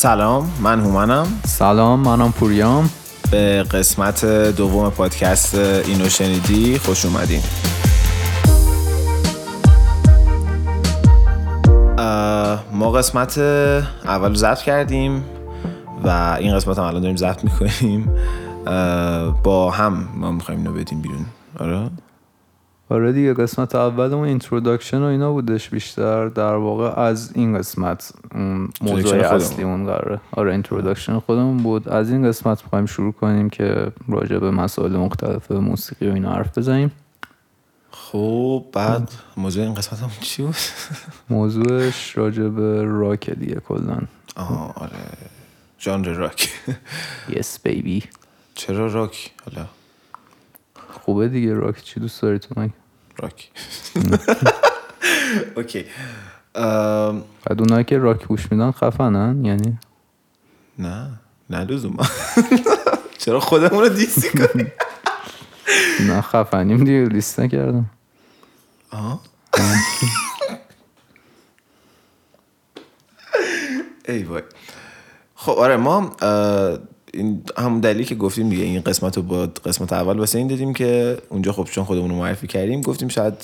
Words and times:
سلام 0.00 0.50
من 0.60 0.80
هومنم. 0.80 1.26
سلام 1.46 2.00
منم 2.00 2.32
پوریام 2.32 2.90
به 3.30 3.62
قسمت 3.62 4.24
دوم 4.56 4.90
پادکست 4.90 5.54
اینو 5.54 6.08
شنیدی 6.08 6.78
خوش 6.78 7.04
اومدین. 7.04 7.42
ما 12.72 12.90
قسمت 12.90 13.38
اول 13.38 14.34
ضبط 14.34 14.58
کردیم 14.62 15.24
و 16.04 16.36
این 16.40 16.54
قسمت 16.56 16.78
هم 16.78 16.84
الان 16.84 17.00
داریم 17.02 17.16
ضبط 17.16 17.44
می‌کنیم. 17.44 18.10
با 19.42 19.70
هم 19.70 20.08
ما 20.14 20.30
می‌خوایم 20.30 20.60
اینو 20.60 20.72
بدیم 20.72 21.00
بیرون. 21.00 21.26
آره؟ 21.58 21.90
آره 22.90 23.12
دیگه 23.12 23.34
قسمت 23.34 23.74
اولمون 23.74 24.28
introduction 24.28 24.98
و 24.98 25.04
اینا 25.04 25.32
بودش 25.32 25.70
بیشتر. 25.70 26.28
در 26.28 26.54
واقع 26.54 27.00
از 27.00 27.32
این 27.34 27.58
قسمت 27.58 28.12
موضوع 28.80 29.34
اصلیمون 29.34 29.86
قراره. 29.86 30.20
آره 30.32 30.52
introduction 30.52 31.18
خودمون 31.18 31.56
بود. 31.56 31.88
از 31.88 32.10
این 32.10 32.28
قسمت 32.28 32.62
می‌خوایم 32.64 32.86
شروع 32.86 33.12
کنیم 33.12 33.50
که 33.50 33.92
راجع 34.08 34.38
به 34.38 34.50
مسائل 34.50 34.96
مختلف 34.96 35.50
موسیقی 35.50 36.08
و 36.08 36.14
اینا 36.14 36.32
حرف 36.32 36.58
بزنیم. 36.58 36.92
خب 37.90 38.64
بعد 38.72 39.10
موضوع 39.36 39.64
این 39.64 39.74
قسمت 39.74 40.00
هم 40.00 40.10
چی 40.20 40.42
بود؟ 40.42 40.56
موضوعش 41.30 42.18
راجع 42.18 42.48
به 42.48 42.84
راک 42.84 43.30
دیگه 43.30 43.60
کلن 43.68 44.08
آه 44.36 44.72
آره. 44.76 44.90
ژانر 45.80 46.12
راک. 46.12 46.48
yes 47.36 47.60
baby 47.62 48.02
چرا 48.54 48.86
راک؟ 48.86 49.30
حالا. 49.44 49.66
خوبه 50.90 51.28
دیگه 51.28 51.54
راک. 51.54 51.82
چی 51.82 52.00
دوست 52.00 52.22
داری 52.22 52.38
تو 52.38 52.60
مگه؟ 52.60 52.79
راک. 53.20 53.50
اوکی. 55.56 55.84
بعد 57.44 57.58
اونایی 57.60 57.84
که 57.84 57.98
راک 57.98 58.26
گوش 58.26 58.52
میدن 58.52 58.70
خفنن 58.70 59.44
یعنی؟ 59.44 59.78
نه 60.78 61.10
نه 61.50 61.64
لزوما. 61.64 62.02
چرا 63.18 63.40
خودمون 63.40 63.80
رو 63.82 63.88
دیسی 63.88 64.28
کنی 64.38 64.66
نه 66.08 66.20
خفنیم 66.20 66.84
دیگه 66.84 67.04
لیست 67.04 67.40
نکردم. 67.40 67.90
آه؟ 68.90 69.20
ای 74.08 74.22
وای. 74.22 74.42
خب 75.34 75.52
آره 75.52 75.76
ما 75.76 76.16
این 77.14 77.42
هم 77.58 77.80
دلیلی 77.80 78.04
که 78.04 78.14
گفتیم 78.14 78.48
دیگه 78.48 78.64
این 78.64 78.80
قسمت 78.80 79.16
رو 79.16 79.22
با 79.22 79.46
قسمت 79.46 79.92
اول 79.92 80.18
واسه 80.18 80.38
این 80.38 80.46
دادیم 80.46 80.72
که 80.72 81.18
اونجا 81.28 81.52
خب 81.52 81.64
چون 81.64 81.84
خودمون 81.84 82.10
رو 82.10 82.16
معرفی 82.16 82.46
کردیم 82.46 82.80
گفتیم 82.80 83.08
شاید 83.08 83.34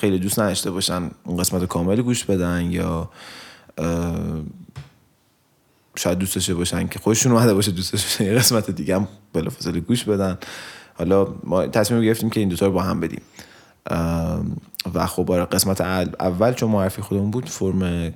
خیلی 0.00 0.18
دوست 0.18 0.38
نداشته 0.38 0.70
باشن 0.70 1.10
اون 1.24 1.36
قسمت 1.36 1.64
کامل 1.64 2.02
گوش 2.02 2.24
بدن 2.24 2.70
یا 2.70 3.10
شاید 5.96 6.18
دوست 6.18 6.34
داشته 6.34 6.54
باشن 6.54 6.88
که 6.88 6.98
خودشون 6.98 7.32
اومده 7.32 7.54
باشه 7.54 7.70
دوست 7.70 7.92
داشته 7.92 8.24
یه 8.24 8.34
قسمت 8.34 8.70
دیگه 8.70 8.94
هم 8.94 9.08
بلافاصله 9.32 9.80
گوش 9.80 10.04
بدن. 10.04 10.38
حالا 10.94 11.28
ما 11.44 11.66
تصمیم 11.66 12.02
گرفتیم 12.02 12.30
که 12.30 12.40
این 12.40 12.48
دوتا 12.48 12.66
رو 12.66 12.72
با 12.72 12.82
هم 12.82 13.00
بدیم. 13.00 13.20
و 14.94 15.06
خب 15.06 15.32
آره 15.32 15.44
قسمت 15.44 15.80
اول 15.80 16.52
چون 16.52 16.70
معرفی 16.70 17.02
خودمون 17.02 17.30
بود 17.30 17.48
فرم 17.48 18.12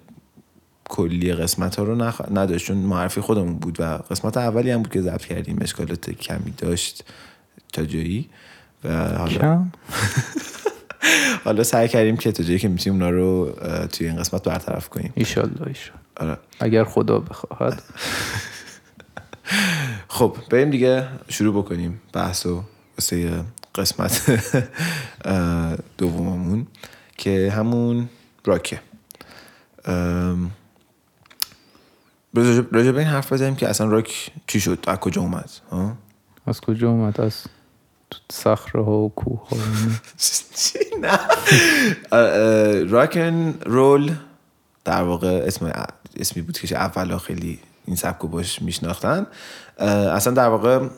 کلی 0.92 1.32
قسمت 1.32 1.76
ها 1.76 1.84
رو 1.84 1.94
نخ... 1.94 2.20
نداشت 2.30 2.66
چون 2.66 2.76
معرفی 2.76 3.20
خودمون 3.20 3.54
بود 3.54 3.80
و 3.80 3.84
قسمت 3.84 4.36
اولی 4.36 4.70
هم 4.70 4.82
بود 4.82 4.92
که 4.92 5.00
ضبط 5.00 5.24
کردیم 5.24 5.58
اشکالات 5.60 6.10
کمی 6.10 6.50
داشت 6.50 7.04
تا 7.72 7.84
جایی. 7.84 8.28
و 8.84 9.18
حالا 9.18 9.64
حالا 11.44 11.62
سعی 11.62 11.88
کردیم 11.88 12.16
که 12.16 12.32
تا 12.32 12.42
جایی 12.42 12.58
که 12.58 12.68
می‌تونیم 12.68 13.02
اونا 13.02 13.10
رو 13.10 13.52
توی 13.92 14.06
این 14.06 14.16
قسمت 14.16 14.42
برطرف 14.42 14.88
کنیم. 14.88 15.12
ایشالله 15.14 15.66
ایشالله. 15.66 16.02
آره. 16.16 16.38
اگر 16.60 16.84
خدا 16.84 17.18
بخواهد. 17.18 17.82
خب 20.08 20.36
بریم 20.50 20.70
دیگه 20.70 21.08
شروع 21.28 21.62
بکنیم 21.62 22.00
بحث 22.12 22.46
و 22.46 22.62
واسه 22.98 23.44
قسمت 23.74 24.42
دوممون 25.98 26.66
که 27.16 27.52
همون 27.56 28.08
راکه. 28.44 28.80
راجع 32.72 32.90
به 32.90 32.98
این 32.98 33.08
حرف 33.08 33.32
بزنیم 33.32 33.56
که 33.56 33.68
اصلا 33.68 33.86
راک 33.86 34.30
چی 34.46 34.60
شد؟ 34.60 34.84
از 34.86 34.98
کجا 34.98 35.20
اومد؟ 35.20 35.50
از 36.46 36.60
کجا 36.60 36.90
اومد؟ 36.90 37.20
از 37.20 37.44
صخره 38.32 38.84
ها 38.84 38.98
و 38.98 39.12
کوه 39.14 39.48
ها 39.48 39.56
نه. 41.02 41.18
rock 42.84 43.24
and 43.24 43.54
roll 43.66 44.14
در 44.84 45.02
واقع 45.02 45.42
اسم 45.46 45.72
اسمی 46.16 46.42
بود 46.42 46.58
که 46.58 46.76
اولا 46.76 47.18
خیلی 47.18 47.58
این 47.86 47.96
سبکو 47.96 48.28
باش 48.28 48.62
میشناختن. 48.62 49.26
اصلا 49.78 50.32
در 50.32 50.48
واقع 50.48 50.88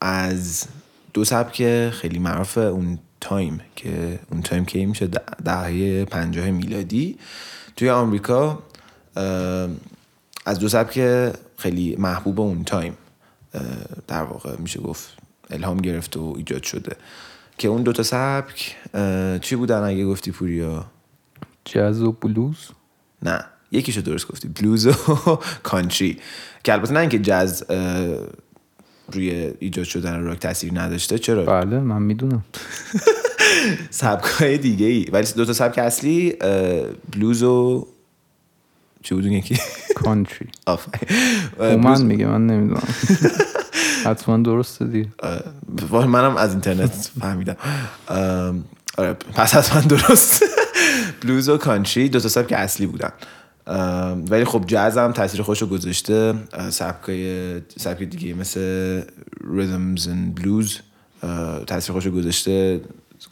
از 0.00 0.64
دو 1.14 1.24
سبک 1.24 1.90
خیلی 1.90 2.18
معروف 2.18 2.58
اون 2.58 2.98
time 3.20 3.60
که 3.76 4.18
اون 4.30 4.42
time 4.42 4.64
که 4.64 4.86
میشه 4.86 5.06
دهه 5.44 6.04
پنجاه 6.04 6.50
میلادی 6.50 7.18
توی 7.76 7.90
آمریکا 7.90 8.62
از 10.48 10.58
دو 10.58 10.68
سبک 10.68 11.00
خیلی 11.56 11.96
محبوب 11.98 12.40
اون 12.40 12.64
time 12.64 12.96
در 14.06 14.22
واقع 14.22 14.56
میشه 14.58 14.80
گفت 14.80 15.16
الهام 15.50 15.76
گرفت 15.76 16.16
و 16.16 16.34
ایجاد 16.36 16.62
شده. 16.62 16.96
که 17.58 17.68
اون 17.68 17.82
دوتا 17.82 18.02
سبک 18.02 18.76
چی 19.40 19.56
بودن 19.56 19.82
اگه 19.82 20.06
گفتی 20.06 20.30
پوریا؟ 20.30 20.86
جاز 21.64 22.02
و 22.02 22.12
بلوز؟ 22.12 22.56
نه 23.22 23.44
یکیشو 23.72 24.00
درست 24.00 24.28
گفتی 24.28 24.48
بلوز 24.48 24.86
و 24.86 24.92
کانتری. 25.62 26.18
که 26.64 26.72
البته 26.72 26.92
نه 26.92 27.00
اینکه 27.00 27.18
جاز 27.18 27.64
روی 29.12 29.54
ایجاد 29.58 29.84
شدن 29.84 30.22
راک 30.22 30.38
تاثیر 30.38 30.80
نداشته 30.80 31.18
چرا؟ 31.18 31.44
بله 31.44 31.80
من 31.80 32.02
می‌دونم. 32.02 32.44
سبک 33.90 34.24
های 34.24 34.58
دیگه 34.58 34.86
ای 34.86 35.06
ولی 35.12 35.32
دو 35.36 35.44
تا 35.44 35.52
سبک 35.52 35.78
اصلی 35.78 36.36
بلوز 37.12 37.42
و 37.42 37.86
چی 39.08 39.14
بود 39.14 39.26
یکی؟ 39.26 39.58
کانتری 39.94 40.48
من 41.84 42.02
میگه 42.02 42.26
من 42.26 42.46
نمی‌دونم. 42.46 42.82
حتما 44.06 44.36
درسته 44.36 44.84
دی 44.84 45.08
منم 45.92 46.36
از 46.36 46.50
اینترنت 46.50 47.10
فهمیدم. 47.20 47.56
آره 48.98 49.12
پس 49.12 49.54
حتما 49.54 49.80
درست. 49.80 50.44
بلوز 51.22 51.48
و 51.48 51.56
کانتری 51.56 52.08
دو 52.08 52.20
تا 52.20 52.28
سبک 52.28 52.52
اصلی 52.52 52.86
بودن. 52.86 53.12
ولی 54.30 54.44
خب 54.44 54.64
جاز 54.66 54.98
هم 54.98 55.12
تاثیر 55.12 55.42
خوش 55.42 55.62
رو 55.62 55.68
گذاشته 55.68 56.34
سبکای 56.70 57.60
سبک 57.78 58.02
دیگه 58.02 58.34
مثل 58.34 58.60
ریدمز 59.54 60.08
and 60.08 60.40
بلوز 60.40 60.78
تاثیر 61.66 61.92
خوش 61.92 62.06
رو 62.06 62.12
گذاشته. 62.12 62.80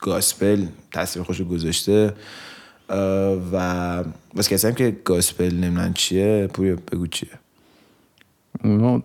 گاسپل 0.00 0.66
تاثیر 0.92 1.22
خوش 1.22 1.40
رو 1.40 1.44
گذاشته. 1.44 2.12
و 3.52 4.04
بس 4.36 4.48
کسی 4.48 4.66
هم 4.66 4.74
که 4.74 4.96
گاسپل 5.04 5.54
نمی‌دونن 5.54 5.92
چیه 5.92 6.48
پوری 6.52 6.72
بگو 6.72 7.06
چیه. 7.06 7.30
اونو 8.64 9.00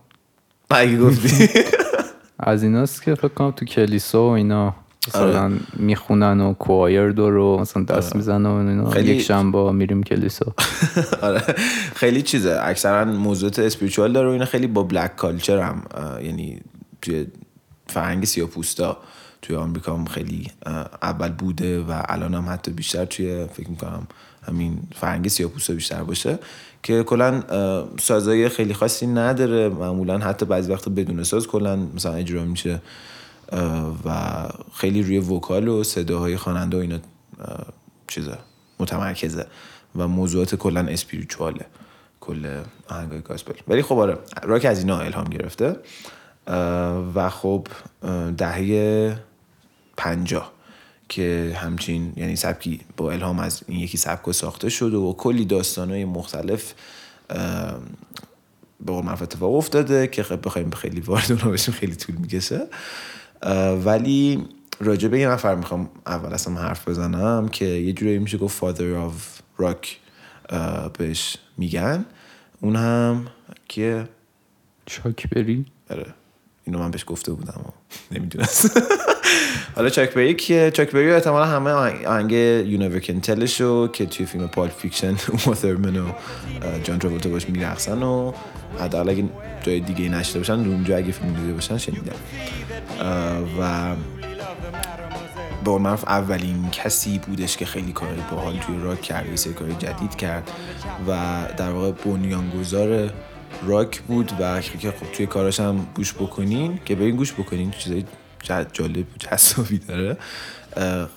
اگه 0.70 0.98
گفتی. 0.98 1.50
از 2.40 2.64
ایناست 2.64 3.04
که 3.04 3.16
فکر 3.16 3.28
کنم 3.28 3.52
تو 3.52 3.66
کلیسا 3.66 4.24
و 4.24 4.30
اینا 4.30 4.76
مثلا 5.08 5.52
می‌خونن 5.74 6.42
و 6.42 6.54
کوایر 6.54 7.02
رو 7.08 7.58
مثلا 7.60 7.84
دست 7.84 8.16
می‌زنن 8.16 8.46
و 8.46 8.54
اینا. 8.54 8.90
خیلی... 8.90 9.12
یک 9.12 9.22
شنبه 9.22 9.72
میریم 9.72 10.04
کلیسا. 10.04 10.56
آره. 11.22 11.42
خیلی 11.96 12.22
چیزه. 12.22 12.60
اکثرا 12.62 13.06
موضوعات 13.06 13.60
اسپریچوال 13.60 14.14
داره 14.14 14.30
و 14.30 14.32
اینا 14.32 14.46
خیلی 14.46 14.68
با 14.68 14.84
بلک 14.84 15.16
کالچر 15.16 15.60
هم 15.60 15.84
یعنی 16.24 16.62
توی 17.02 17.28
فرهنگ 17.88 18.26
سیاپوستا. 18.26 18.98
توی 19.42 19.56
آمریکا 19.56 19.94
هم 19.94 20.06
خیلی 20.06 20.52
اول 21.02 21.32
بوده 21.32 21.82
و 21.82 22.02
الان 22.06 22.34
هم 22.34 22.50
حتی 22.50 22.72
بیشتر 22.72 23.06
توی 23.06 23.48
فکر 23.48 23.70
می‌کنم 23.70 24.08
همین 24.48 24.80
فرهنگ 24.96 25.28
سیاپوستا 25.28 25.74
بیشتر 25.74 26.04
باشه 26.04 26.40
که 26.84 27.04
کلا 27.04 27.44
سازای 28.00 28.50
خیلی 28.50 28.74
خاصی 28.74 29.08
نداره. 29.08 29.70
معمولا 29.70 30.18
حتی 30.18 30.46
بعضی 30.46 30.72
وقت 30.72 30.90
بدون 30.90 31.24
ساز 31.24 31.48
کلا 31.48 31.76
مثلا 31.76 32.14
اجرا 32.14 32.44
میشه 32.44 32.82
و 34.06 34.44
خیلی 34.74 35.04
روی 35.04 35.18
وکال 35.18 35.68
و 35.68 35.84
صداهای 35.84 36.38
خواننده 36.38 36.78
و 36.78 36.80
اینا 36.80 37.00
چیزه 38.08 38.38
متمرکزه 38.80 39.46
و 39.96 40.08
موضوعات 40.08 40.56
کلا 40.56 40.80
اسپریچواله 40.80 41.66
کل 42.20 42.62
آهنگای 42.90 43.22
گاسپل. 43.22 43.54
ولی 43.68 43.82
خب 43.82 43.98
آره 43.98 44.18
راک 44.44 44.66
از 44.66 44.80
اینا 44.80 45.00
الهام 45.00 45.28
گرفته 45.28 45.76
و 47.16 47.30
خب 47.30 47.68
دهه 48.38 49.18
پنجاه 49.98 50.52
که 51.10 51.58
همچین 51.62 52.14
یعنی 52.16 52.36
سبکی 52.36 52.80
با 52.98 53.12
الهام 53.12 53.40
از 53.40 53.64
این 53.68 53.80
یکی 53.80 53.98
سبک 53.98 54.32
ساخته 54.32 54.70
شده 54.70 54.98
و 54.98 55.14
کلی 55.14 55.46
داستانهای 55.46 56.06
مختلف 56.06 56.74
به 58.86 58.92
قول 58.94 59.08
اتفاق 59.08 59.56
افتاده 59.56 60.08
که 60.08 60.24
خب 60.24 60.46
بخوایم 60.46 60.70
خیلی 60.70 61.02
وارد 61.02 61.32
اونها 61.32 61.50
بشیم 61.50 61.74
خیلی 61.74 61.96
طول 61.96 62.16
می‌کشه. 62.16 62.68
ولی 63.86 64.46
راجع 64.80 65.08
به 65.08 65.20
یه 65.20 65.28
نفر 65.30 65.56
می‌خوام 65.56 65.90
اول 66.06 66.34
اصلا 66.34 66.54
حرف 66.54 66.88
بزنم 66.88 67.48
که 67.48 67.66
یه 67.66 67.94
جورایی 67.94 68.20
میشه 68.20 68.38
گفت 68.38 68.60
father 68.60 69.10
of 69.10 69.42
rock 69.64 69.88
بهش 70.98 71.38
میگن. 71.58 72.06
اون 72.62 72.76
هم 72.76 73.28
که 73.68 74.10
چاک 74.86 75.30
بری 75.30 75.66
آره. 75.90 76.14
اینو 76.64 76.80
من 76.80 76.92
بهش 76.92 77.04
گفته 77.08 77.32
بودم 77.32 77.62
و 77.66 77.72
نمی‌دونست 78.12 78.82
حالا 79.76 79.90
چاک 79.90 80.14
بری 80.14 80.34
که 80.34 80.72
چاک 80.74 80.92
بری 80.92 81.12
احتمالا 81.12 81.46
همه 81.46 81.72
آهنگ 82.08 82.32
یونیورکنتلش 82.32 83.62
رو 83.62 83.88
که 83.88 84.06
توی 84.06 84.26
فیلم 84.26 84.48
Pulp 84.48 84.70
Fiction 84.70 85.16
اوما 85.32 85.56
ثرمن 85.56 85.98
و 85.98 86.12
جان 86.84 87.00
تراولتا 87.00 87.30
باش 87.30 87.50
میرقصن 87.50 88.04
و 88.04 88.34
حداقل 88.80 89.10
اگه 89.10 89.24
جای 89.62 89.80
دیگه 89.80 90.10
نشده 90.10 90.40
باشن 90.40 90.54
اونجا 90.54 90.98
اگه 90.98 91.12
فیلم 91.12 91.34
دیده 91.34 91.54
باشن 91.54 91.78
شنیدن 91.78 92.16
و 93.60 93.96
به 95.66 95.78
معروف 95.78 96.04
اولین 96.04 96.70
کسی 96.70 97.20
بودش 97.20 97.58
که 97.58 97.66
خیلی 97.66 97.92
کار 97.92 98.10
باحال 98.32 98.58
توی 98.58 98.76
راک 98.84 99.02
کرد 99.02 99.30
یه 99.30 99.36
سری 99.36 99.54
جدید 99.80 100.16
کرد 100.16 100.52
و 101.08 101.18
در 101.58 101.70
واقع 101.70 101.92
بنیانگذار 101.92 103.10
راک 103.66 104.02
بود 104.02 104.32
و 104.40 104.62
که 104.62 104.92
خب 104.92 105.12
توی 105.12 105.26
کاراش 105.26 105.60
هم 105.60 105.88
گوش 105.96 106.14
بکنین 106.14 106.80
که 106.86 106.96
برین 106.96 107.16
گوش 107.16 107.34
بکنین 107.34 107.72
چیزای 107.72 108.04
جالب 108.74 108.98
و 108.98 109.18
جذابی 109.20 109.78
داره. 109.78 110.18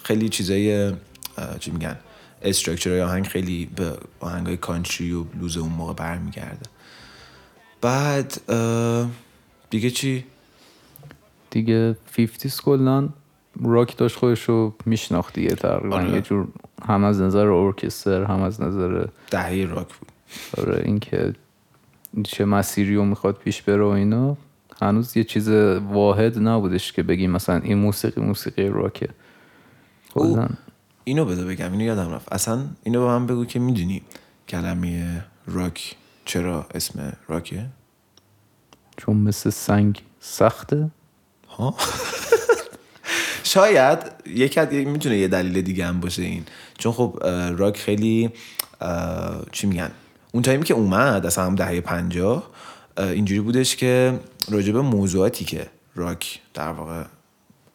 خیلی 0.03 0.29
چیزای 0.29 0.93
چی 1.61 1.71
میگن 1.71 1.97
استراکچر 2.43 3.01
آهنگ 3.01 3.27
خیلی 3.27 3.71
به 3.77 3.93
آهنگ 4.21 4.47
های 4.47 4.57
کانتری 4.57 5.13
و 5.13 5.25
بلوز 5.25 5.57
اون 5.57 5.73
موقع 5.73 5.93
برمیگرده. 5.93 6.67
بعد 7.81 8.41
دیگه 9.71 9.91
چی؟ 9.91 10.25
دیگه 11.51 11.97
50 12.17 12.53
کلان 12.65 13.13
راک 13.63 13.97
داشت 13.97 14.17
خودش 14.17 14.43
رو 14.43 14.75
میشناخت 14.87 15.35
دیگه 15.35 15.55
تقریبا. 15.55 15.97
آره. 15.97 16.15
یه 16.15 16.21
جور 16.21 16.49
هم 16.89 17.05
از 17.05 17.21
نظر 17.21 17.47
ارکستر 17.47 18.25
هم 18.25 18.43
از 18.43 18.61
نظر 18.61 19.07
دهه 19.31 19.67
راک 19.71 19.89
بود. 19.89 20.13
آره 20.59 20.83
اینکه 20.85 21.33
چه 22.23 22.45
مسیری 22.45 22.95
رو 22.95 23.05
می‌خواد 23.05 23.37
پیش 23.37 23.63
بره 23.63 23.85
و 23.85 23.87
اینا 23.87 24.37
هنوز 24.83 25.17
یه 25.17 25.25
چیز 25.25 25.49
واحد 25.49 26.39
نبودش 26.39 26.93
که 26.93 27.03
بگیم 27.03 27.31
مثلا 27.31 27.57
این 27.57 27.79
موسیقی 27.79 28.21
موسیقی 28.21 28.69
راکه 28.69 29.09
اینو 31.05 31.25
بده 31.25 31.45
بگم 31.45 31.73
اینو 31.73 31.85
یادم 31.85 32.11
رفت. 32.11 32.33
اصلا 32.33 32.65
اینو 32.83 33.01
به 33.01 33.07
من 33.07 33.27
بگو 33.27 33.45
که 33.45 33.59
می‌دونی 33.59 34.03
کلمه 34.49 35.25
راک 35.47 35.97
چرا 36.25 36.67
اسم 36.75 37.13
راکه؟ 37.29 37.67
چون 38.97 39.17
مثل 39.17 39.51
سنگ 39.51 40.03
سخته. 40.21 40.91
ها؟ 41.49 41.75
شاید 43.55 43.99
یکی 44.27 44.85
می‌تونه 44.85 45.19
یه 45.19 45.29
دلیل 45.29 45.63
دیگه 45.63 45.87
هم 45.87 46.01
باشه 46.01 46.23
این. 46.23 46.45
چون 46.79 46.93
خب 46.93 47.19
راک 47.57 47.77
خیلی 47.77 48.31
چی 49.53 49.67
میگن؟ 49.67 49.91
اون 50.35 50.43
تایمی 50.43 50.65
که 50.65 50.75
اومد 50.75 51.27
اصلا 51.27 51.47
هم 51.47 51.55
دهه 51.55 51.81
پنجاه 51.81 52.51
اینجوری 52.99 53.41
بودش 53.41 53.77
که 53.77 54.21
راجب 54.51 54.77
موضوعاتی 54.77 55.45
که 55.45 55.67
راک 55.95 56.41
در 56.55 56.69
واقع 56.69 57.03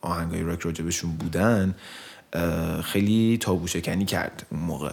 آهنگای 0.02 0.42
راک 0.42 0.62
راجبشون 0.62 1.12
بودن 1.12 1.76
خیلی 2.84 3.38
تابو 3.42 3.68
شکنی 3.68 4.06
کرد 4.06 4.46
اون 4.52 4.62
موقع. 4.62 4.92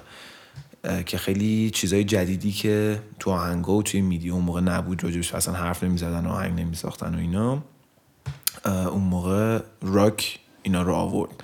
که 1.06 1.18
خیلی 1.18 1.70
چیزای 1.70 2.04
جدیدی 2.04 2.52
که 2.52 3.00
تو 3.18 3.30
آهنگا 3.30 3.72
و 3.72 3.82
توی 3.82 4.00
میدیو 4.00 4.34
اون 4.34 4.44
موقع 4.44 4.60
نبود 4.60 5.04
راجبش 5.04 5.34
اصلا 5.34 5.54
حرف 5.54 5.84
نمی‌زدن 5.84 6.26
و 6.26 6.30
آهنگ 6.30 6.60
نمیساختن 6.60 7.14
و 7.14 7.18
اینا 7.18 7.62
اون 8.64 9.02
موقع 9.02 9.58
راک 9.82 10.38
اینا 10.62 10.82
رو 10.82 10.92
آورد. 10.92 11.42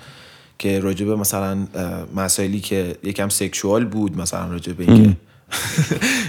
که 0.59 0.79
راجب 0.79 1.07
مثلا 1.07 1.67
مسائلی 2.15 2.59
که 2.59 2.97
یکم 3.03 3.29
سکشوال 3.29 3.85
بود 3.85 4.17
مثلا 4.17 4.51
راجب 4.51 4.81
اینکه 4.81 5.17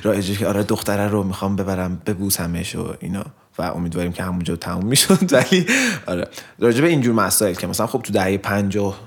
رایجه 0.02 0.34
که 0.34 0.46
آره 0.46 0.62
دختره 0.62 1.08
رو 1.08 1.22
می‌خوام 1.22 1.56
ببرم 1.56 2.02
ببوسمش 2.06 2.76
و 2.76 2.94
اینا. 3.00 3.24
و 3.58 3.62
امیدواریم 3.62 4.12
که 4.12 4.22
همونجا 4.22 4.56
تموم 4.56 4.86
می‌شد. 4.86 5.32
ولی 5.34 5.66
آره 6.06 6.28
راجب 6.58 6.84
اینجور 6.84 7.14
مسائل 7.14 7.54
که 7.54 7.66
مثلا 7.66 7.86
خب 7.86 8.02
تو 8.02 8.12
دهه 8.12 8.36
پنجاه 8.36 9.00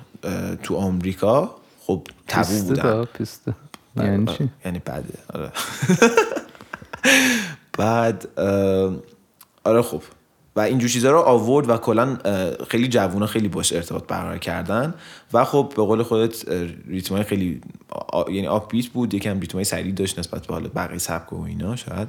تو 0.63 0.75
آمریکا 0.75 1.55
خب 1.81 2.07
تبو 2.27 2.63
بودن. 2.63 3.05
پسته 3.05 3.53
یعنی 3.97 4.25
چی؟ 4.25 4.49
یعنی 4.65 4.81
بعده 4.85 5.13
آره. 5.33 5.51
بعد 7.77 8.27
آره 9.63 9.81
خب 9.91 10.01
و 10.57 10.59
اینجور 10.59 10.89
چیزا 10.89 11.11
رو 11.11 11.19
آورد 11.19 11.69
و 11.69 11.77
کلا 11.77 12.17
خیلی 12.69 12.87
جوونا 12.87 13.27
خیلی 13.27 13.47
باش 13.47 13.73
ارتباط 13.73 14.07
برقرار 14.07 14.37
کردن. 14.37 14.93
و 15.33 15.45
خب 15.45 15.73
به 15.75 15.83
قول 15.83 16.03
خودت 16.03 16.49
ریتمای 16.87 17.23
خیلی 17.23 17.61
آ... 17.89 18.29
یعنی 18.29 18.47
آف 18.47 18.67
بیت 18.67 18.87
بود. 18.87 19.13
یکم 19.13 19.39
ریتمای 19.39 19.63
سریع 19.63 19.91
داشت 19.91 20.19
نسبت 20.19 20.47
به 20.47 20.53
حالا 20.53 20.69
بقیه 20.75 20.97
سبک 20.97 21.33
و 21.33 21.41
اینا 21.41 21.75
شاید. 21.75 22.07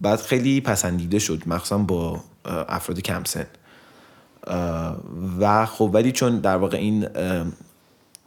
بعد 0.00 0.20
خیلی 0.20 0.60
پسندیده 0.60 1.18
شد 1.18 1.42
مخصوصا 1.46 1.78
با 1.78 2.20
افراد 2.44 3.00
کم 3.00 3.24
سن 3.24 3.46
و 5.40 5.66
خب 5.66 5.90
ولی 5.92 6.12
چون 6.12 6.38
در 6.38 6.56
واقع 6.56 6.76
این 6.76 7.08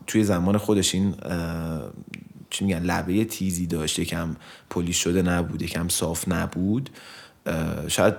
توی 0.07 0.23
زمان 0.23 0.57
خودش 0.57 0.95
این 0.95 1.15
چی 2.49 2.65
میگن 2.65 2.83
لبه 2.83 3.25
تیزی 3.25 3.67
داشت 3.67 3.99
یکم 3.99 4.35
پلیش 4.69 4.97
شده 4.97 5.21
نبود 5.21 5.61
یکم 5.61 5.87
صاف 5.87 6.27
نبود. 6.27 6.89
شاید 7.87 8.13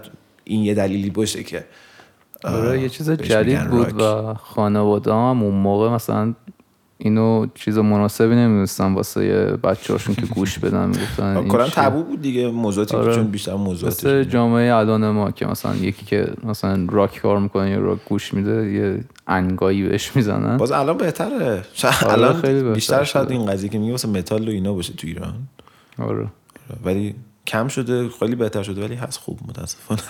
این 0.44 0.64
یه 0.64 0.74
دلیلی 0.74 1.10
باشه 1.10 1.42
که 1.42 1.64
آره 2.44 2.80
یه 2.80 2.88
چیز 2.88 3.10
جدید 3.10 3.70
بود 3.70 4.02
و 4.02 4.34
خانواده 4.34 5.12
هم 5.12 5.42
اون 5.42 5.54
موقع 5.54 5.88
مثلا 5.88 6.34
اینو 6.98 7.46
چیز 7.54 7.78
مناسبی 7.78 8.34
نمی‌دونستن 8.34 8.94
واسه 8.94 9.46
بچه 9.64 9.92
هاشون 9.92 10.14
که 10.14 10.26
گوش 10.26 10.58
بدن 10.58 10.86
می‌گفتن 10.86 11.48
کلا 11.48 11.68
تبو 11.68 12.02
بود 12.02 12.22
دیگه 12.22 12.50
موضوعاتی 12.50 12.96
آره. 12.96 13.14
چون 13.14 13.24
بیشتر 13.24 13.54
موضوعاتی 13.54 13.96
مثل 13.96 14.24
جامعه 14.24 14.74
الان 14.74 15.10
ما 15.10 15.30
که 15.30 15.46
مثلا 15.46 15.74
یکی 15.74 16.06
که 16.06 16.32
مثلا 16.44 16.86
راک 16.90 17.18
کار 17.18 17.38
می‌کنه 17.38 17.70
یا 17.70 17.78
راک 17.78 17.98
گوش 18.08 18.34
میده 18.34 18.72
یه 18.72 19.04
انگایی 19.26 19.82
بهش 19.82 20.16
می‌زنن. 20.16 20.56
باز 20.56 20.72
الان 20.72 20.96
بهتره. 20.96 21.64
شاید 21.72 21.94
آره 22.04 22.12
الان 22.12 22.40
خیلی 22.40 22.62
بیشتر 22.62 23.04
شاید 23.04 23.30
این 23.30 23.46
قضیه 23.46 23.68
که 23.68 23.78
میگه 23.78 23.92
واسه 23.92 24.08
متال 24.08 24.48
و 24.48 24.50
اینا 24.50 24.72
باشه 24.72 24.92
تو 24.92 25.06
ایران. 25.06 25.34
آره. 25.98 26.26
ولی 26.84 27.14
کم 27.46 27.68
شده 27.68 28.08
خیلی 28.08 28.34
بهتر 28.34 28.62
شده 28.62 28.84
ولی 28.84 28.94
هست 28.94 29.18
خوب 29.18 29.40
متاسفانه. 29.48 30.00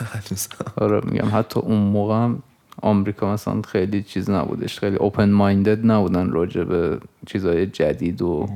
آره 0.85 1.01
میگم 1.05 1.29
حتی 1.33 1.61
اون 1.61 1.79
موقع 1.79 2.15
هم 2.15 2.43
آمریکا 2.83 3.33
مثلا 3.33 3.62
خیلی 3.62 4.03
چیز 4.03 4.31
نبودش. 4.31 4.79
خیلی 4.79 4.97
اوپن 4.97 5.31
مایندد 5.31 5.87
نبودن 5.87 6.31
راجع 6.31 6.65
به 6.65 7.01
چیزهای 7.27 7.67
جدید 7.67 8.23
و 8.23 8.49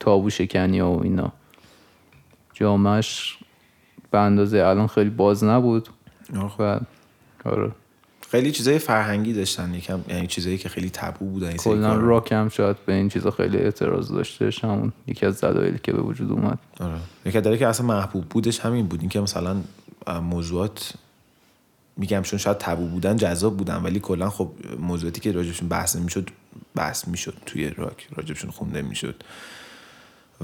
تابو 0.00 0.30
شکنی 0.30 0.80
و 0.80 1.00
اینا. 1.02 1.32
جامعش 2.54 3.38
به 4.10 4.18
اندازه 4.18 4.58
الان 4.58 4.86
خیلی 4.86 5.10
باز 5.10 5.44
نبود. 5.44 5.88
و 6.58 6.80
آره. 7.44 7.72
خیلی 8.32 8.52
چیزای 8.52 8.78
فرهنگی 8.78 9.32
داشتن 9.32 9.74
یکم 9.74 10.00
یعنی 10.08 10.26
چیزایی 10.26 10.58
که 10.58 10.68
خیلی 10.68 10.90
تبو 10.90 11.30
بودن 11.30 11.56
کلا 11.56 11.96
راک 11.96 12.32
هم 12.32 12.48
شاید 12.48 12.76
به 12.86 12.92
این 12.92 13.08
چیزا 13.08 13.30
خیلی 13.30 13.56
اعتراض 13.56 14.12
داشته 14.12 14.50
همون 14.62 14.92
یکی 15.06 15.26
از 15.26 15.40
دلایلی 15.40 15.78
که 15.82 15.92
به 15.92 16.02
وجود 16.02 16.32
اومد. 16.32 16.58
آره. 16.80 16.94
یکی 17.26 17.38
از 17.38 17.58
که 17.58 17.66
اصلا 17.66 17.86
محبوب 17.86 18.24
بودش 18.24 18.60
همین 18.60 18.86
بود 18.86 19.00
اینکه 19.00 19.20
مثلا 19.20 19.56
موضوعات 20.22 20.92
میگم 21.96 22.22
چون 22.22 22.38
شاید 22.38 22.58
تبو 22.58 22.86
بودن 22.86 23.16
جذاب 23.16 23.56
بودن 23.56 23.82
ولی 23.82 24.00
کلا 24.00 24.30
خب 24.30 24.50
موضوعاتی 24.78 25.20
که 25.20 25.32
راجبشون 25.32 25.68
بحث 25.68 25.96
نمی‌شد 25.96 26.30
بحث 26.74 27.08
می‌شد 27.08 27.34
توی 27.46 27.70
راک. 27.70 28.08
راجبشون 28.16 28.50
خونده 28.50 28.82
می‌شد. 28.82 29.24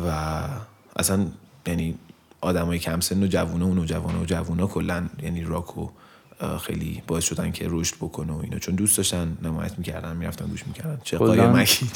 و 0.06 0.42
اصلا 0.96 1.26
یعنی 1.66 1.94
آدمای 2.40 2.78
کم 2.78 3.00
سن 3.00 3.22
و 3.22 3.26
جوونه 3.26 3.64
و 3.64 3.74
نوجوانه 3.74 4.18
و 4.18 4.24
جوونا 4.24 4.66
کلا 4.66 5.06
یعنی 5.22 5.44
راک 5.44 5.78
خیلی 6.60 7.02
باعث 7.06 7.24
شدن 7.24 7.52
که 7.52 7.66
رشد 7.68 7.96
بکنه 7.96 8.32
و 8.32 8.40
اینا. 8.42 8.58
چون 8.58 8.74
دوست 8.74 8.96
داشتن 8.96 9.38
نمایت 9.42 9.78
می‌کردن 9.78 10.16
می‌رفتن 10.16 10.46
گوش 10.46 10.66
می‌کردن. 10.66 10.98
چه 11.04 11.18
مکی 11.18 11.86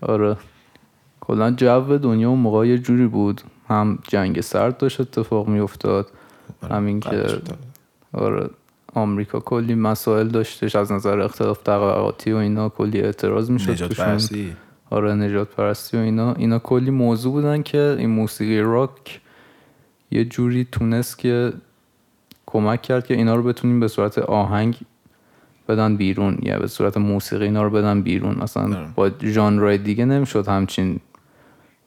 آره. 0.00 0.36
کلا 1.20 1.50
جو 1.50 1.98
دنیا 1.98 2.30
اون 2.30 2.38
موقع 2.38 2.68
یه 2.68 2.78
جوری 2.78 3.06
بود. 3.06 3.40
هم 3.68 3.98
جنگ 4.08 4.40
سرد 4.40 4.78
داشت 4.78 5.00
اتفاق 5.00 5.48
میافتاد. 5.48 6.10
آره، 6.62 6.74
همین 6.74 7.00
که 7.00 7.26
آره 8.12 8.50
آمریکا 8.94 9.40
کلی 9.40 9.74
مسائل 9.74 10.28
داشتش. 10.28 10.76
از 10.76 10.92
نظر 10.92 11.20
اختلاف 11.20 11.62
طبقاتی 11.62 12.32
و 12.32 12.36
اینا 12.36 12.68
کلی 12.68 13.00
اعتراض 13.00 13.50
می‌شد 13.50 13.70
نجات 13.70 13.94
پرستی. 13.94 14.56
آره 14.90 15.14
نجات 15.14 15.48
پرستی 15.48 15.96
و 15.96 16.00
اینا. 16.00 16.32
اینا 16.32 16.58
کلی 16.58 16.90
موضوع 16.90 17.32
بودن 17.32 17.62
که 17.62 17.96
این 17.98 18.10
موسیقی 18.10 18.60
راک 18.60 19.20
یه 20.10 20.24
جوری 20.24 20.64
تونست 20.72 21.18
که 21.18 21.52
کمک 22.48 22.82
کرد 22.82 23.06
که 23.06 23.14
اینا 23.14 23.34
رو 23.34 23.42
بتونیم 23.42 23.80
به 23.80 23.88
صورت 23.88 24.18
آهنگ 24.18 24.76
بدن 25.68 25.96
بیرون 25.96 26.38
یا 26.42 26.58
به 26.58 26.66
صورت 26.66 26.96
موسیقی 26.96 27.44
اینا 27.44 27.62
رو 27.62 27.70
بدن 27.70 28.02
بیرون 28.02 28.38
مثلا. 28.42 28.92
با 28.94 29.10
ژانرهای 29.22 29.78
دیگه 29.78 30.04
نمی‌شد 30.04 30.48
همچین 30.48 31.00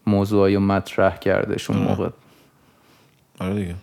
موضوعی 0.07 0.57
مطرح 0.57 1.17
کردش 1.17 1.69
اون. 1.69 1.79
موقع 1.79 2.09
آره 3.39 3.55
دیگه 3.55 3.75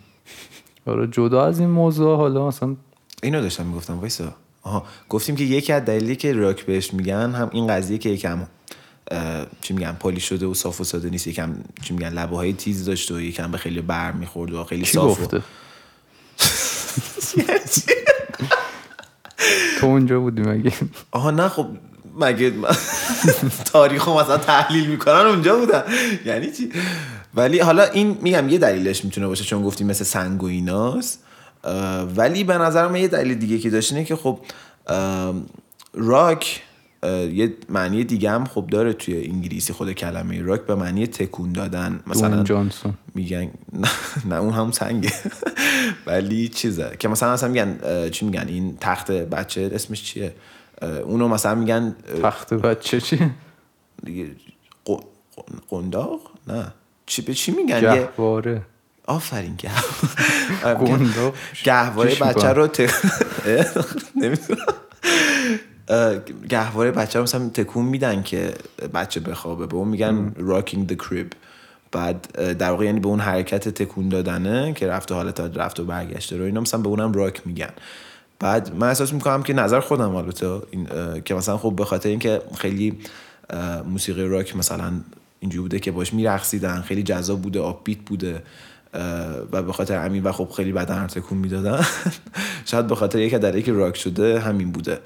آره 0.85 1.07
جدا 1.07 1.45
از 1.45 1.59
این 1.59 1.69
موضوع 1.69 2.17
حالا 2.17 2.47
مثلا 2.47 2.75
اینو 3.23 3.41
داشتم 3.41 3.65
می‌گفتم 3.65 3.99
وایسا 3.99 4.33
آها 4.63 4.85
گفتیم 5.09 5.35
که 5.35 5.43
یکی 5.43 5.73
از 5.73 5.85
دلیلی 5.85 6.15
که 6.15 6.33
راک 6.33 6.65
بهش 6.65 6.93
میگن 6.93 7.31
هم 7.31 7.49
این 7.53 7.67
قضیه 7.67 7.97
که 7.97 8.09
یکم 8.09 8.47
چی 9.61 9.73
میگن 9.73 9.91
پالی 9.91 10.19
شده 10.19 10.45
و 10.45 10.53
صاف 10.53 10.81
و 10.81 10.83
ساده 10.83 11.09
نیست 11.09 11.27
یکم 11.27 11.55
چی 11.81 11.93
میگن 11.93 12.09
لبه 12.09 12.35
های 12.35 12.53
تیز 12.53 12.85
داشته 12.85 13.15
و 13.15 13.19
یکم 13.19 13.51
به 13.51 13.57
خیلی 13.57 13.81
بر 13.81 14.11
می‌خورد 14.11 14.53
و 14.53 14.63
خیلی 14.63 14.85
صاف 14.85 15.21
گفته؟ 15.21 15.41
تو 19.79 19.85
اونجا 19.85 20.19
بودی 20.19 20.41
مگه؟ 20.41 20.71
آها 21.11 21.31
نه 21.31 21.49
خب 21.49 21.67
مگه 22.19 22.53
تاریخ 23.65 24.09
مثلا 24.09 24.37
تحلیل 24.37 24.89
می‌کنن 24.89 25.15
اونجا 25.15 25.55
بودن. 25.55 25.83
یعنی 26.25 26.51
چی؟ 26.51 26.71
ولی 27.33 27.59
حالا 27.59 27.83
این 27.83 28.17
میگم 28.21 28.49
یه 28.49 28.57
دلیلش 28.57 29.05
می‌تونه 29.05 29.27
باشه 29.27 29.43
چون 29.43 29.63
گفتی 29.63 29.83
مثل 29.83 30.03
سنگ 30.03 30.43
و 30.43 30.45
ایناست. 30.45 31.23
ولی 32.15 32.43
به 32.43 32.57
نظر 32.57 32.87
من 32.87 32.95
یه 32.95 33.07
دلیل 33.07 33.37
دیگه 33.37 33.59
که 33.59 33.69
داشت 33.69 34.05
که 34.05 34.15
خب 34.15 34.39
راک 35.93 36.61
یه 37.03 37.53
معنی 37.69 38.03
دیگه 38.03 38.31
هم 38.31 38.45
خب 38.45 38.67
داره 38.67 38.93
توی 38.93 39.23
انگلیسی 39.25 39.73
خود 39.73 39.91
کلمه 39.91 40.41
راک 40.41 40.61
به 40.61 40.75
معنی 40.75 41.07
تکون 41.07 41.51
دادن. 41.51 41.99
مثلا 42.07 42.43
جانسون. 42.43 42.93
میگن 43.15 43.51
نه 44.25 44.35
اون 44.35 44.53
هم 44.53 44.71
سنگه. 44.71 45.13
ولی 46.07 46.47
چیزه 46.47 46.91
که 46.99 47.07
مثلا 47.07 47.33
مثلا 47.33 47.49
میگن 47.49 48.09
چی 48.09 48.25
میگن؟ 48.25 48.47
این 48.47 48.77
تخت 48.81 49.11
بچه 49.11 49.71
اسمش 49.73 50.03
چیه؟ 50.03 50.35
اونو 51.03 51.27
مثلا 51.27 51.55
میگن 51.55 51.95
تخت 52.23 52.53
بچه 52.53 53.01
چی؟ 53.01 53.31
قنداق؟ 55.69 56.21
نه. 56.47 56.73
چی 57.05 57.21
به 57.21 57.33
چی 57.33 57.51
میگن؟ 57.51 57.81
گهواره. 57.81 58.61
آفرین 59.05 59.55
گهواره 59.55 61.31
گهواره 61.63 62.15
بچه 62.15 62.47
رو 62.47 62.67
نمی‌دونم. 64.21 64.65
گهواره 66.49 66.91
بچه 66.91 67.21
مثلا 67.21 67.49
تکون 67.49 67.85
میدن 67.85 68.23
که 68.23 68.53
بچه 68.93 69.19
بخوابه. 69.19 69.67
به 69.67 69.75
اون 69.75 69.87
میگن 69.87 70.33
rocking 70.37 70.91
the 70.91 70.95
crib. 70.95 71.35
بعد 71.91 72.27
در 72.57 72.71
واقع 72.71 72.85
یعنی 72.85 72.99
به 72.99 73.07
اون 73.07 73.19
حرکت 73.19 73.69
تکون 73.69 74.09
دادنه 74.09 74.73
که 74.73 74.87
رفت 74.87 75.11
و 75.11 75.15
حالت 75.15 75.39
رفت 75.39 75.79
و 75.79 75.85
برگشته 75.85 76.37
رو. 76.37 76.43
اینا 76.43 76.61
مثلا 76.61 76.79
به 76.79 76.87
اونم 76.87 77.13
راک 77.13 77.47
میگن. 77.47 77.69
بعد 78.39 78.75
من 78.75 78.87
احساس 78.87 79.13
می‌کنم 79.13 79.43
که 79.43 79.53
نظر 79.53 79.79
خودم 79.79 80.15
البته 80.15 80.61
که 81.25 81.35
مثلا 81.35 81.57
خب 81.57 81.73
به 81.75 81.85
خاطر 81.85 82.09
اینکه 82.09 82.41
خیلی 82.57 82.99
موسیقی 83.85 84.23
راک 84.23 84.55
مثلا 84.55 84.91
اینجوری 85.39 85.61
بوده 85.61 85.79
که 85.79 85.91
باش 85.91 86.13
میرقصیدن 86.13 86.81
خیلی 86.81 87.03
جذاب 87.03 87.41
بوده 87.41 87.59
آپیت 87.59 87.97
بوده 87.97 88.43
و 89.51 89.63
به 89.63 89.73
خاطر 89.73 90.05
همین 90.05 90.23
و 90.23 90.31
خب 90.31 90.49
خیلی 90.49 90.71
بدن 90.71 91.07
تکون 91.07 91.37
می‌دادن. 91.37 91.85
شاید 92.65 92.87
به 92.87 92.95
خاطر 92.95 93.19
یک 93.19 93.35
در 93.35 93.59
که 93.59 93.73
راک 93.73 93.97
شده 93.97 94.39
همین 94.39 94.71
بوده. 94.71 94.99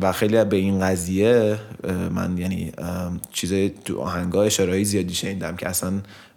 و 0.00 0.12
خیلی 0.14 0.44
به 0.44 0.56
این 0.56 0.80
قضیه 0.80 1.58
من 2.10 2.38
یعنی 2.38 2.72
چیز 3.32 3.70
تو 3.84 4.00
آهنگای 4.00 4.46
اشارهایی 4.46 4.84
زیادی 4.84 5.14
شنیدم 5.14 5.56
که 5.56 5.68
اصلا 5.68 5.92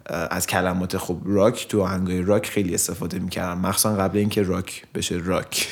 از 0.06 0.46
کلمات 0.46 0.98
خب 0.98 1.18
راک 1.24 1.68
تو 1.68 1.82
آهنگای 1.82 2.22
راک 2.22 2.46
خیلی 2.46 2.74
استفاده 2.74 3.18
می‌کردم. 3.18 3.58
مخصوصا 3.58 3.96
قبل 3.96 4.18
اینکه 4.18 4.42
راک 4.42 4.82
بشه 4.94 5.20
راک. 5.24 5.68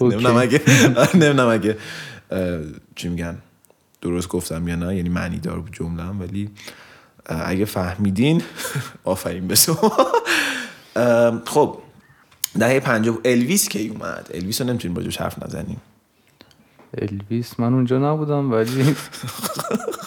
نمی‌دونم 0.00 0.36
اگه 0.36 0.60
نمی‌دونم 1.14 1.48
اگه 1.48 1.78
چی 2.96 3.08
میگن 3.08 3.38
درست 4.00 4.28
گفتم 4.28 4.68
یا 4.68 4.76
نه 4.76 4.96
یعنی 4.96 5.08
معنی 5.08 5.38
دار 5.38 5.60
بود 5.60 5.72
جملم 5.72 6.20
ولی 6.20 6.50
اگه 7.26 7.64
فهمیدین 7.64 8.42
آفرین 9.04 9.48
به 9.48 9.54
خب 11.46 11.78
دهه 12.58 12.80
پنجاه 12.80 13.18
الویس 13.24 13.68
کی 13.68 13.88
اومد؟ 13.88 14.30
الویس 14.34 14.60
رو 14.60 14.66
نمی‌تونیم 14.66 14.94
باجوش 14.94 15.16
حرف 15.20 15.42
نزنیم. 15.42 15.80
الویس 16.98 17.60
من 17.60 17.74
اونجا 17.74 18.12
نبودم 18.12 18.52
ولی 18.52 18.96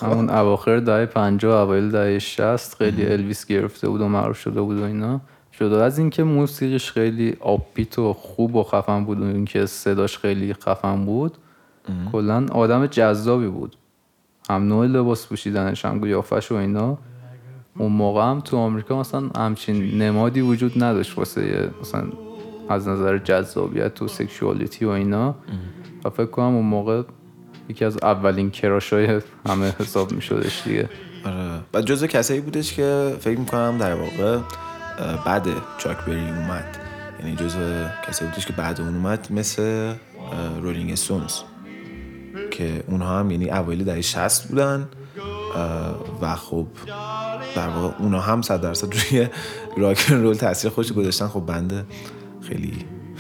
همون 0.02 0.30
اواخر 0.30 0.80
دهه 0.80 1.06
پنجاه 1.06 1.62
اوایل 1.62 1.92
دهه 1.92 2.20
شست 2.20 2.76
خیلی 2.76 3.06
الویس 3.06 3.46
گرفته 3.46 3.90
بود 3.90 4.02
و 4.02 4.08
معروف 4.08 4.40
شده 4.40 4.62
بود 4.62 4.80
و 4.80 4.84
اینا. 4.84 5.22
شده 5.60 5.84
از 5.84 6.00
اینکه 6.00 6.24
موسیقیش 6.24 6.92
خیلی 6.92 7.38
آپیت 7.40 8.00
و 8.00 8.14
خوب 8.14 8.56
و 8.56 8.64
خفن 8.64 9.06
بود 9.06 9.20
و 9.20 9.24
اینکه 9.24 9.66
صداش 9.66 10.18
خیلی 10.18 10.54
خفن 10.54 11.06
بود 11.06 11.38
کلا 12.12 12.46
آدم 12.52 12.88
جذابی 12.88 13.48
بود. 13.48 13.76
هم 14.50 14.68
نوع 14.68 14.86
لباس 14.86 15.28
پوشیدنش 15.28 15.86
هم 15.86 16.02
قیافش 16.02 16.52
و 16.52 16.56
اینا. 16.56 16.98
اون 17.78 17.92
موقع 17.92 18.22
هم 18.22 18.42
تو 18.42 18.58
آمریکا 18.58 19.00
مثلا 19.00 19.30
همچین 19.38 20.02
نمادی 20.02 20.42
وجود 20.42 20.84
نداشت 20.84 21.18
واسه 21.18 21.70
مثلا 21.82 22.04
از 22.70 22.88
نظر 22.88 23.18
جذابیت 23.18 24.02
و 24.02 24.08
سکشوالیتی 24.08 24.86
و 24.86 24.90
اینا. 24.90 25.36
و 26.06 26.10
فکر 26.10 26.26
کنم 26.26 26.56
اون 26.56 26.66
موقع 26.66 27.04
یکی 27.70 27.86
از 27.86 27.98
اولین 28.04 28.52
کراشای 28.52 29.22
همه 29.48 29.74
حساب 29.80 30.12
می 30.12 30.22
شدش 30.22 30.64
دیگه. 30.66 30.90
آره. 31.26 31.60
و 31.74 31.82
جزو 31.82 32.08
کسایی 32.08 32.42
بودش 32.42 32.74
که 32.74 33.16
فکر 33.20 33.40
می‌کنم 33.40 33.78
در 33.78 33.94
واقع 33.94 34.40
بعد 35.26 35.48
چاک 35.78 35.98
بری 35.98 36.30
اومد. 36.30 36.78
یعنی 37.20 37.36
جزو 37.36 37.60
کسایی 38.08 38.32
بودش 38.32 38.46
که 38.46 38.54
بعد 38.54 38.82
اون 38.82 38.96
اومد 38.96 39.28
مثل 39.32 39.94
رولینگ 40.62 40.92
استونز. 40.92 41.34
که 42.52 42.84
اونها 42.88 43.20
هم 43.20 43.32
یعنی 43.32 43.50
اوایل 43.50 43.84
دهه 43.84 44.02
60 44.02 44.48
بودن 44.48 44.88
و 46.22 46.36
خب 46.36 46.68
در 47.56 47.70
واقع 47.70 47.96
اونها 48.00 48.22
هم 48.22 48.42
صد 48.42 48.62
درصد 48.62 48.94
روی 48.94 49.28
راک 49.84 50.00
رول 50.00 50.36
تاثیر 50.36 50.72
خودش 50.72 50.94
گذاشتن. 50.94 51.28
خب 51.28 51.46
بنده 51.46 51.86
خیلی 52.48 52.74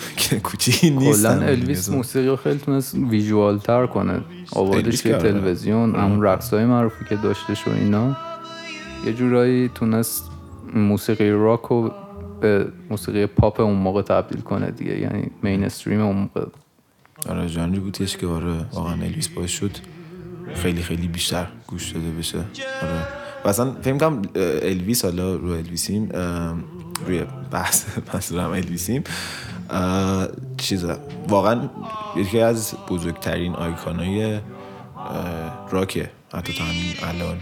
کوچیکی 0.43 0.89
نیست 0.89 1.21
کلا 1.21 1.41
الویس 1.41 1.89
موسیقی 1.89 2.35
خیلی 2.35 2.59
تونست 2.59 2.95
ویژوال 2.95 3.57
تر 3.57 3.85
کنه. 3.85 4.21
آوردش 4.51 5.03
که 5.03 5.13
تلویزیون 5.13 5.95
همون 5.95 6.23
رقص 6.23 6.53
های 6.53 6.65
معروفی 6.65 7.05
که 7.09 7.15
داشتش 7.15 7.67
و 7.67 7.71
اینا. 7.71 8.17
یه 9.05 9.13
جورایی 9.13 9.69
تونست 9.75 10.23
موسیقی 10.73 11.31
راک 11.31 11.61
رو 11.61 11.91
به 12.41 12.67
موسیقی 12.89 13.25
پاپ 13.25 13.59
اون 13.59 13.75
موقع 13.75 14.01
تبدیل 14.01 14.41
کنه 14.41 14.71
دیگه. 14.71 14.99
یعنی 14.99 15.31
مینستریم 15.43 16.01
اون 16.01 16.15
موقع. 16.15 16.47
آره 17.29 17.49
جانری 17.49 17.79
بودیش 17.79 18.17
که 18.17 18.27
آره 18.27 18.65
واقعا 18.73 18.93
الویس 18.93 19.27
باعث 19.27 19.49
شد 19.49 19.71
خیلی 20.53 20.81
خیلی 20.81 21.07
بیشتر 21.07 21.47
گوش 21.67 21.91
داده 21.91 22.11
بشه. 22.11 22.37
آره. 22.37 23.07
و 23.45 23.47
اصلا 23.47 23.71
فکر 23.81 23.97
کنم 23.97 24.21
الویس 24.61 25.05
حالا 25.05 25.35
رو 25.35 25.49
الویسیم 25.49 26.09
روی 27.07 27.23
بحث 27.51 27.85
منظورم 28.13 28.51
الویسیم 28.51 29.03
چیزا 30.57 30.97
واقعا 31.27 31.69
یکی 32.15 32.39
از 32.39 32.73
بزرگترین 32.89 33.55
آیکانای 33.55 34.39
راکه. 35.69 36.09
حتی 36.33 36.53
تا 36.53 36.63
همین 36.63 36.93
الان. 37.03 37.37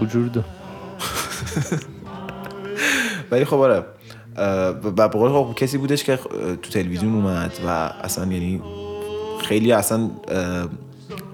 وجود 0.00 0.44
ولی 3.30 3.44
خب 3.44 3.56
آره. 3.56 3.84
و 4.82 4.90
بقول 4.90 5.30
خب 5.30 5.54
کسی 5.56 5.78
بودش 5.78 6.04
که 6.04 6.16
تو 6.62 6.70
تلویزیون 6.70 7.14
اومد 7.14 7.52
و 7.66 7.68
اصلا 8.02 8.32
یعنی 8.32 8.62
خیلی 9.42 9.72
اصلا 9.72 10.10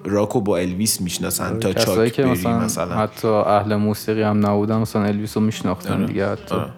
راکو 0.04 0.40
با 0.40 0.58
الویس 0.58 1.00
می‌شناسن 1.00 1.58
تا 1.58 1.72
چاک 1.72 2.12
که 2.12 2.24
مثلا, 2.24 2.58
مثلا 2.58 2.94
حتی 2.94 3.28
اهل 3.28 3.76
موسیقی 3.76 4.22
هم 4.22 4.46
نبودن 4.46 4.76
مثلا 4.76 5.04
الویس 5.04 5.36
رو 5.36 5.42
میشناختن 5.42 5.94
آره. 5.94 6.06
دیگه 6.06 6.28
حتی 6.28 6.54
آره. 6.54 6.72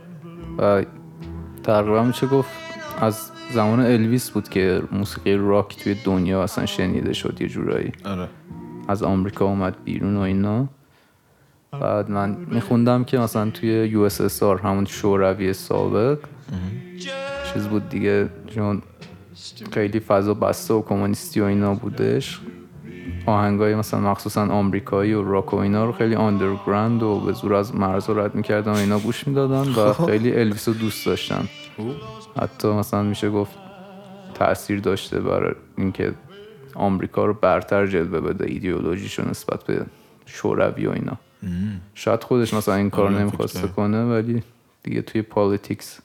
و 0.58 0.84
تقریبا 1.62 2.02
میشه 2.02 2.26
گفت 2.26 2.50
از 3.00 3.30
زمان 3.52 3.80
الویس 3.80 4.30
بود 4.30 4.48
که 4.48 4.82
موسیقی 4.92 5.34
راک 5.36 5.76
توی 5.82 5.96
دنیا 6.04 6.42
اصلا 6.42 6.66
شنیده 6.66 7.12
شد 7.12 7.40
یه 7.40 7.48
جورایی 7.48 7.92
آره. 8.04 8.28
از 8.88 9.02
آمریکا 9.02 9.44
اومد 9.44 9.74
بیرون 9.84 10.16
و 10.16 10.20
اینا 10.20 10.68
بعد 11.80 12.10
من 12.10 12.36
میخوندم 12.50 13.04
که 13.04 13.18
مثلا 13.18 13.50
توی 13.50 13.68
USSR 13.68 14.58
همون 14.58 14.84
شوروی 14.84 15.52
سابق 15.52 16.18
چیز 17.52 17.66
بود 17.66 17.88
دیگه 17.88 18.28
چون 18.46 18.82
خیلی 19.72 20.00
فضا 20.00 20.34
بسته 20.34 20.74
و 20.74 20.82
کمونیستی 20.82 21.40
و 21.40 21.44
اینا 21.44 21.74
بودش 21.74 22.40
آهنگای 23.26 23.74
مثلا 23.74 24.00
مخصوصا 24.00 24.46
آمریکایی 24.46 25.12
و 25.12 25.22
راک 25.22 25.54
و 25.54 25.56
اینا 25.56 25.84
رو 25.84 25.92
خیلی 25.92 26.14
underground 26.14 27.02
و 27.02 27.20
به 27.20 27.32
زور 27.32 27.54
از 27.54 27.74
مرز 27.74 28.10
رد 28.10 28.34
می‌کردن 28.34 28.72
و 28.72 28.76
اینا 28.76 28.98
گوش 28.98 29.28
می‌دادن 29.28 29.72
و 29.72 29.92
خب. 29.92 30.06
خیلی 30.06 30.32
الویس 30.36 30.68
رو 30.68 30.74
دوست 30.74 31.06
داشتن. 31.06 31.48
حتی 32.40 32.68
مثلا 32.68 33.02
میشه 33.02 33.30
گفت 33.30 33.58
تاثیر 34.34 34.80
داشته 34.80 35.20
برای 35.20 35.54
اینکه 35.78 36.12
آمریکا 36.74 37.24
رو 37.24 37.34
برتر 37.34 37.86
جلوه 37.86 38.20
بده 38.20 38.50
ایدئولوژیشو 38.50 39.30
نسبت 39.30 39.64
به 39.64 39.86
شوروی 40.26 40.86
و 40.86 40.90
اینا. 40.90 41.16
شاید 41.94 42.22
خودش 42.22 42.54
مثلا 42.54 42.74
این 42.74 42.90
کار 42.90 43.06
آره، 43.06 43.18
نمی‌خواسته 43.18 43.68
کنه 43.68 44.04
ولی 44.04 44.42
دیگه 44.82 45.02
توی 45.02 45.22
politics 45.22 46.00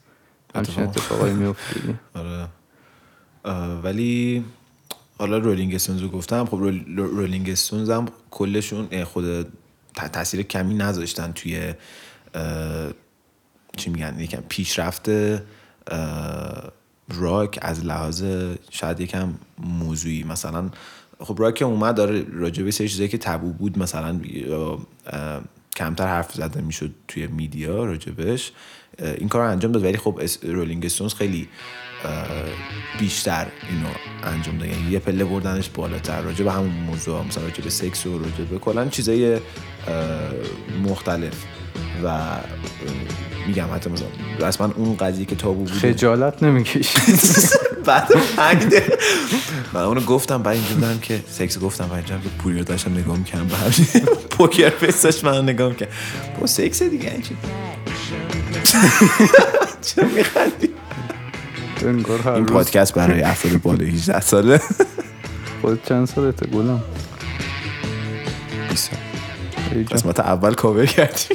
همچین 0.54 0.84
اتفاقایی 0.84 1.34
میفته 1.34 1.80
آره. 2.20 2.48
ولی 3.82 4.44
حالا 5.20 5.38
رولینگ 5.38 5.74
استونز 5.74 6.00
رو 6.00 6.08
گفتم 6.08 6.44
خب 6.44 6.56
رولینگ 6.96 7.50
استونز 7.50 7.90
هم 7.90 8.06
کلشون 8.30 9.04
خود 9.04 9.46
تاثیر 9.94 10.42
کمی 10.42 10.74
نذاشتن 10.74 11.32
توی 11.32 11.74
چی 13.76 13.90
میگن 13.90 14.20
یکم 14.20 14.42
پیشرفت 14.48 15.08
راک 17.08 17.58
از 17.62 17.84
لحاظ 17.84 18.24
شاید 18.70 19.00
یکم 19.00 19.34
موضوعی. 19.58 20.24
مثلا 20.24 20.70
خب 21.20 21.36
راک 21.38 21.62
اومد 21.62 21.94
داره 21.94 22.24
راجع 22.32 22.62
به 22.62 22.70
سری 22.70 22.88
چیزایی 22.88 23.08
که 23.08 23.18
تبو 23.18 23.52
بود 23.52 23.78
مثلا 23.78 24.20
کمتر 25.76 26.06
حرف 26.06 26.32
زده 26.32 26.60
می‌شد 26.60 26.94
توی 27.08 27.26
میدیا 27.26 27.84
راجبش. 27.84 28.52
این 28.98 29.28
کار 29.28 29.40
انجام 29.40 29.72
داد 29.72 29.84
ولی 29.84 29.96
خب 29.96 30.20
رولینگ 30.42 30.84
استونز 30.86 31.14
خیلی 31.14 31.48
بیشتر 32.98 33.46
اینو 33.70 33.88
انجام 34.22 34.58
داد. 34.58 34.68
یعنی 34.68 34.90
یه 34.90 34.98
پله 34.98 35.24
بردنش 35.24 35.68
بالاتر 35.68 36.20
راجع 36.20 36.44
به 36.44 36.52
همون 36.52 36.70
موضوع 36.70 37.24
مثلا 37.24 37.44
راجع 37.44 37.64
به 37.64 37.70
سکس 37.70 38.06
و 38.06 38.18
راجع 38.18 38.44
به 38.44 38.58
کلا 38.58 38.88
چیزای 38.88 39.40
مختلف. 40.84 41.44
و 42.04 42.20
میگم 43.46 43.66
حتی 43.74 43.90
مثلا 43.90 44.06
رسما 44.40 44.72
اون 44.76 44.96
قضیه 44.96 45.24
که 45.24 45.36
تابو 45.36 45.64
بود. 45.64 45.70
خجالت 45.70 46.42
نمی‌کشی. 46.42 47.02
بعد 47.86 48.08
پنج 48.36 48.62
من 49.72 49.80
اونو 49.80 50.00
گفتم 50.00 50.42
بعد 50.42 50.56
اینجا 50.56 50.94
که 51.02 51.20
سکس 51.30 51.58
گفتم 51.58 51.84
بعد 51.84 51.92
اینجا 51.92 52.18
که 52.18 52.28
پوری 52.38 52.58
رو 52.58 52.64
داشتم 52.64 52.98
نگاه 52.98 53.18
می‌کنم 53.18 53.46
به 53.48 53.56
همین 53.56 54.06
پوکر 54.30 54.70
فیسش 54.70 55.24
من 55.24 55.42
نگاه 55.42 55.68
می‌کنم 55.68 55.88
با 56.40 56.46
سکس 56.46 56.82
دیگه 56.82 57.12
این 57.12 57.22
چی؟ 57.22 57.36
چرا 59.94 60.08
میخندی؟ 60.08 60.70
این 61.82 62.46
پادکست 62.46 62.94
برای 62.94 63.22
افراد 63.22 63.62
بالا 63.62 63.84
18 63.84 64.20
ساله. 64.20 64.60
خود 65.60 65.84
چند 65.84 66.06
سالته 66.06 66.46
گلم. 66.46 66.82
20 68.70 68.90
قسمت 69.92 70.20
اول 70.20 70.54
کاور 70.54 70.86
کردی. 70.86 71.34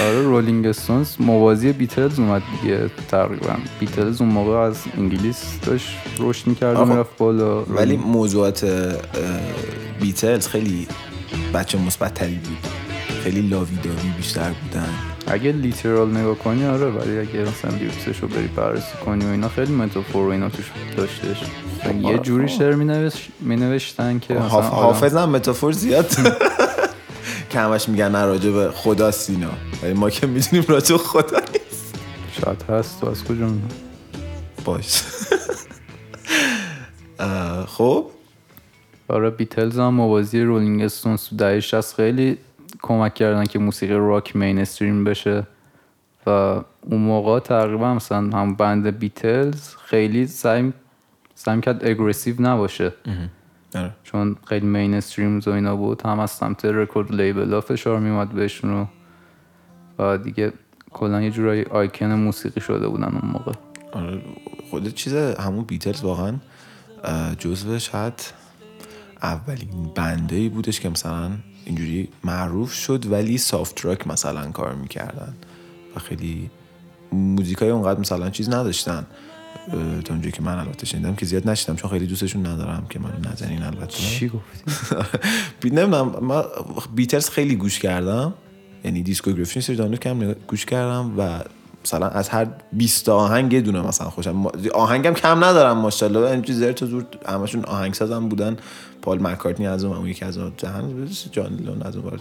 آره 0.00 0.22
رولینگ 0.22 0.66
استونز 0.66 1.16
موازی 1.20 1.72
بیتلز 1.72 2.18
اومد 2.18 2.42
دیگه 2.62 2.90
تقریبا. 3.10 3.56
بیتلز 3.80 4.20
اون 4.20 4.30
موقع 4.30 4.52
از 4.56 4.76
انگلیس 4.98 5.44
داشت 5.66 5.88
رشد 6.18 6.46
می‌کرد 6.46 6.76
و 6.76 6.84
می‌رفت 6.84 7.16
بالا. 7.18 7.62
ولی 7.62 7.96
موضوعات 7.96 8.66
بیتلز 10.00 10.48
خیلی 10.48 10.86
بچه 11.54 11.78
مثبت 11.78 12.14
تری 12.14 12.34
بود. 12.34 12.58
خیلی 13.24 13.40
lovey-dovey 13.42 14.10
بیشتر 14.16 14.50
بودن. 14.62 14.88
اگه 15.26 15.52
literal 15.52 16.16
نگاه 16.16 16.34
کنی 16.34 16.66
آره 16.66 16.86
ولی 16.86 17.18
اگه 17.18 17.40
مثلا 17.40 17.70
lyrics 17.70 18.06
ش 18.06 18.18
رو 18.22 18.28
بری 18.28 18.46
بررسی 18.56 18.96
کنی 19.04 19.24
و 19.24 19.28
اینا 19.28 19.48
خیلی 19.48 19.72
metaphor 19.72 20.26
و 20.26 20.30
اینا 20.30 20.48
توش 20.48 20.70
داشتش. 20.96 21.42
یه 22.00 22.06
آره، 22.06 22.18
جوری 22.18 22.46
خب. 22.46 22.58
شعر 22.58 22.74
می 23.40 23.56
نوشتن 23.56 24.18
که 24.18 24.34
حافظ 24.38 25.16
هم 25.16 25.30
متافور 25.30 25.72
زیاد. 25.72 26.10
که 27.50 27.60
همش 27.60 27.88
میگن 27.88 28.10
نه 28.10 28.24
راجع 28.24 28.50
به 28.50 28.70
خدا 28.70 29.10
سینا. 29.10 29.50
ولی 29.82 29.92
ما 29.92 30.10
که 30.10 30.26
می‌دونیم 30.26 30.64
راجع 30.68 30.96
خدا 30.96 31.38
نیست. 31.38 31.94
شاید 32.32 32.62
هست 32.62 33.00
تو 33.00 33.08
از 33.08 33.24
کجا 33.24 33.48
باش. 34.64 35.02
خب؟ 37.66 38.10
آره 39.08 39.30
بیتلز 39.30 39.78
هم 39.78 39.94
موازی 39.94 40.40
رولینگ 40.40 40.82
استونز 40.82 41.24
تو 41.24 41.36
دهه 41.36 41.62
از 41.72 41.94
خیلی 41.94 42.38
کمک 42.82 43.14
کردن 43.14 43.44
که 43.44 43.58
موسیقی 43.58 43.94
راک 43.94 44.36
مینستریم 44.36 45.04
بشه. 45.04 45.46
و 46.26 46.30
اون 46.30 47.00
موقع 47.00 47.38
تقریبا 47.38 47.94
مثلا 47.94 48.18
هم 48.18 48.54
بند 48.54 48.98
بیتلز 48.98 49.74
خیلی 49.84 50.26
سعی 50.26 50.72
سعی 51.34 51.60
کرد 51.60 51.86
aggressive 51.86 52.34
نباشه. 52.38 52.92
آره. 53.74 53.90
چون 54.04 54.36
خیلی 54.46 54.66
mainstream 54.66 55.40
و 55.46 55.50
اینا 55.50 55.76
بود 55.76 56.02
هم 56.02 56.20
از 56.20 56.30
سمت 56.30 56.64
record 56.64 57.12
label 57.12 57.52
ها 57.52 57.60
فشار 57.60 58.00
میومد 58.00 58.28
بهشون 58.28 58.88
و 59.98 60.18
دیگه 60.18 60.52
کلا 60.92 61.22
یه 61.22 61.30
جورایی 61.30 61.64
آیکن 61.64 62.06
موسیقی 62.06 62.60
شده 62.60 62.88
بودن 62.88 63.04
اون 63.04 63.30
موقع 63.32 63.52
آره 63.92 64.22
خود 64.70 64.94
چیز 64.94 65.14
همون 65.14 65.64
بیتلز 65.64 66.02
واقعا 66.02 66.34
جزو 67.38 67.78
شاید 67.78 68.32
اولین 69.22 69.90
band 69.94 70.36
ای 70.36 70.48
بودش 70.48 70.80
که 70.80 70.88
مثلا 70.88 71.30
اینجوری 71.64 72.08
معروف 72.24 72.72
شد 72.72 73.12
ولی 73.12 73.38
soft 73.38 73.84
rock 73.84 74.06
مثلا 74.06 74.50
کار 74.50 74.74
می‌کردن 74.74 75.34
و 75.96 75.98
خیلی 75.98 76.50
موزیکای 77.12 77.70
اونقدر 77.70 78.00
مثلا 78.00 78.30
چیز 78.30 78.48
نداشتن 78.48 79.06
تا 80.04 80.14
اونجایی 80.14 80.32
که 80.32 80.42
من 80.42 80.58
البته 80.58 80.86
شنیدم 80.86 81.14
که 81.14 81.26
زیاد 81.26 81.48
نشیدم 81.50 81.76
چون 81.76 81.90
خیلی 81.90 82.06
دوستشون 82.06 82.46
ندارم 82.46 82.86
که 82.90 82.98
منو 82.98 83.32
نزنین 83.32 83.62
البته. 83.62 83.86
چی 83.86 84.28
گفتی؟ 84.28 85.70
نمی‌دونم 85.76 86.16
من 86.20 86.42
بیترز 86.94 87.30
خیلی 87.30 87.56
گوش 87.56 87.78
کردم. 87.78 88.34
یعنی 88.84 89.02
دیسکوگرافی 89.02 89.60
سری 89.60 89.76
دانلود 89.76 89.98
کردم 89.98 90.32
گوش 90.32 90.66
کردم 90.66 91.18
و 91.18 91.40
مثلا 91.84 92.08
از 92.08 92.28
هر 92.28 92.46
20 92.72 93.08
آهنگ 93.08 93.52
یه 93.52 93.60
دونه 93.60 93.80
مثلا 93.80 94.10
خوشم 94.10 94.46
آهنگم 94.74 95.14
کم 95.14 95.44
ندارم 95.44 95.78
ماشاءالله. 95.78 96.30
اینجوری 96.30 96.58
زر 96.58 96.72
تو 96.72 96.86
زور 96.86 97.04
همشون 97.26 97.64
آهنگسازم 97.64 98.28
بودن. 98.28 98.56
پال 99.02 99.22
مکارتنی 99.22 99.66
از 99.66 99.84
اون 99.84 100.06
یکی 100.06 100.24
از 100.24 100.38
اون 100.38 100.52
جهان 100.56 101.08
جان 101.32 101.56
لون 101.56 101.82
از 101.82 101.96
اون 101.96 102.20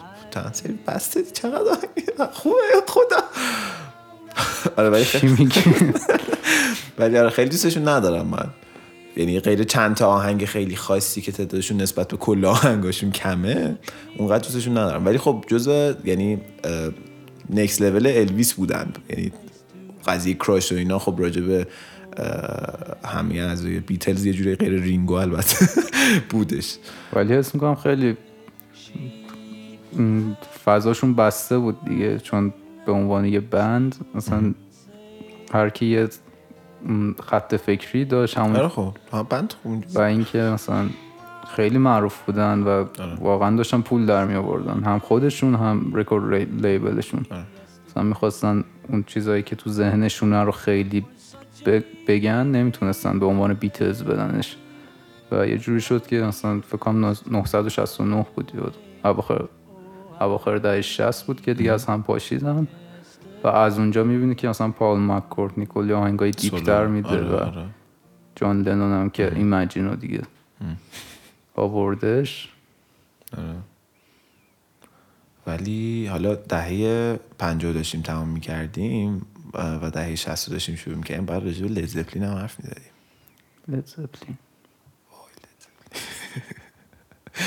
سری 0.51 0.79
بسته؟ 0.87 1.23
چقدر 1.23 1.77
خوبه 2.33 2.55
خدا. 2.87 3.23
آره 4.77 4.89
ولی 4.89 5.03
خیلی 5.03 5.49
ولی 6.99 7.17
آره 7.17 7.29
خیلی 7.29 7.49
دوستشون 7.49 7.87
ندارم 7.87 8.27
من. 8.27 8.49
یعنی 9.17 9.39
غیر 9.39 9.63
چند 9.63 9.95
تا 9.95 10.07
آهنگ 10.07 10.45
خیلی 10.45 10.75
خاصی 10.75 11.21
که 11.21 11.31
تعدادشون 11.31 11.81
نسبت 11.81 12.07
به 12.07 12.17
کل 12.17 12.45
آهنگاشون 12.45 13.11
کمه 13.11 13.77
اونقدر 14.17 14.43
دوستشون 14.47 14.77
ندارم. 14.77 15.05
ولی 15.05 15.17
خب 15.17 15.43
جزء 15.47 15.93
یعنی 16.05 16.41
نکس 17.49 17.81
لول 17.81 18.07
الویس 18.07 18.53
بودن. 18.53 18.93
یعنی 19.09 19.31
قضیه 20.07 20.33
کراش 20.33 20.71
و 20.71 20.75
اینا 20.75 20.99
خب 20.99 21.15
راجع 21.17 21.41
به 21.41 21.67
همه 23.05 23.39
از 23.39 23.65
بیتلز 23.65 24.25
یه 24.25 24.33
جوری 24.33 24.55
غیر 24.55 24.81
رینگو 24.81 25.13
البته 25.13 25.65
بودش. 26.29 26.77
ولی 27.13 27.33
حس 27.33 27.55
می‌کنم 27.55 27.75
خیلی 27.75 28.17
فضاشون 30.65 31.15
بسته 31.15 31.57
بود 31.57 31.77
دیگه 31.85 32.19
چون 32.19 32.53
به 32.85 32.91
عنوان 32.91 33.25
یه 33.25 33.39
بند 33.39 33.95
مثلا 34.15 34.53
هر 35.53 35.69
کی 35.69 35.85
یه 35.85 36.07
خط 37.23 37.55
فکری 37.55 38.05
داشت 38.05 38.37
همون 38.37 38.55
آره 38.55 38.67
خب 38.67 38.93
بند 39.29 39.53
و 39.95 39.99
اینکه 39.99 40.37
مثلا 40.37 40.89
خیلی 41.55 41.77
معروف 41.77 42.21
بودن 42.25 42.59
و 42.59 42.69
آره. 42.69 42.87
واقعا 43.19 43.55
داشتن 43.55 43.81
پول 43.81 44.05
در 44.05 44.25
می 44.25 44.35
آوردن 44.35 44.83
هم 44.83 44.99
خودشون 44.99 45.55
هم 45.55 45.91
رکورد 45.93 46.65
لیبلشون. 46.65 47.25
آره. 47.31 47.43
مثلا 47.89 48.03
می‌خواستن 48.03 48.63
اون 48.89 49.03
چیزایی 49.03 49.43
که 49.43 49.55
تو 49.55 49.69
ذهنشون 49.69 50.33
رو 50.33 50.51
خیلی 50.51 51.05
بگن 52.07 52.47
نمی‌تونستن 52.47 53.19
به 53.19 53.25
عنوان 53.25 53.53
بیتلز 53.53 54.03
بدنش. 54.03 54.55
و 55.31 55.47
یه 55.47 55.57
جوری 55.57 55.81
شد 55.81 56.07
که 56.07 56.15
مثلا 56.15 56.61
فکر 56.61 56.77
کنم 56.77 57.15
969 57.31 58.25
بود 58.35 58.47
بود. 58.47 58.73
اواخر 59.05 59.45
اواخر 60.21 60.57
دهه 60.57 60.81
60 60.81 61.27
بود 61.27 61.41
که 61.41 61.53
دیگه 61.53 61.71
از 61.71 61.85
هم 61.85 62.03
پاشیدن. 62.03 62.67
و 63.43 63.47
از 63.47 63.79
اونجا 63.79 64.03
می‌بینی 64.03 64.35
که 64.35 64.47
مثلا 64.47 64.71
پال 64.71 64.99
مککورتنی 64.99 65.65
کلی 65.65 65.93
آهنگای 65.93 66.31
دیپتر 66.31 66.87
میده 66.87 67.07
آره، 67.07 67.29
و 67.29 67.35
آره. 67.35 67.65
جان 68.35 68.61
لنون 68.61 68.91
هم 68.91 69.09
که 69.09 69.35
این 69.35 69.49
مجینو 69.49 69.95
دیگه 69.95 70.21
آوردش. 71.55 72.49
آره. 73.37 73.55
ولی 75.47 76.07
حالا 76.07 76.35
دهه 76.35 77.19
پنجاه 77.39 77.73
داشتیم 77.73 78.01
تمام 78.01 78.27
می‌کردیم 78.29 79.25
و 79.53 79.91
دهه 79.91 80.15
شست 80.15 80.51
داشتیم 80.51 80.75
شروع 80.75 80.95
می‌کردیم 80.95 81.25
بعد 81.25 81.47
راجع 81.47 81.69
به 81.69 81.78
Led 81.78 81.90
Zeppelin 81.90 82.23
هم 82.23 82.37
حرف 82.37 82.59
می‌زدیم. 82.59 82.91
Led 83.67 83.86
Zeppelin 83.86 84.37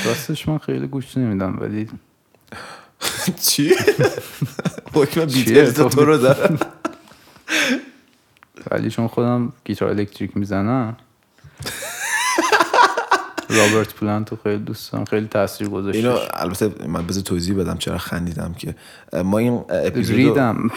راستش 0.05 0.47
من 0.47 0.57
خیلی 0.57 0.87
گوش 0.87 1.17
نمیدم 1.17 1.57
ولی 1.59 1.89
چی؟ 3.47 3.75
حکم 4.93 5.25
Beatles 5.25 5.73
تو 5.73 6.05
رو 6.05 6.17
دارم. 6.17 6.59
ولی 8.71 8.89
چون 8.89 9.07
خودم 9.07 9.53
گیتار 9.65 9.89
الکتریک 9.89 10.37
می‌زنم. 10.37 10.97
رابرت 13.49 13.93
پلانتو 13.93 14.37
خیلی 14.43 14.57
دوست 14.57 14.91
دارم. 14.91 15.05
خیلی 15.05 15.27
تاثیر 15.27 15.69
گذاشت 15.69 15.95
اینو 15.95 16.17
البته 16.33 16.71
من 16.87 17.07
بذار 17.07 17.23
توضیح 17.23 17.55
بدم 17.55 17.77
چرا 17.77 17.97
خندیدم 17.97 18.53
که. 18.53 18.75
ما 19.23 19.37
این 19.37 19.65
اپیزود 19.69 20.15
ریدم. 20.15 20.71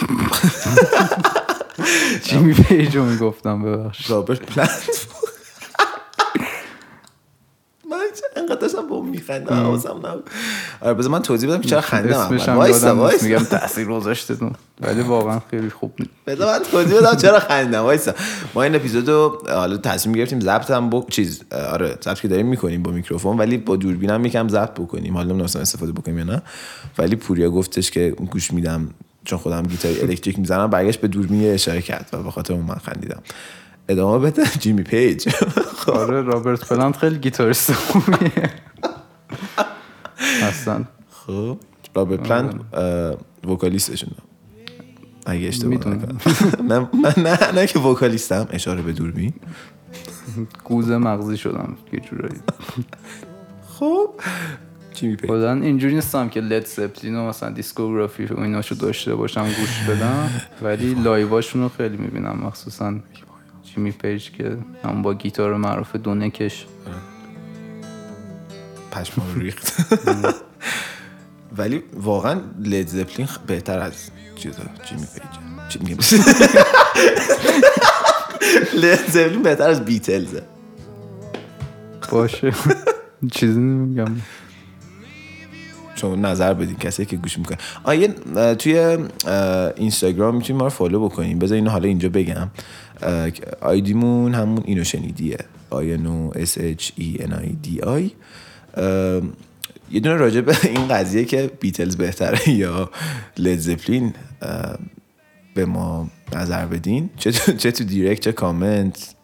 پیجو 2.69 3.05
می‌گفتم 3.05 3.63
ببخش 3.63 4.11
رابرت 4.11 4.41
پلانت. 4.41 5.07
داشتم 8.67 8.89
با 8.89 9.03
میخندم 9.03 9.55
حواسم 9.55 9.97
نبود. 10.07 10.31
آره 10.81 10.95
بذار 10.95 11.11
من 11.13 11.23
توضیح 11.23 11.51
بدم 11.51 11.61
که 11.61 11.69
چرا 11.69 11.81
خندم 11.81 12.29
وایسا 12.57 12.97
وایسا 12.97 13.27
میگم 13.27 13.45
تاثیر 13.45 13.89
گذاشتتون. 13.89 14.53
ولی 14.81 15.01
واقعا 15.01 15.41
خیلی 15.51 15.71
خوب 15.71 15.93
بذار 16.27 16.59
من 16.59 16.65
توضیح 16.65 16.99
بدم 16.99 17.17
چرا 17.17 17.39
خندم 17.39 17.83
وایسا 17.83 18.15
ما 18.55 18.63
این 18.63 18.75
اپیزودو 18.75 19.43
حالا 19.49 19.77
تصمیم 19.77 20.15
گرفتیم 20.15 20.41
ضبط 20.41 20.71
هم 20.71 20.91
با 20.91 21.07
چیز 21.11 21.43
آره 21.53 21.99
ضبط 22.05 22.21
که 22.21 22.29
داریم 22.29 22.47
می‌کنیم 22.47 22.83
با 22.83 22.91
میکروفون 22.91 23.39
ولی 23.39 23.57
با 23.57 23.77
دوربینم 23.77 24.25
یکم 24.25 24.49
ضبط 24.49 24.71
بکنیم. 24.71 25.15
حالا 25.15 25.29
نمی‌دونم 25.29 25.63
استفاده 25.63 25.93
بکنیم 25.93 26.19
یا 26.19 26.25
نه. 26.25 26.43
ولی 26.99 27.17
پوریا 27.17 27.51
گفتش 27.51 27.91
که 27.91 28.11
گوش 28.31 28.53
میدم 28.53 28.91
چون 29.25 29.39
خودم 29.39 29.63
گیتار 29.63 29.93
الکتریک 30.03 30.39
می‌زنم 30.39 30.71
برگشت 30.71 31.01
به 31.01 31.09
دوربین 31.09 31.55
اشاره 31.55 31.83
کرد 31.83 32.09
و 32.13 32.23
به 32.23 32.31
خاطر 32.31 32.55
اون 32.55 32.65
من 32.65 32.75
خندیدم. 32.75 33.23
ادامه 33.89 34.31
بده؟ 34.31 34.45
جیمی 34.63 34.83
پیج. 34.83 35.29
آره 35.87 36.23
رابرت 36.23 36.69
پلانت 36.69 36.97
خیلی 36.97 37.19
گیتاریست 37.19 37.73
خوبیه. 37.73 38.51
اصلا. 40.49 40.85
خب 41.11 41.59
رابرت 41.95 42.21
پلانت 42.21 42.55
vocalist 43.49 43.90
شون 43.90 44.11
اگه 45.27 45.49
اشتباه. 45.49 45.75
نکنم. 45.75 46.19
من 46.69 46.89
نه 47.17 47.53
نه 47.53 47.67
که 47.67 47.79
vocalist 47.79 48.41
م 48.41 48.49
اشاره 48.51 48.83
به 48.83 48.93
دوربین. 48.93 49.33
گوزه 50.65 50.99
مغزی 50.99 51.37
شدم 51.37 51.77
یه 51.93 52.01
جورایی. 52.01 52.41
خب 53.69 54.11
جیمی 54.95 55.17
پیج. 55.17 55.31
کلا 55.31 55.53
اینجوری 55.53 55.95
نیستم 55.95 56.29
که 56.29 56.41
Led 56.41 56.65
Zeppelin 56.65 57.17
و 57.17 57.29
مثلا 57.29 57.51
discography 57.51 58.25
و 58.25 58.41
ایناشو 58.41 58.75
داشته 58.75 59.15
باشم 59.15 59.45
گوش 59.45 59.81
بدم 59.89 60.31
ولی 60.63 60.95
live 60.95 61.29
اشون 61.29 61.63
رو 61.63 61.69
خیلی 61.69 61.97
می‌بینم 61.97 62.39
مخصوصا 62.43 62.95
جیمی 63.77 63.93
پیج 63.93 64.31
که 64.31 64.57
هم 64.85 65.03
با 65.03 65.15
گیتار 65.15 65.57
معروف 65.57 65.97
دو 65.97 66.14
neck 66.14 66.49
ش 66.49 66.67
پشما 68.93 69.25
رو 69.35 69.41
ریخت. 69.41 69.73
ولی 71.59 71.83
واقعا 71.95 72.41
Led 72.59 72.89
Zeppelin 72.89 73.29
بهتر 73.47 73.79
از 73.79 74.11
چیزا 74.37 74.63
جیمی 74.85 75.95
پیج 75.95 76.21
Led 78.75 79.07
Zeppelin 79.09 79.43
بهتر 79.43 79.69
از 79.69 79.85
Beatles 79.85 80.36
ه 80.36 80.43
باشه. 82.11 82.53
چیزی 83.33 83.61
نمیگم. 83.61 84.17
شما 85.95 86.17
نظر 86.17 86.55
بدین 86.55 86.77
کسی 86.77 87.07
که 87.07 87.17
گوش 87.17 87.39
می‌کنه. 87.39 87.59
آیه 87.85 88.09
توی 88.55 88.99
اینستاگرام 89.77 90.37
می‌تونید 90.37 90.61
ما 90.61 90.67
رو 90.67 90.71
follow 90.71 91.09
بکنیم. 91.09 91.39
بذار 91.39 91.57
اینو 91.57 91.71
حالا 91.71 91.89
اینجا 91.89 92.09
بگم. 92.09 92.49
ID 93.61 93.90
مون 93.90 94.35
همون 94.35 94.63
اینو 94.67 94.85
شنیدیه. 94.85 95.39
I 95.71 95.91
N 95.91 96.11
O 96.11 96.31
S 96.35 96.91
H 96.97 97.17
E 97.21 97.27
N 97.27 97.33
I 97.33 97.49
D 97.63 97.81
I. 97.81 98.11
یه 99.91 100.01
دونه 100.01 100.17
راجع 100.17 100.41
به 100.41 100.57
این 100.65 100.89
قضیه 100.89 101.25
که 101.25 101.51
Beatles 101.61 101.97
بهتره 101.97 102.51
یا 102.63 102.91
Led 103.39 103.59
Zeppelin 103.59 104.15
اه، 104.43 104.79
به 105.55 105.65
ما 105.67 106.11
نظر 106.37 106.67
بدین. 106.67 107.11
چه 107.17 107.31
تو, 107.33 107.53
چه 107.53 107.71
تو 107.71 107.85
دیرکت 107.85 108.21
چه 108.21 108.33
کامنت 108.33 109.15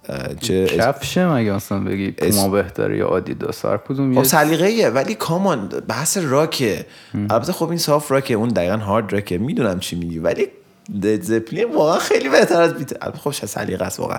چه 0.40 0.66
کفشه 0.66 1.32
مگه 1.34 1.52
مثلا 1.52 1.80
بگی؟ 1.80 2.10
پوما 2.10 2.48
بهتره 2.48 2.96
یا 2.98 3.06
آدیداس 3.08 3.64
هر 3.64 3.76
کدوم 3.76 4.12
خب 4.12 4.18
یه 4.18 4.24
سلیقه 4.24 4.88
ولی 4.88 5.14
کامان 5.14 5.68
بحث 5.88 6.16
راکه. 6.16 6.86
البته 7.14 7.52
خب 7.52 7.68
این 7.68 7.78
صاف 7.78 8.12
راکه 8.12 8.34
اون 8.34 8.48
دقیقا 8.48 8.76
هارد 8.76 9.12
راکه. 9.12 9.38
می‌دونم 9.38 9.80
چی 9.80 9.96
میگی 9.96 10.18
ولی 10.18 10.46
لید 10.92 11.22
زپلین 11.22 11.74
واقعا 11.74 11.98
خیلی 11.98 12.28
بهتر 12.28 12.60
از 12.62 12.74
بیت 12.74 13.02
البته 13.02 13.18
خب 13.18 13.30
سلیقه 13.32 13.84
است 13.84 14.00
واقعا. 14.00 14.18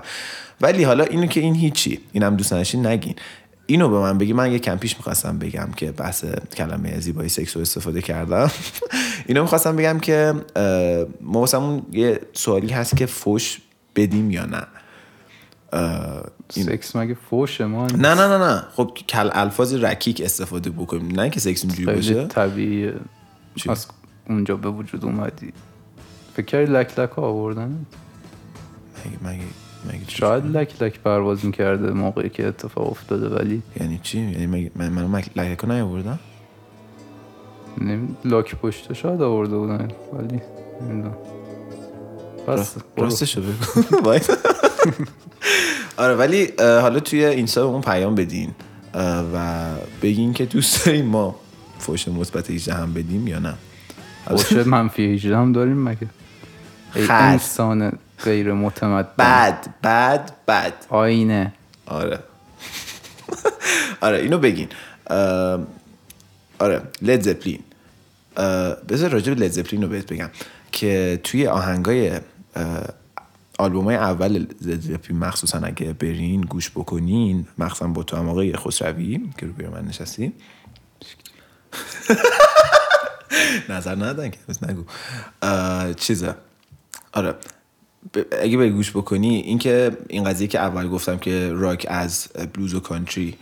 ولی 0.61 0.83
حالا 0.83 1.03
اینو 1.03 1.25
که 1.25 1.39
این 1.39 1.55
هیچی. 1.55 1.99
اینم 2.11 2.35
دوست 2.35 2.53
نداشتین 2.53 2.87
نگین. 2.87 3.15
اینو 3.65 3.89
به 3.89 3.99
من 3.99 4.17
بگی. 4.17 4.33
من 4.33 4.51
یه 4.51 4.59
کم 4.59 4.77
پیش 4.77 4.97
می‌خواستم 4.97 5.39
بگم 5.39 5.69
که 5.75 5.91
بحث 5.91 6.25
کلمه 6.57 6.99
زیبایی 6.99 7.29
سکس 7.29 7.55
رو 7.55 7.61
استفاده 7.61 8.01
کردم. 8.01 8.51
اینو 9.27 9.41
می‌خواستم 9.41 9.75
بگم 9.75 9.99
که 9.99 10.33
ما 11.21 11.39
واسمون 11.39 11.81
یه 11.91 12.19
سوالی 12.33 12.67
هست 12.69 12.97
که 12.97 13.05
فوش 13.05 13.59
بدیم 13.95 14.31
یا 14.31 14.45
نه. 14.45 14.67
این- 16.53 16.65
سکس 16.65 16.95
مگه 16.95 17.17
فوشه 17.29 17.65
ما 17.65 17.87
نه 17.87 18.13
نه 18.13 18.27
نه 18.27 18.37
نه. 18.37 18.63
خب 18.73 18.91
کل 19.09 19.29
الفاظ 19.33 19.73
رکیک 19.73 20.21
استفاده 20.21 20.69
بکنیم. 20.69 21.19
نه 21.19 21.29
که 21.29 21.39
سکس 21.39 21.63
اینجوری 21.63 21.95
باشه. 21.95 22.27
طبیعیه؟ 22.27 22.93
از 23.69 23.87
اونجا 24.29 24.55
به 24.55 24.69
وجود 24.69 25.05
اومدی. 25.05 25.53
فکر 26.35 26.57
لک 26.59 26.99
لک 26.99 27.19
آوردن؟ 27.19 27.85
مگه 29.05 29.33
مگه 29.33 29.43
مگه؟ 29.93 29.99
شاید 30.07 30.45
لک 30.45 30.81
لک 30.81 30.99
پرواز 30.99 31.45
می‌کرده 31.45 31.91
موقعی 31.91 32.29
که 32.29 32.47
اتفاق 32.47 32.91
افتاده 32.91 33.35
ولی 33.35 33.61
یعنی 33.79 33.99
چی؟ 34.03 34.19
یعنی 34.19 34.47
مگه 34.47 34.71
من 34.75 34.89
من 34.89 35.05
مک 35.05 35.29
لکه 35.35 35.67
نیاوردم؟ 35.67 36.19
نمی... 37.81 38.15
لاک 38.25 38.55
پشته 38.55 38.93
شاید 38.93 39.21
آورده 39.21 39.57
بودن 39.57 39.87
ولی 40.13 40.41
نمی‌دونم. 40.81 41.15
پس 42.47 42.75
برو. 42.95 43.03
راستشو 43.03 43.41
بگو. 43.41 44.19
آره 45.97 46.15
ولی 46.15 46.47
حالا 46.59 46.99
توی 46.99 47.25
اینستا 47.25 47.61
به 47.61 47.67
اون 47.67 47.81
پیام 47.81 48.15
بدین 48.15 48.51
و 49.33 49.65
بگین 50.01 50.33
که 50.33 50.45
دوست 50.45 50.85
دارین 50.85 51.05
ما 51.05 51.35
فوش 51.79 52.07
مثبت 52.07 52.51
18 52.51 52.73
هم 52.73 52.93
بدیم 52.93 53.27
یا 53.27 53.39
نه. 53.39 53.53
فوش 54.25 54.53
منفی 54.53 55.13
18 55.13 55.37
هم 55.37 55.51
داریم 55.51 55.83
مگه؟ 55.83 56.09
ای 56.95 57.05
خط. 57.05 57.21
انسان 57.21 57.91
غیر 58.23 58.53
متمدن. 58.53 59.09
بد 59.17 59.67
بد 59.83 60.31
بد. 60.47 60.73
آینه. 60.89 61.53
آره. 61.85 62.19
آره 64.01 64.17
اینو 64.17 64.37
بگین. 64.37 64.67
آره 66.59 66.81
لید 67.01 67.21
زپلین 67.21 67.59
بذار 68.89 69.09
راجع 69.09 69.33
به 69.33 69.39
لید 69.39 69.51
زپلین 69.51 69.81
رو 69.81 69.87
بهت 69.87 70.13
بگم 70.13 70.29
که 70.71 71.19
توی 71.23 71.47
آهنگای 71.47 72.19
آلبوم 73.59 73.85
های 73.85 73.95
اول 73.95 74.31
لید 74.31 74.81
زپلین 74.81 75.19
مخصوصا 75.19 75.59
اگه 75.59 75.93
برین 75.93 76.41
گوش 76.41 76.69
بکنین 76.69 77.47
مخصوصا 77.57 77.87
با 77.87 78.03
تو 78.03 78.17
هم 78.17 78.29
آقای 78.29 78.55
خسروی 78.55 79.29
که 79.37 79.45
رو 79.45 79.71
من 79.71 79.85
نشستی. 79.85 80.33
نظر 83.69 83.95
ندن 83.95 84.29
که 84.29 84.37
بس 84.49 84.63
نگو. 84.63 84.83
چیزه. 85.93 86.35
آره. 87.13 87.35
اگه 88.41 88.57
بری 88.57 88.69
گوش 88.69 88.91
بکنی 88.91 89.35
اینکه 89.35 89.97
این 90.09 90.23
قضیه 90.23 90.47
که 90.47 90.59
اول 90.59 90.87
گفتم 90.87 91.17
که 91.17 91.49
راک 91.53 91.85
از 91.89 92.27
بلوز 92.53 92.73
و 92.73 92.79
کانتری 92.79 93.35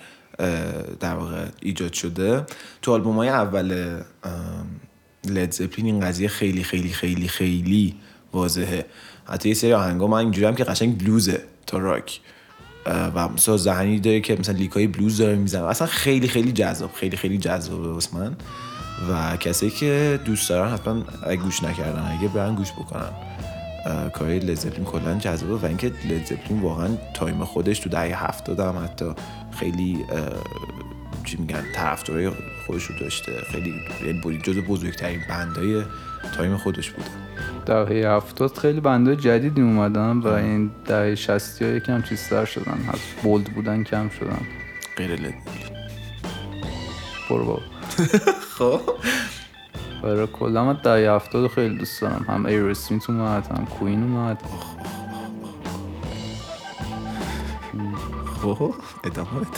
در 0.99 1.15
واقع 1.15 1.45
ایجاد 1.61 1.93
شده 1.93 2.45
تو 2.81 2.93
آلبوم 2.93 3.15
های 3.15 3.29
اول 3.29 3.97
لید 5.25 5.51
زپلین 5.51 5.85
این 5.85 5.99
قضیه 5.99 6.27
خیلی 6.27 6.63
خیلی 6.63 6.89
خیلی 6.89 7.27
خیلی 7.27 7.95
واضحه. 8.33 8.85
حتی 9.25 9.49
یه 9.49 9.55
سری 9.55 9.73
آهنگا 9.73 10.07
من 10.07 10.17
اینجوری 10.17 10.47
هم 10.47 10.55
که 10.55 10.63
قشنگ 10.63 10.97
بلوزه 10.97 11.43
تا 11.67 11.77
راک. 11.77 12.19
و 12.85 13.29
مثلا 13.29 13.57
زهنی 13.57 13.99
داره 13.99 14.21
که 14.21 14.35
مثلا 14.39 14.55
لیکای 14.55 14.87
بلوز 14.87 15.17
داره 15.17 15.35
می‌زنه. 15.35 15.63
اصلا 15.63 15.87
خیلی 15.87 16.27
خیلی 16.27 16.51
جذاب 16.51 16.91
خیلی 16.93 17.17
خیلی 17.17 17.37
جذابه 17.37 17.87
واسه 17.87 18.17
من. 18.17 18.35
و 19.09 19.37
کسایی 19.37 19.71
که 19.71 20.19
دوست 20.25 20.49
دارن 20.49 20.71
حتما 20.71 21.03
گوش 21.35 21.63
نکردن 21.63 22.17
اگه 22.19 22.27
برن 22.27 22.55
گوش 22.55 22.71
بکنن. 22.71 23.30
کارهای 24.13 24.39
Led 24.39 24.52
Zeppelin 24.52 24.85
کلا 24.85 25.19
جذابه 25.19 25.55
و 25.55 25.65
اینکه 25.65 25.91
Led 26.09 26.24
Zeppelin 26.24 26.61
واقعا 26.61 26.89
time 27.13 27.43
خودش 27.43 27.79
تو 27.79 27.89
دهه 27.89 28.25
هفتاد 28.25 28.59
هم 28.59 28.83
حتی 28.83 29.05
خیلی 29.51 30.05
چی 31.23 31.37
میگن 31.37 31.63
طرفدارای 31.73 32.31
خودش 32.67 32.83
رو 32.83 32.95
داشته. 32.99 33.31
خیلی 33.51 33.73
یعنی 34.05 34.37
جز 34.37 34.57
بزرگترین 34.57 35.21
band 35.29 35.65
های 35.65 35.83
time 36.37 36.57
خودش 36.57 36.91
بوده. 36.91 37.09
دهه 37.65 38.11
هفتاد 38.11 38.57
خیلی 38.57 38.79
band 38.79 39.03
های 39.03 39.15
جدیدی 39.15 39.61
اومدن 39.61 40.17
و 40.17 40.27
این 40.27 40.71
دهه 40.85 41.15
شستی 41.15 41.65
ها 41.65 41.71
یکم 41.71 42.01
چیزتر 42.01 42.45
شدن. 42.45 42.89
از 42.93 42.99
bold 43.23 43.45
بودن 43.45 43.83
کم 43.83 44.09
شدن. 44.09 44.41
غیر 44.97 45.11
Led 45.11 45.28
Zeppelin 45.28 45.71
برو 47.29 47.59
خب. 48.57 48.81
برای 50.03 50.27
کلا 50.27 50.65
من 50.65 50.79
دهه 50.83 51.11
هفتاد 51.15 51.47
خیلی 51.47 51.75
دوست 51.77 52.01
دارم. 52.01 52.25
هم 52.29 52.45
Aerosmith 52.45 53.09
اومد 53.09 53.47
هم 53.47 53.65
Queen 53.65 54.03
اومد. 54.03 54.41
خب 58.41 58.73
ادامه 59.03 59.29
بده. 59.29 59.49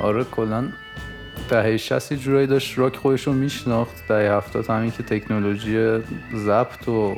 آره 0.00 0.24
کلا 0.24 0.68
دهه 1.50 1.76
60 1.76 2.12
یه 2.12 2.18
جورایی 2.18 2.46
داشت 2.46 2.78
راک 2.78 2.96
خودش 2.96 3.26
رو 3.26 3.32
میشناخت. 3.32 4.08
دهه 4.08 4.36
هفتاد 4.36 4.66
همین 4.66 4.90
که 4.90 5.02
تکنولوژی 5.02 5.98
ضبط 6.34 6.88
و 6.88 7.16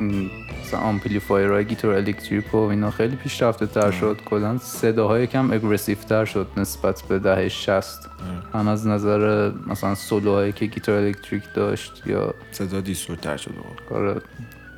مثلا 0.00 0.80
amplifier 0.80 1.49
های 1.49 1.64
گیتار 1.64 1.94
الکتریک 1.94 2.54
و 2.54 2.56
اینا 2.56 2.90
خیلی 2.90 3.16
پیشرفته 3.16 3.66
تر 3.66 3.90
شد. 3.90 4.20
کلا 4.24 4.58
صداها 4.58 4.99
یه 4.99 5.26
کم 5.26 5.50
aggressive 5.50 5.98
تر 5.98 6.24
شد 6.24 6.46
نسبت 6.56 7.02
به 7.02 7.18
دهه 7.18 7.48
60 7.48 8.08
هم 8.54 8.68
از 8.68 8.86
نظر 8.86 9.52
مثلا 9.66 9.94
سولوهایی 9.94 10.52
که 10.52 10.66
گیتار 10.66 10.98
الکتریک 10.98 11.42
داشت 11.54 12.02
یا 12.06 12.34
صدا 12.52 12.80
دیستورت 12.80 13.20
تر 13.20 13.36
شده 13.36 13.54
بود 13.54 14.22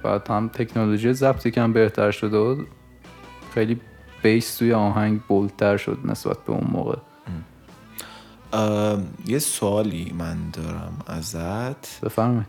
بعد 0.02 0.28
هم 0.30 0.48
تکنولوژی 0.48 1.12
ضبطی 1.12 1.50
کم 1.50 1.72
بهتر 1.72 2.10
شده 2.10 2.36
و 2.36 2.64
خیلی 3.54 3.80
بیس 4.22 4.56
توی 4.56 4.72
آهنگ 4.72 5.20
بولتر 5.28 5.76
شد 5.76 5.98
نسبت 6.04 6.38
به 6.46 6.52
اون 6.52 6.68
موقع. 6.72 6.96
یه 9.26 9.38
سوالی 9.38 10.14
من 10.18 10.36
دارم 10.52 10.98
ازت. 11.06 12.04
بفرمایید. 12.04 12.46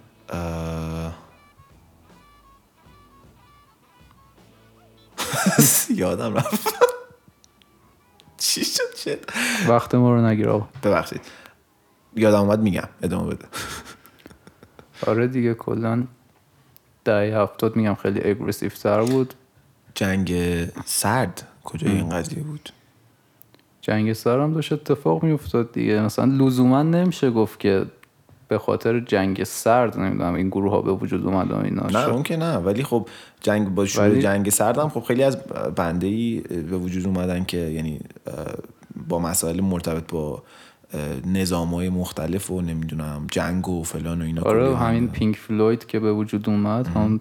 یادم 5.96 6.34
رفت. 6.34 6.74
چی 8.38 8.66
شد؟ 8.66 8.96
چه؟ 8.98 9.20
وقت 9.68 9.96
ما 9.96 10.14
رو 10.14 10.26
نگیر 10.26 10.50
آقا. 10.50 10.68
ببخشید. 10.84 11.22
یادم 12.16 12.40
اومد 12.40 12.60
میگم. 12.60 12.88
ادامه 13.04 13.36
بده. 13.36 13.46
آره 15.08 15.28
دیگه 15.28 15.54
کلا 15.54 16.04
دهه 17.06 17.38
هفتاد 17.42 17.76
میگم 17.76 17.96
خیلی 17.96 18.30
اگریسیو 18.30 18.70
تر 18.70 19.02
بود. 19.02 19.34
جنگ 19.96 20.34
سرد 20.86 21.48
کجای 21.64 21.92
این 21.92 22.10
قضیه 22.10 22.44
بود؟ 22.44 22.70
جنگ 23.82 24.14
سرد 24.14 24.42
هم 24.42 24.54
داشت 24.54 24.74
اتفاق 24.74 25.24
میافتاد 25.24 25.72
دیگه. 25.72 26.02
مثلا 26.02 26.26
لزوما 26.26 26.84
نمیشه 26.84 27.32
گفت 27.32 27.60
که 27.60 27.86
به 28.52 28.58
خاطر 28.58 29.00
جنگ 29.00 29.44
سرد 29.44 30.00
نمی‌دونم 30.00 30.34
این 30.34 30.50
گروه 30.50 30.72
ها 30.72 30.82
به 30.82 30.92
وجود 30.92 31.26
اومد 31.26 31.52
و 31.52 31.56
اینا. 31.56 31.88
نه 31.88 32.10
اون 32.10 32.24
که 32.24 32.38
نه 32.38 32.56
ولی 32.56 32.84
خب 32.84 33.08
جنگ 33.42 33.76
با 33.76 33.86
شروع 33.86 34.08
ولی... 34.08 34.22
جنگ 34.22 34.50
سرد 34.50 34.78
هم 34.78 34.90
خب 34.90 35.00
خیلی 35.00 35.24
از 35.24 35.38
band 35.76 36.08
هایی 36.08 36.40
به 36.40 36.78
وجود 36.78 37.06
اومدن 37.08 37.44
که 37.44 37.58
یعنی 37.58 38.00
با 39.08 39.20
مسائل 39.20 39.62
مرتبط 39.62 40.12
با 40.12 40.44
نظام 41.26 41.68
های 41.68 41.90
مختلف 41.90 42.52
و 42.52 42.62
نمی‌دونم 42.62 43.28
جنگ 43.32 43.70
و 43.70 43.84
فلان 43.84 44.22
و 44.22 44.26
اینا 44.26 44.42
آره 44.42 44.78
همین 44.78 45.08
Pink 45.08 45.36
Floyd 45.36 45.86
که 45.86 46.00
به 46.00 46.14
وجود 46.14 46.50
اومد 46.50 46.88
هم 46.88 47.20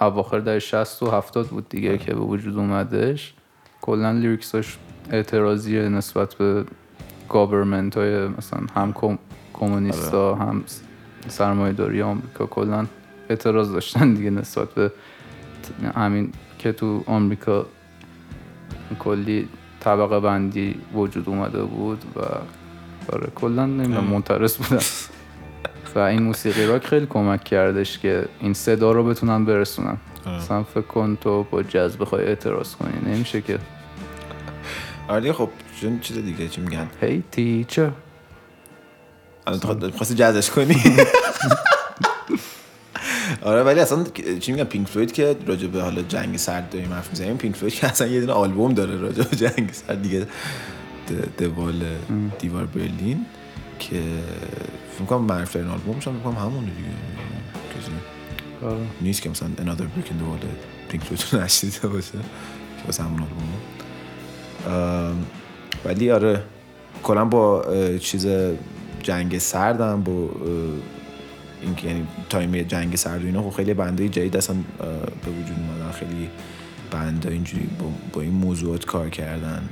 اواخر 0.00 0.38
در 0.38 0.58
60 0.58 1.02
و 1.02 1.10
70 1.10 1.46
بود 1.46 1.68
دیگه 1.68 1.88
آره. 1.88 1.98
که 1.98 2.14
به 2.14 2.20
وجود 2.20 2.58
اومدش. 2.58 3.34
کلا 3.80 4.12
lyrics 4.12 4.62
اش 4.62 4.78
اعتراضی 5.10 5.78
نسبت 5.78 6.34
به 6.34 6.64
government 7.28 7.96
های 7.96 8.28
مثلا 8.28 8.60
هم 8.74 8.92
کمونیستا 9.60 10.30
آره. 10.30 10.40
هم 10.40 10.64
سرمایه 11.28 11.72
داری 11.72 12.02
آمریکا 12.02 12.46
کلا. 12.46 12.86
اعتراض 13.30 13.72
داشتن 13.72 14.14
دیگه 14.14 14.30
نسبت 14.30 14.68
به 14.68 14.92
همین 15.94 16.32
که 16.58 16.72
تو 16.72 17.04
آمریکا 17.06 17.66
کلی 18.98 19.48
طبقه 19.80 20.20
بندی 20.20 20.74
وجود 20.94 21.28
اومده 21.28 21.62
بود 21.62 22.04
و 22.16 22.20
آره 23.12 23.28
کلا 23.34 23.66
نمی‌دونم 23.66 24.04
منترس 24.04 24.56
بودن 24.56 24.82
و 25.94 25.98
این 25.98 26.22
موسیقی 26.22 26.66
راک 26.66 26.86
خیلی 26.86 27.06
کمک 27.06 27.44
کردش 27.44 27.98
که 27.98 28.28
این 28.40 28.54
صدا 28.54 28.92
رو 28.92 29.04
بتونن 29.04 29.44
برسونن. 29.44 29.96
مثلا 30.26 30.62
فکر 30.62 30.80
کن 30.80 31.18
تو 31.20 31.46
با 31.50 31.62
جاز 31.62 31.98
بخوای 31.98 32.24
اعتراض 32.24 32.74
کنی 32.74 33.14
نمیشه 33.14 33.40
که. 33.40 33.58
آره 35.08 35.32
خب 35.32 35.48
چون 35.80 36.00
چیز 36.00 36.18
دیگه 36.18 36.48
چی 36.48 36.60
میگن؟ 36.60 36.88
هی 37.00 37.22
تیچر 37.32 37.90
الان 39.46 39.90
خواستی 39.90 40.14
جزش 40.14 40.50
کنی؟ 40.50 40.76
آره 43.42 43.62
ولی 43.62 43.80
اصلا 43.80 44.04
چی 44.40 44.52
میگم 44.52 44.64
Pink 44.64 44.88
Floyd 44.88 45.12
که 45.12 45.36
راجع 45.46 45.66
به 45.66 45.82
حالا 45.82 46.02
جنگ 46.02 46.36
سرد 46.36 46.70
داریم 46.70 46.92
حرف 46.92 47.10
می‌زنیم 47.10 47.36
Pink 47.36 47.56
Floyd 47.56 47.74
که 47.74 47.86
اصلا 47.86 48.06
یه 48.06 48.20
دونه 48.20 48.32
آلبوم 48.32 48.74
داره 48.74 48.96
راجع 48.96 49.22
به 49.22 49.36
جنگ 49.36 49.72
سرد 49.72 50.02
دیگه. 50.02 50.26
The 51.38 51.58
Wall 51.58 51.84
دیوار 52.38 52.64
برلین 52.64 53.26
که 53.78 54.02
فکر 54.98 55.04
کنم 55.04 55.22
معروف 55.22 55.52
ترین 55.52 55.68
آلبومش 55.68 56.02
فکر 56.02 56.12
کنم 56.12 56.34
همونه 56.34 56.66
دیگه. 56.66 56.88
کسی 57.78 57.92
آره. 58.62 58.76
نیست 59.00 59.22
که 59.22 59.30
مثلا 59.30 59.48
Another 59.48 59.80
Brick 59.80 60.06
in 60.06 60.12
the 60.12 60.44
Wall 60.44 60.46
Pink 60.88 61.04
Floyd 61.04 61.44
نشیده 61.44 61.88
باشه 61.88 62.12
که 62.12 62.86
واسه 62.86 63.02
همون 63.02 63.22
آلبوم 63.22 63.48
ولی 65.84 66.10
آره 66.10 66.42
کلا 67.02 67.24
با 67.24 67.64
چیز 67.98 68.26
جنگ 69.06 69.38
سردم 69.38 70.02
با 70.02 70.28
اینکه 71.62 71.88
یعنی 71.88 72.06
time 72.28 72.62
جنگ 72.62 72.96
سرد 72.96 73.22
و 73.22 73.26
اینا 73.26 73.42
خب 73.42 73.56
خیلی 73.56 73.74
band 73.74 73.97
های 73.97 74.08
جدید 74.08 74.36
اصلا 74.36 74.56
به 75.24 75.30
وجود 75.30 75.56
اومدن. 75.58 75.92
خیلی 75.92 76.28
band 76.90 77.17
های 77.17 77.30
اینجوری 77.30 77.68
با, 77.80 77.86
با 78.12 78.20
این 78.20 78.32
موضوعات 78.32 78.84
کار 78.84 79.08
کردن 79.08 79.68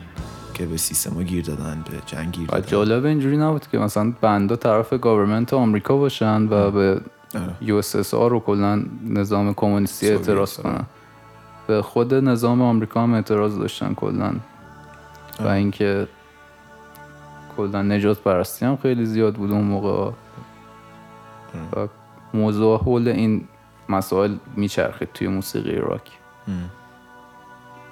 که 0.54 0.66
به 0.66 0.76
سیستما 0.76 1.22
گیر 1.22 1.44
دادن 1.44 1.84
به 1.90 1.96
جنگ 2.06 2.32
گیر 2.32 2.46
دادن. 2.46 2.66
جالب 2.66 3.04
اینجوری 3.04 3.36
نبود 3.36 3.66
که 3.72 3.78
مثلا 3.78 4.12
band 4.20 4.49
ها 4.49 4.56
طرف 4.56 4.92
government 4.92 5.54
آمریکا 5.54 5.96
باشن 5.96 6.48
و 6.50 6.70
به 6.70 7.00
USSR 7.60 8.30
رو 8.30 8.40
کلا 8.40 8.82
نظام 9.08 9.54
کمونیستی 9.54 10.08
اعتراض 10.08 10.56
کنن. 10.56 10.84
به 11.66 11.82
خود 11.82 12.14
نظام 12.14 12.62
آمریکا 12.62 13.02
هم 13.02 13.14
اعتراض 13.14 13.58
داشتن 13.58 13.94
کلا. 13.94 14.32
و 15.40 15.48
اینکه 15.48 16.08
کلا 17.56 17.82
نجات 17.82 18.18
پرستی 18.20 18.66
هم 18.66 18.76
خیلی 18.76 19.04
زیاد 19.04 19.34
بود 19.34 19.50
اون 19.50 19.64
موقع. 19.64 20.10
و 21.76 21.88
موضوع 22.34 22.78
حول 22.78 23.08
این 23.08 23.48
مسائل 23.88 24.36
میچرخید 24.56 25.08
توی 25.14 25.28
موسیقی 25.28 25.76
راک. 25.76 26.10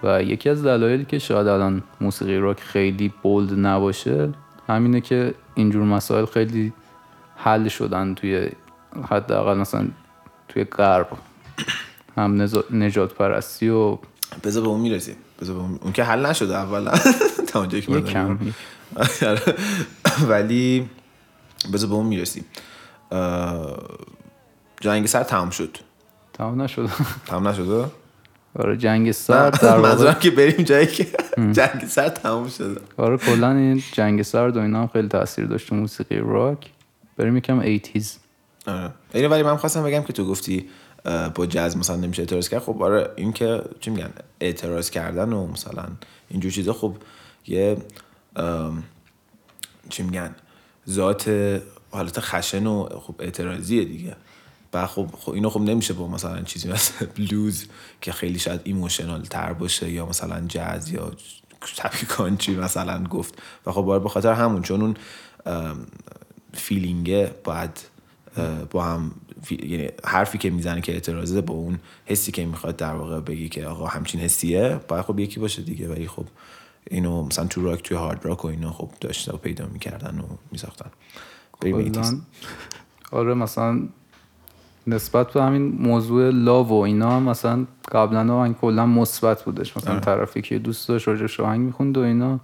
و 0.02 0.22
یکی 0.22 0.48
از 0.48 0.64
دلایلی 0.64 1.04
که 1.04 1.18
شاید 1.18 1.46
الان 1.46 1.82
موسیقی 2.00 2.36
راک 2.36 2.60
خیلی 2.60 3.12
بولد 3.22 3.66
نباشه 3.66 4.32
همینه 4.68 5.00
که 5.00 5.34
اینجور 5.54 5.84
مسائل 5.84 6.24
خیلی 6.24 6.72
حل 7.36 7.68
شدن 7.68 8.14
توی 8.14 8.48
حداقل 9.10 9.58
مثلا 9.58 9.88
توی 10.48 10.64
غرب 10.64 11.08
هم 12.16 12.48
نجات 12.70 13.14
پرستی 13.14 13.68
و 13.68 13.98
بذار 14.44 14.62
به 14.62 14.68
اون 14.68 14.80
می‌رسیم. 14.80 15.16
بذار 15.40 15.56
اون... 15.56 15.78
اون 15.82 15.92
که 15.92 16.04
حل 16.04 16.26
نشده 16.26 16.56
اولا. 16.56 16.92
تا 17.48 17.58
اونجا 17.60 17.80
که 17.80 17.92
ولی 20.28 20.90
بذار 21.72 21.88
به 21.88 21.94
اون 21.94 22.06
می‌رسیم. 22.06 22.44
جنگ 24.80 25.06
سر 25.06 25.22
تمام 25.22 25.50
شد. 25.50 25.78
تمام 26.32 26.62
نشد. 26.62 26.88
تمام 27.26 27.48
نشده 27.48 27.84
آره 28.58 28.76
جنگ 28.76 29.12
سر 29.12 29.50
در 29.50 29.78
واقع 29.78 30.12
که 30.12 30.30
بریم 30.30 30.64
جایی 30.64 30.86
که 30.86 31.06
جنگ 31.58 31.86
سر 31.88 32.08
تمام 32.08 32.48
شده 32.48 32.80
آره 32.96 33.16
کلا 33.16 33.50
این 33.52 33.82
جنگ 33.92 34.22
سر 34.22 34.48
و 34.48 34.58
اینا 34.58 34.80
هم 34.80 34.86
خیلی 34.86 35.08
تاثیر 35.08 35.46
داشت 35.46 35.72
موسیقی 35.72 36.16
راک. 36.16 36.70
بریم 37.16 37.36
یکم 37.36 37.76
80s 37.78 38.06
آره. 38.66 38.90
اینو 39.14 39.28
ولی 39.28 39.42
من 39.42 39.56
خواستم 39.56 39.82
بگم 39.82 40.02
که 40.02 40.12
تو 40.12 40.24
گفتی 40.24 40.68
با 41.34 41.46
جاز 41.46 41.76
مثلا 41.76 41.96
نمیشه 41.96 42.22
اعتراض 42.22 42.48
کرد. 42.48 42.62
خب 42.62 42.82
آره 42.82 43.10
این 43.16 43.32
که 43.32 43.62
چی 43.80 43.90
میگن؟ 43.90 44.10
اعتراض 44.40 44.90
کردن 44.90 45.32
و 45.32 45.46
مثلا 45.46 45.84
اینجور 46.28 46.52
چیزا. 46.52 46.72
خب 46.72 46.96
یه 47.46 47.76
چی 49.90 50.02
میگن؟ 50.02 50.34
ذات 50.88 51.28
حالت 51.90 52.20
خشن 52.20 52.66
و 52.66 52.88
خب 52.98 53.14
اعتراضیه 53.18 53.84
دیگه. 53.84 54.16
و 54.74 54.86
خب, 54.86 55.08
خب 55.18 55.32
اینو 55.32 55.50
خب 55.50 55.60
نمیشه 55.60 55.94
با 55.94 56.08
مثلا 56.08 56.42
چیزی 56.42 56.68
مثل 56.68 57.06
بلوز 57.16 57.66
که 58.00 58.12
خیلی 58.12 58.38
شاید 58.38 58.60
ایموشنال 58.64 59.22
تر 59.22 59.52
باشه 59.52 59.90
یا 59.90 60.06
مثلا 60.06 60.40
جاز 60.40 60.90
یا 60.90 61.12
تپی 61.76 62.06
کانچی 62.06 62.56
مثلا 62.56 63.04
گفت. 63.04 63.42
و 63.66 63.72
خب 63.72 64.02
به 64.02 64.08
خاطر 64.08 64.32
همون 64.32 64.62
چون 64.62 64.80
اون 64.82 64.96
فیلینگه 66.54 67.34
باید 67.44 67.80
با 68.70 68.84
هم 68.84 69.14
یعنی 69.50 69.88
حرفی 70.04 70.38
که 70.38 70.50
می‌زنه 70.50 70.80
که 70.80 70.92
اعتراضه 70.92 71.40
با 71.40 71.54
اون 71.54 71.78
حسی 72.06 72.32
که 72.32 72.44
می‌خواد 72.44 72.76
در 72.76 72.94
واقع 72.94 73.20
بگی 73.20 73.48
که 73.48 73.66
آقا 73.66 73.86
همچین 73.86 74.20
حسیه 74.20 74.80
باید 74.88 75.04
خب 75.04 75.18
یکی 75.18 75.40
باشه 75.40 75.62
دیگه. 75.62 75.88
ولی 75.88 76.08
خب 76.08 76.26
اینو 76.90 77.22
مثلا 77.22 77.46
تو 77.46 77.64
راک 77.64 77.82
توی 77.82 77.96
هارد 77.96 78.26
راک 78.26 78.44
و 78.44 78.48
اینا 78.48 78.72
خب 78.72 78.88
داشته 79.00 79.32
و 79.32 79.36
پیدا 79.36 79.66
می‌کردن 79.66 80.18
و 80.18 80.24
میساختن. 80.52 80.90
آره 83.12 83.34
مثلا 83.34 83.80
نسبت 84.86 85.32
به 85.32 85.42
همین 85.42 85.62
موضوع 85.62 86.30
لاو 86.30 86.68
و 86.68 86.74
اینا 86.74 87.10
هم 87.10 87.22
مثلا 87.22 87.66
قبلا 87.92 88.34
آهنگ 88.34 88.56
کلا 88.56 88.86
مثبت 88.86 89.42
بودش. 89.42 89.76
مثلا 89.76 89.92
آره. 89.92 90.00
طرفی 90.00 90.42
که 90.42 90.58
دوست 90.58 90.88
داشت 90.88 91.08
راجع 91.08 91.42
آهنگ 91.42 91.60
می‌خوند 91.60 91.98
و 91.98 92.00
اینا. 92.00 92.40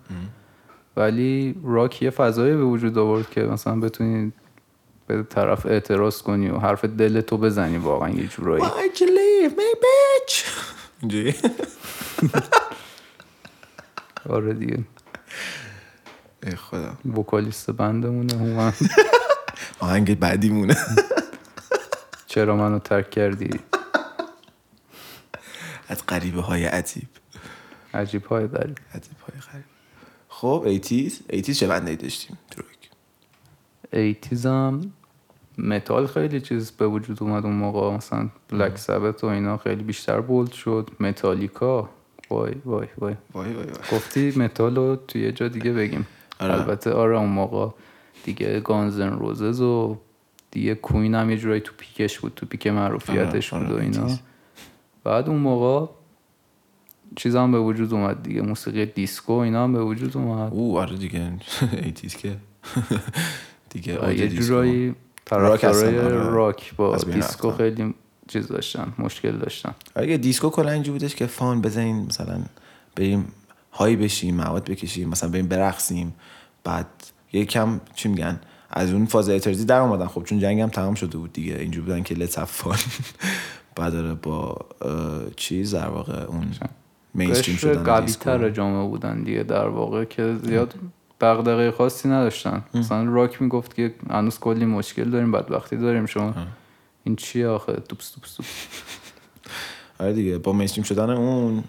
ولی 0.97 1.55
راک 1.65 2.03
یه 2.03 2.11
فضایی 2.11 2.55
به 2.57 2.65
وجود 2.65 2.99
آورد 2.99 3.31
که 3.31 3.41
مثلا 3.41 3.81
بتونی 3.81 4.33
به 5.07 5.23
طرف 5.23 5.67
اعتراض 5.67 6.23
کنی 6.23 6.49
و 6.49 6.59
حرف 6.59 6.85
دل 6.85 7.21
تو 7.21 7.37
بزنی 7.37 7.77
واقعا 7.77 8.11
یه 8.11 8.27
جورایی. 8.27 8.65
آره 14.29 14.55
دیگه. 14.55 14.79
ای 16.43 16.57
خدا. 16.57 16.93
وکالیست 17.17 17.71
بندمونه 17.71 18.35
هومن. 18.35 18.73
آهنگ 19.81 20.19
بعدی 20.19 20.49
مونه 20.49 20.77
چرا 22.27 22.57
منو 22.57 22.79
ترک 22.79 23.11
کردی؟ 23.11 23.61
از 25.89 26.07
قریبه 26.07 26.41
های 26.41 26.65
عجیب. 26.65 27.09
عجیب 27.95 28.25
های 28.25 28.47
غریب. 28.47 28.79
عجیب 28.95 29.17
های 29.21 29.41
غریب. 29.53 29.65
خب 30.29 30.63
eighties. 30.67 31.21
eighties 31.31 31.59
چه 31.59 31.67
band 31.67 31.84
هایی 31.84 31.97
داشتیم؟ 31.97 32.39
تروک 32.51 32.91
eighties 33.93 34.47
هم 34.47 34.93
متال 35.59 36.07
خیلی 36.07 36.41
چیز 36.41 36.71
به 36.71 36.87
وجود 36.87 37.23
اومد 37.23 37.45
اون 37.45 37.55
موقع. 37.55 37.97
مثلا 37.97 38.29
Black 38.49 38.79
Sabbath 38.79 39.25
و 39.25 39.27
اینا 39.27 39.57
خیلی 39.57 39.83
بیشتر 39.83 40.21
bold 40.21 40.53
شد. 40.53 40.91
متالیکا 41.01 41.91
وای 42.31 42.53
وای 42.65 42.87
وای 42.99 43.15
وای 43.35 43.53
وای 43.53 43.67
گفتی 43.93 44.33
متال 44.37 44.77
رو 44.77 44.97
توی 44.97 45.23
یه 45.23 45.33
جا 45.33 45.49
دیگه 45.49 45.73
بگیم 45.73 46.07
آره. 46.41 46.55
البته 46.55 46.93
آره 46.93 47.19
اون 47.19 47.29
موقع 47.29 47.69
دیگه 48.25 48.61
Guns 48.61 48.95
N' 48.95 49.13
Roses 49.13 49.61
و 49.61 49.97
دیگه 50.51 50.75
Queen 50.75 51.15
هم 51.15 51.31
یه 51.31 51.37
جورایی 51.37 51.61
تو 51.61 51.73
peak 51.79 52.05
ش 52.05 52.19
بود 52.19 52.33
تو 52.37 52.47
peak 52.47 52.67
معروفیتش 52.67 53.53
آره، 53.53 53.63
بود 53.63 53.73
و 53.73 53.75
آره، 53.75 53.85
اینا 53.85 54.09
چیز. 54.09 54.21
بعد 55.05 55.29
اون 55.29 55.39
موقع 55.39 55.93
چیز 57.17 57.37
هم 57.37 57.53
به 57.53 57.59
وجود 57.59 57.95
اومد 57.95 58.23
دیگه 58.23 58.43
موسیقی 58.43 58.87
دیسکو 58.87 59.33
اینا 59.33 59.65
هم 59.65 59.73
به 59.73 59.83
وجود 59.83 60.17
اومد 60.17 60.53
او 60.53 60.79
آره 60.79 60.97
دیگه 60.97 61.33
eighties 61.85 62.17
که 62.17 62.37
دیگه 63.71 64.07
و 64.07 64.13
یه. 64.13 64.29
جورایی 64.29 64.95
راک 65.31 65.61
طرفدارای 65.61 65.99
آره. 65.99 66.31
راک 66.31 66.75
با 66.77 66.97
دیسکو. 66.97 67.51
خیلی 67.51 67.95
چیز 68.29 68.49
داشتن 68.49 68.93
مشکل 68.99 69.37
داشتن. 69.37 69.75
اگه 69.95 70.17
دیسکو 70.17 70.51
کلا 70.51 70.71
اینجوری 70.71 70.99
بودش 70.99 71.15
که 71.15 71.27
fun 71.27 71.61
بزنین 71.61 72.07
مثلا 72.07 72.43
بریم 72.97 73.33
high 73.73 73.97
بشیم 73.97 74.37
مواد 74.37 74.65
بکشیم 74.65 75.09
مثلا 75.09 75.31
بریم 75.31 75.49
برقصیم. 75.49 76.15
بعد 76.65 76.87
یه 77.33 77.45
کم 77.45 77.81
چی 77.95 78.09
میگن؟ 78.09 78.41
از 78.71 78.93
اون 78.93 79.07
فاز 79.07 79.29
اعتراضی 79.29 79.65
در 79.65 79.81
اومدن. 79.81 80.07
خب 80.07 80.25
چون 80.25 80.39
جنگ 80.39 80.61
هم 80.61 80.69
تمام 80.69 80.95
شده 80.95 81.19
بود 81.19 81.33
دیگه. 81.33 81.55
اینجوری 81.55 81.87
بودن 81.87 82.03
که 82.03 82.15
let's 82.15 82.39
fun. 82.39 82.79
بعد 83.77 83.93
داره 83.93 84.15
با 84.15 84.59
چیز 85.37 85.75
در 85.75 85.89
واقع 85.89 86.25
اون 86.25 86.51
مینستریم 87.15 87.57
شدن 87.57 87.83
قوی 87.83 88.13
تر 88.13 88.51
جامعه 88.51 88.89
بودن 88.89 89.23
دیگه 89.23 89.43
در 89.43 89.69
واقع 89.69 90.05
که 90.05 90.37
زیاد 90.45 90.75
دغدغه 91.21 91.71
خاصی 91.71 92.09
نداشتن. 92.09 92.65
مثلا 92.75 93.05
راک 93.05 93.43
می‌گفت 93.43 93.75
که 93.75 93.95
هنوز 94.11 94.39
کلی 94.39 94.65
مشکل 94.65 95.11
داریم 95.11 95.33
بعد 95.33 95.51
وقتی 95.51 95.77
داریم 95.77 96.07
شما. 96.07 96.35
این 97.09 97.17
چیه 97.17 97.49
آخه؟ 97.49 97.73
توپس 97.73 98.11
توپس 98.11 98.35
توپس. 98.35 98.49
آره 99.99 100.13
دیگه 100.13 100.39
با 100.39 100.53
مینستریم 100.53 100.85
شدن 100.85 101.11
اون 101.11 101.65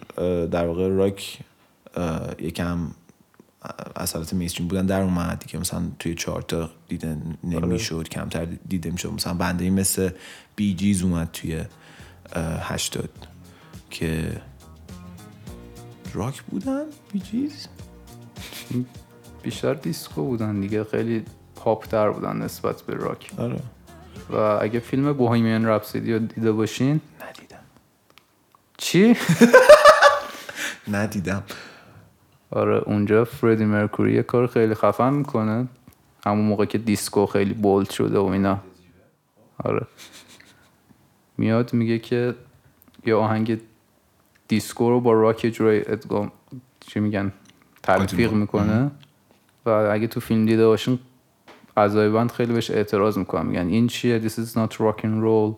در 0.45 0.67
واقع 0.67 0.87
راک 0.87 1.39
یکم 2.39 2.91
از 3.95 4.15
حالت 4.15 4.33
مینستریم 4.33 4.67
بودن 4.67 4.85
در 4.85 5.01
اومد 5.01 5.39
دیگه. 5.39 5.59
مثلا 5.59 5.83
توی 5.99 6.15
چارتا 6.15 6.69
دیده 6.87 7.17
نمی‌شد 7.43 7.95
آره. 7.95 8.03
کمتر 8.03 8.45
دیده 8.45 8.91
می‌شد. 8.91 9.09
مثلا 9.09 9.33
band 9.33 9.54
هایی 9.54 9.69
مثل 9.69 10.09
Bee 10.55 10.75
Gees 10.75 11.03
اومد 11.03 11.29
توی 11.33 11.63
هشتاد 12.61 13.09
که 13.89 14.41
راک 16.13 16.41
بودن 16.41 16.83
Bee 17.11 17.19
Gees 17.19 17.67
بیشتر 19.43 19.73
دیسکو 19.73 20.23
بودن 20.23 20.59
دیگه. 20.59 20.83
خیلی 20.83 21.25
پاپ 21.55 21.85
تر 21.85 22.09
بودن 22.09 22.37
نسبت 22.37 22.81
به 22.81 22.93
راک. 22.93 23.31
آره. 23.37 23.59
و 24.29 24.35
اگه 24.35 24.79
فیلم 24.79 25.13
Bohemian 25.13 25.65
Rhapsody 25.65 26.13
رو 26.13 26.19
دیده 26.19 26.51
باشین. 26.51 27.01
ندیدم. 27.29 27.59
چی؟ 28.77 29.15
ندیدم. 30.97 31.43
آره 32.51 32.77
اونجا 32.77 33.25
فردی 33.25 33.65
مرکوری 33.65 34.13
یه 34.13 34.23
کار 34.23 34.47
خیلی 34.47 34.73
خفن 34.75 35.13
می‌کنه. 35.13 35.67
همون 36.25 36.45
موقع 36.45 36.65
که 36.65 36.77
دیسکو 36.77 37.25
خیلی 37.25 37.53
bold 37.53 37.89
شده 37.89 38.19
و 38.19 38.25
اینا. 38.25 38.59
آره. 39.63 39.87
میاد 41.37 41.73
میگه 41.73 41.99
که 41.99 42.35
یه 43.05 43.15
آهنگ 43.15 43.61
دیسکو 44.47 44.89
رو 44.89 45.01
با 45.01 45.13
راک 45.13 45.34
یه 45.34 45.47
جوری 45.47 45.77
ادگام 45.87 46.31
چی 46.79 46.99
میگن؟ 46.99 47.33
تلفیق 47.83 48.31
می‌کنه. 48.31 48.91
و 49.65 49.69
اگه 49.69 50.07
تو 50.07 50.19
فیلم 50.19 50.45
دیده 50.45 50.67
باشین 50.67 50.99
اعضای 51.79 52.09
band 52.09 52.31
خیلی 52.31 52.53
بهش 52.53 52.71
اعتراض 52.71 53.17
می‌کنن 53.17 53.45
میگن 53.45 53.67
این 53.67 53.87
چیه؟ 53.87 54.21
This 54.21 54.31
is 54.33 54.53
not 54.55 54.73
rock 54.73 55.01
and 55.01 55.23
roll. 55.23 55.55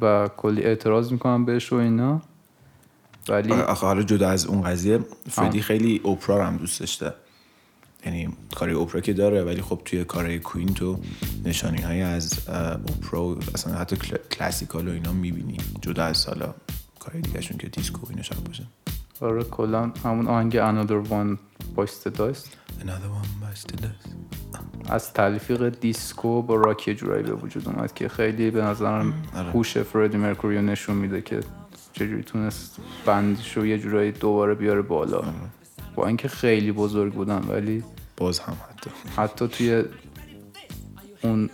و 0.00 0.28
کلی 0.36 0.62
اعتراض 0.62 1.12
می‌کنن 1.12 1.44
بهش 1.44 1.72
و 1.72 1.76
اینا. 1.76 2.22
ولی 3.28 3.52
آخه 3.52 3.86
حالا 3.86 4.02
جدا 4.02 4.28
از 4.28 4.46
اون 4.46 4.62
قضیه 4.62 4.98
فردی 5.30 5.62
خیلی 5.62 6.00
اوپرا 6.02 6.46
هم 6.46 6.56
دوست 6.56 6.80
داشته. 6.80 7.14
یعنی 8.06 8.28
کاری 8.54 8.72
اوپرا 8.72 9.00
که 9.00 9.12
داره 9.12 9.42
ولی 9.42 9.62
خب 9.62 9.80
توی 9.84 10.04
کار 10.04 10.36
Queen 10.36 10.74
تو 10.74 10.98
نشانی 11.44 11.82
های 11.82 12.02
از 12.02 12.38
اوپرا 12.88 13.36
اصلا 13.54 13.74
حتی 13.74 13.96
classical 14.30 14.88
و 14.88 14.92
اینا 14.92 15.12
می‌بینی. 15.12 15.56
جدا 15.80 16.04
از 16.04 16.16
سالا 16.16 16.54
کاری 16.98 17.20
دیگه 17.20 17.40
که 17.40 17.68
دیسکو 17.68 18.06
اینا 18.10 18.22
شب 18.22 18.44
باشه. 18.44 18.66
آره 19.20 19.44
کلا 19.44 19.92
همون 20.04 20.28
آهنگ 20.28 20.52
Another 20.52 21.08
One 21.10 21.38
Bites 21.74 21.95
the 21.95 22.08
Dust 22.08 22.56
Another 22.80 22.84
One 22.86 23.44
Bites 23.44 23.58
the 23.58 23.66
Dust 23.66 24.14
از 24.88 25.12
تلفیق 25.12 25.68
دیسکو 25.68 26.42
با 26.42 26.54
راکی 26.54 26.94
جورایی 26.94 27.22
به 27.22 27.32
وجود 27.32 27.68
اومد 27.68 27.94
که 27.94 28.08
خیلی 28.08 28.50
به 28.50 28.62
نظرم 28.62 29.14
آره. 29.36 29.50
هوش 29.50 29.78
فردی 29.78 30.16
مرکوری 30.16 30.62
نشون 30.62 30.96
میده 30.96 31.22
که 31.22 31.40
چجوری 31.92 32.22
تونست 32.22 32.76
بندشو 33.06 33.66
یه 33.66 33.78
جورایی 33.78 34.12
دوباره 34.12 34.54
بیاره 34.54 34.82
بالا. 34.82 35.22
با 35.94 36.06
اینکه 36.06 36.28
خیلی 36.28 36.72
بزرگ 36.72 37.12
بودن 37.12 37.42
ولی 37.48 37.84
باز 38.16 38.38
هم 38.38 38.56
حتی. 38.68 38.90
حتی 39.16 39.48
توی 39.48 39.84
اون 41.22 41.50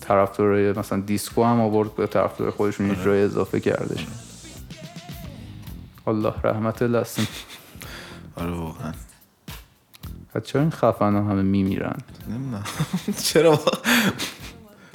طرفدارای 0.00 0.72
مثلا 0.72 1.00
دیسکو 1.00 1.44
هم 1.44 1.60
آورد 1.60 1.94
به 1.94 2.06
طرفدار 2.06 2.50
خودشون 2.50 2.88
یه 2.88 2.96
جای 3.04 3.22
اضافه 3.22 3.60
کردش. 3.60 4.06
الله 6.10 6.34
رحمت 6.44 6.82
لسن 6.82 7.22
آره 8.36 8.50
واقعا. 8.50 8.92
چرا 10.44 10.60
این 10.62 10.70
خفن 10.70 11.14
همه 11.14 11.42
میمیرن؟ 11.42 11.96
نمی‌دونم. 12.28 12.64
چرا؟ 13.32 13.60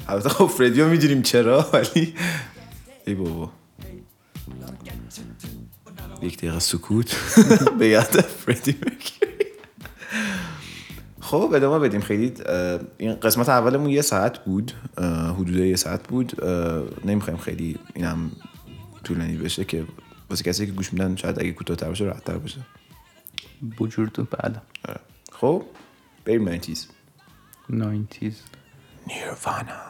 البته 0.07 0.29
خب 0.29 0.45
فردیو 0.45 0.87
می‌دونیم 0.87 1.21
چرا 1.21 1.69
ولی 1.73 2.15
ای 3.07 3.15
بابا. 3.15 3.51
یک 6.21 6.37
دقیقه 6.37 6.59
سکوت. 6.59 7.15
به 7.79 7.87
یاد 7.87 8.21
فردی 8.21 8.75
خب 11.21 11.51
ادامه 11.55 11.79
بدیم. 11.87 12.01
خیلی 12.01 12.33
این 12.97 13.13
قسمت 13.13 13.49
اولمون 13.49 13.89
یه 13.89 14.01
ساعت 14.01 14.39
بود. 14.39 14.71
حدود 15.37 15.55
یه 15.55 15.75
ساعت 15.75 16.07
بود. 16.07 16.45
نمی‌خوایم 17.05 17.39
خیلی 17.39 17.79
اینم 17.93 18.31
طولانی 19.03 19.37
بشه 19.37 19.63
که 19.65 19.83
واسه 20.29 20.43
کسی 20.43 20.65
که 20.65 20.71
گوش 20.71 20.93
میدن 20.93 21.15
شاید 21.15 21.39
اگه 21.39 21.51
کوتاه‌تر 21.51 21.87
باشه 21.87 22.05
راحت‌تر 22.05 22.37
باشه. 22.37 22.61
بجورد 23.79 24.29
بله. 24.29 24.61
خب 25.31 25.63
بریم 26.25 26.59
90s 26.59 26.79
90s 27.69 28.35
نیروانا 29.07 29.81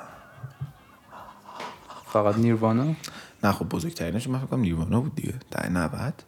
فقط 2.06 2.38
نیروانا 2.38 2.95
نه 3.43 3.52
خب 3.52 3.69
بزرگترینش 3.69 4.28
من 4.28 4.45
فکر 4.45 4.56
نیروانا 4.56 5.02
بود 5.02 5.15
دیگه. 5.15 5.34
در 5.52 5.69
90 5.69 6.24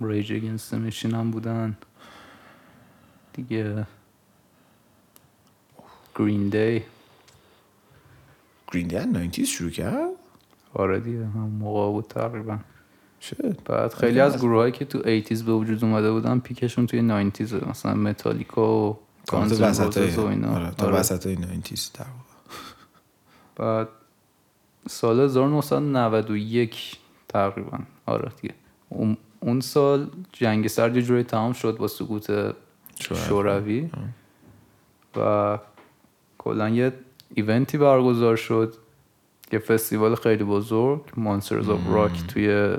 ریج 0.00 0.32
اگینست 0.32 0.74
مشین 0.74 1.14
هم 1.14 1.30
بودن. 1.30 1.76
دیگه. 3.32 3.86
گرین 6.14 6.48
دی 6.48 6.82
گرین 8.72 8.88
دی 8.88 8.96
90 8.96 9.44
شروع 9.44 9.70
کرد؟ 9.70 10.08
آره 10.74 11.00
دیگه 11.00 11.18
هم 11.18 11.48
موقع 11.48 11.92
بود 11.92 12.04
تقریبا. 12.04 12.58
بعد 13.64 13.94
خیلی 13.94 14.20
از 14.20 14.38
گروه 14.38 14.56
هایی 14.56 14.72
که 14.72 14.84
تو 14.84 15.20
80s 15.20 15.42
به 15.42 15.52
وجود 15.52 15.84
اومده 15.84 16.12
بودن 16.12 16.38
پیکشون 16.38 16.86
توی 16.86 17.30
90s 17.30 17.68
مثلا 17.68 17.94
متالیکا 17.94 18.90
و 18.90 18.98
گانز 19.28 19.60
و 20.18 20.26
اینا. 20.26 20.54
آره 20.54 20.70
تا 20.70 20.86
آره. 20.86 20.96
وسط 20.96 21.36
90s 21.36 21.98
در 21.98 22.06
بعد 23.56 23.88
سال 24.88 25.20
1991 25.20 26.98
تقریبا. 27.28 27.78
آره 28.06 28.32
دیگه. 28.42 28.54
اون 29.40 29.60
سال 29.60 30.10
جنگ 30.32 30.66
سرد 30.66 31.00
جوری 31.00 31.22
تمام 31.22 31.52
شد 31.52 31.76
با 31.76 31.88
سقوط 31.88 32.30
شوروی. 33.00 33.90
و 35.16 35.58
کلا 36.38 36.68
یه 36.68 36.92
ایونتی 37.34 37.78
برگزار 37.78 38.36
شد. 38.36 38.74
یه 39.52 39.58
فستیوال 39.58 40.14
خیلی 40.14 40.44
بزرگ 40.44 41.00
Monsters 41.16 41.68
of 41.68 41.80
Rock 41.88 42.26
توی 42.26 42.76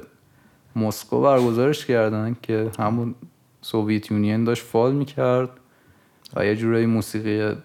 مسکو 0.75 1.21
برگزارش 1.21 1.85
کردن 1.85 2.35
که 2.41 2.71
همون 2.79 3.15
Soviet 3.61 4.11
Union 4.11 4.43
داشت 4.43 4.63
fall 4.63 4.95
می‌کرد 4.95 5.49
و 6.35 6.45
یه 6.45 6.55
جورایی 6.55 6.85
موسیقی 6.85 7.55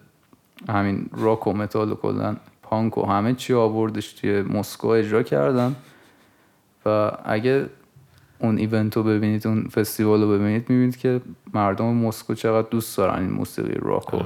همین 0.69 1.11
راک 1.13 1.47
و 1.47 1.53
متال 1.53 1.93
و 1.93 1.95
کلا 1.95 2.37
پانک 2.63 2.99
و 2.99 3.07
همه 3.07 3.35
چی 3.35 3.55
آوردش 3.55 4.13
توی 4.13 4.43
مسکو 4.43 4.89
اجرا 4.89 5.23
کردن. 5.23 5.77
و 6.87 7.13
اگه 7.25 7.67
اون 8.39 8.59
event 8.59 8.97
رو 8.97 9.03
ببینید 9.03 9.47
اون 9.47 9.69
فستیوال 9.69 10.23
رو 10.23 10.29
ببینید 10.29 10.71
می‌بینید 10.71 10.97
که 10.97 11.21
مردم 11.55 11.85
مسکو 11.85 12.35
چقدر 12.35 12.69
دوست 12.69 12.97
دارن 12.97 13.21
این 13.21 13.31
موسیقی 13.31 13.75
راکو 13.75 14.21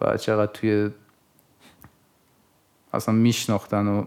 و 0.00 0.16
چقدر 0.16 0.52
توی 0.52 0.90
اصلا 2.92 3.14
میشناختن 3.14 3.86
و 3.86 4.04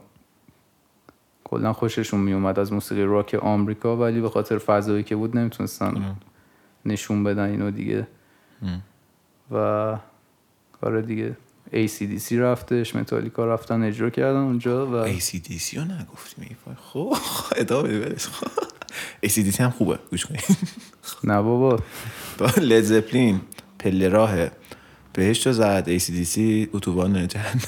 کلا 1.53 1.73
خوششون 1.73 2.19
میومد 2.19 2.59
از 2.59 2.73
موسیقی 2.73 3.03
راک 3.03 3.35
آمریکا 3.41 3.97
ولی 3.97 4.21
به 4.21 4.29
خاطر 4.29 4.57
فضایی 4.57 5.03
که 5.03 5.15
بود 5.15 5.37
نمی‌تونستن 5.37 6.15
نشون 6.85 7.23
بدن 7.23 7.49
اینو 7.49 7.71
دیگه. 7.71 8.07
و 9.51 9.97
کار 10.81 11.01
دیگه. 11.01 11.37
ACDC 11.71 12.31
رفتش 12.31 12.95
متالیکا 12.95 13.45
رفتن 13.45 13.83
اجرا 13.83 14.09
کردن 14.09 14.39
اونجا 14.39 14.87
و 14.87 15.19
ACDC 15.19 15.77
رو 15.77 15.83
نگفتیم 15.83 16.57
خب 16.93 17.15
ادامه 17.55 17.99
برس 17.99 18.29
ACDC 19.25 19.59
هم 19.59 19.69
خوبه. 19.69 19.99
گوش 20.11 20.25
کنید 20.25 20.57
نه 21.33 21.41
بابا. 21.41 21.79
با 22.39 22.49
لزپلین 22.57 23.41
پله 23.79 24.09
راه 24.09 24.35
بهش 25.13 25.39
تو 25.39 25.51
زد. 25.51 25.99
ACDC 25.99 26.39
اتوبان 26.73 27.27
جهنم. 27.27 27.61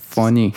فانی 0.00 0.54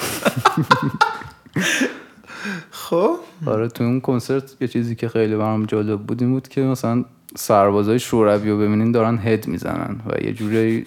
خب. 2.72 3.16
آره 3.46 3.68
تو 3.68 3.84
اون 3.84 4.02
کنسرت 4.02 4.56
یه 4.62 4.68
چیزی 4.68 4.96
که 4.96 5.10
خیلی 5.10 5.36
برام 5.36 5.66
جالب 5.66 6.00
بود 6.00 6.22
این 6.22 6.32
بود 6.32 6.48
که 6.48 6.62
مثلا 6.62 7.06
سربازای 7.36 8.00
شوروی 8.00 8.50
رو 8.50 8.58
ببینین 8.58 8.92
دارن 8.92 9.18
هد 9.18 9.48
می‌زنن 9.48 10.02
و 10.06 10.26
یه 10.26 10.34
جوری 10.34 10.86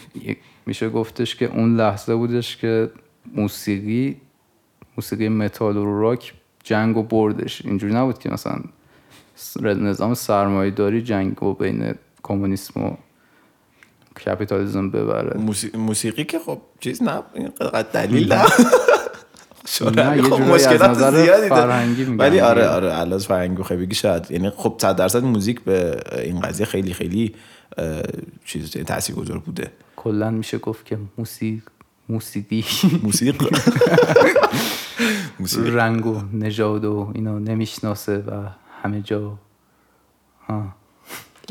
میشه 0.66 0.88
گفتش 0.88 1.36
که 1.36 1.56
اون 1.56 1.76
لحظه 1.76 2.14
بودش 2.14 2.56
که 2.56 2.90
موسیقی 3.34 4.16
موسیقی 4.96 5.28
متال 5.28 5.76
و 5.76 6.00
راک 6.00 6.34
جنگ 6.64 6.96
و 6.96 7.02
بردش. 7.02 7.66
اینجوری 7.66 7.94
نبود 7.94 8.18
که 8.18 8.28
مثلا 8.28 8.60
نظام 9.64 10.14
سرمایه 10.14 10.70
داری 10.70 11.02
جنگ 11.02 11.42
و 11.42 11.54
بین 11.54 11.94
کمونیسم 12.22 12.80
و 12.82 12.90
کپیتالیزم 14.26 14.90
ببره. 14.90 15.40
موسیقی 15.74 16.24
که 16.24 16.38
خب 16.38 16.60
چیز 16.80 17.02
نه 17.02 17.22
دلیل 17.92 18.32
نه 18.32 18.44
خب 19.66 20.40
مشکلات 20.40 21.14
زیادی 21.14 21.48
فرهنگی 21.48 22.04
ولی 22.04 22.40
آره 22.40 22.68
آره 22.68 22.88
علاوه 22.88 23.22
فرهنگی 23.22 23.62
خیلی 23.62 23.94
شاید. 23.94 24.30
یعنی 24.30 24.50
خب 24.50 24.76
100 24.80 24.96
درصد 24.96 25.24
موزیک 25.24 25.60
به 25.60 26.00
این 26.24 26.40
قضیه 26.40 26.66
خیلی 26.66 26.94
خیلی 26.94 27.34
چیز 28.44 28.70
تاثیرگذار 28.70 29.38
بوده. 29.38 29.72
کلا 29.96 30.30
میشه 30.30 30.58
گفت 30.58 30.86
که 30.86 30.98
موسیقی 31.18 31.62
موسیقی. 32.08 32.64
موسیق؟ 33.02 33.42
رنگ 35.78 36.06
و 36.06 36.20
نژاد 36.32 36.84
و 36.84 37.12
اینو 37.14 37.38
نمی‌شناسه 37.38 38.16
و 38.16 38.46
همه 38.82 39.02
جا. 39.02 39.38
ها 40.48 40.74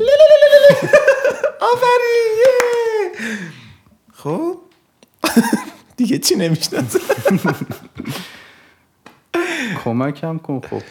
آفرین 1.72 2.44
خب؟ 4.12 4.56
دیگه 5.96 6.18
چی 6.18 6.36
نمی‌شناسه؟ 6.36 7.00
کمکم 9.84 10.38
کن 10.38 10.60
خب. 10.70 10.82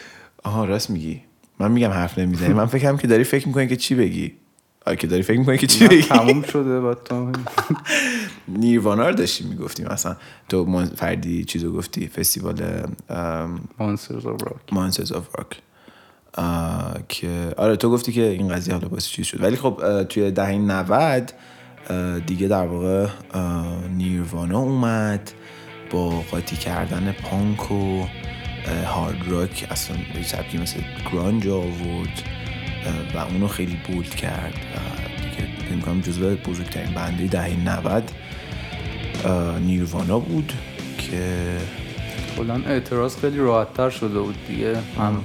آها 0.44 0.64
راست 0.64 0.90
میگی. 0.90 1.20
من 1.58 1.72
میگم 1.72 1.90
حرف 1.90 2.18
نمی‌زنی. 2.18 2.52
من 2.52 2.66
فکرم 2.66 2.98
که 2.98 3.06
داری 3.06 3.24
فکر 3.24 3.48
می‌کنی 3.48 3.68
که 3.68 3.76
چی 3.76 3.94
بگی؟ 3.94 4.32
آره 4.86 4.96
که 4.96 5.06
داری 5.06 5.22
فکر 5.22 5.38
می‌کنی 5.38 5.58
که 5.58 5.66
چی 5.66 5.88
بگی؟ 5.88 6.02
تموم 6.02 6.42
شده 6.42 6.80
با 6.80 6.94
تو 6.94 7.30
نیروانا 8.48 9.08
رو 9.08 9.14
داشتی 9.14 9.44
می‌گفتی 9.44 9.84
مثلا 9.84 10.16
تو 10.48 10.84
فردی 10.96 11.44
چیزو 11.44 11.72
گفتی 11.72 12.08
فستیوال 12.08 12.86
Monsters 13.78 14.26
of 14.26 14.42
Rock 14.42 14.72
Monsters 14.72 15.12
of 15.12 15.28
Rock 15.38 15.62
که 17.08 17.54
آره 17.56 17.76
تو 17.76 17.90
گفتی 17.90 18.12
که 18.12 18.22
این 18.22 18.48
قضیه 18.48 18.74
حالا 18.74 18.88
باعث 18.88 19.06
چیز 19.06 19.26
شد. 19.26 19.42
ولی 19.42 19.56
خب 19.56 20.04
توی 20.08 20.30
دهه 20.30 20.52
90 20.52 21.32
دیگه 22.26 22.48
در 22.48 22.66
واقع 22.66 23.06
نیروانا 23.96 24.58
اومد 24.58 25.30
با 25.90 26.08
قاطی 26.20 26.56
کردن 26.56 27.12
پانک 27.12 27.70
و 27.70 28.04
hard 28.86 29.28
rock 29.28 29.66
اصلا 29.70 29.96
به 30.14 30.22
سبکی 30.22 30.58
مثل 30.58 30.80
گرانج 31.12 31.48
آورد 31.48 32.22
و 33.14 33.18
اونو 33.18 33.48
خیلی 33.48 33.78
بولد 33.88 34.14
کرد. 34.14 34.54
و 34.54 34.78
دیگه 35.22 35.74
می‌کنم 35.74 36.00
جزو 36.00 36.36
بزرگترین 36.36 36.94
بنده 36.94 37.26
دهه 37.26 37.56
90 37.66 38.10
نیروانا 39.60 40.18
بود 40.18 40.52
که 40.98 41.56
کلا 42.36 42.62
اعتراض 42.66 43.16
خیلی 43.16 43.38
راحتتر 43.38 43.90
شده 43.90 44.20
بود 44.20 44.36
دیگه. 44.48 44.76
هم 44.98 45.24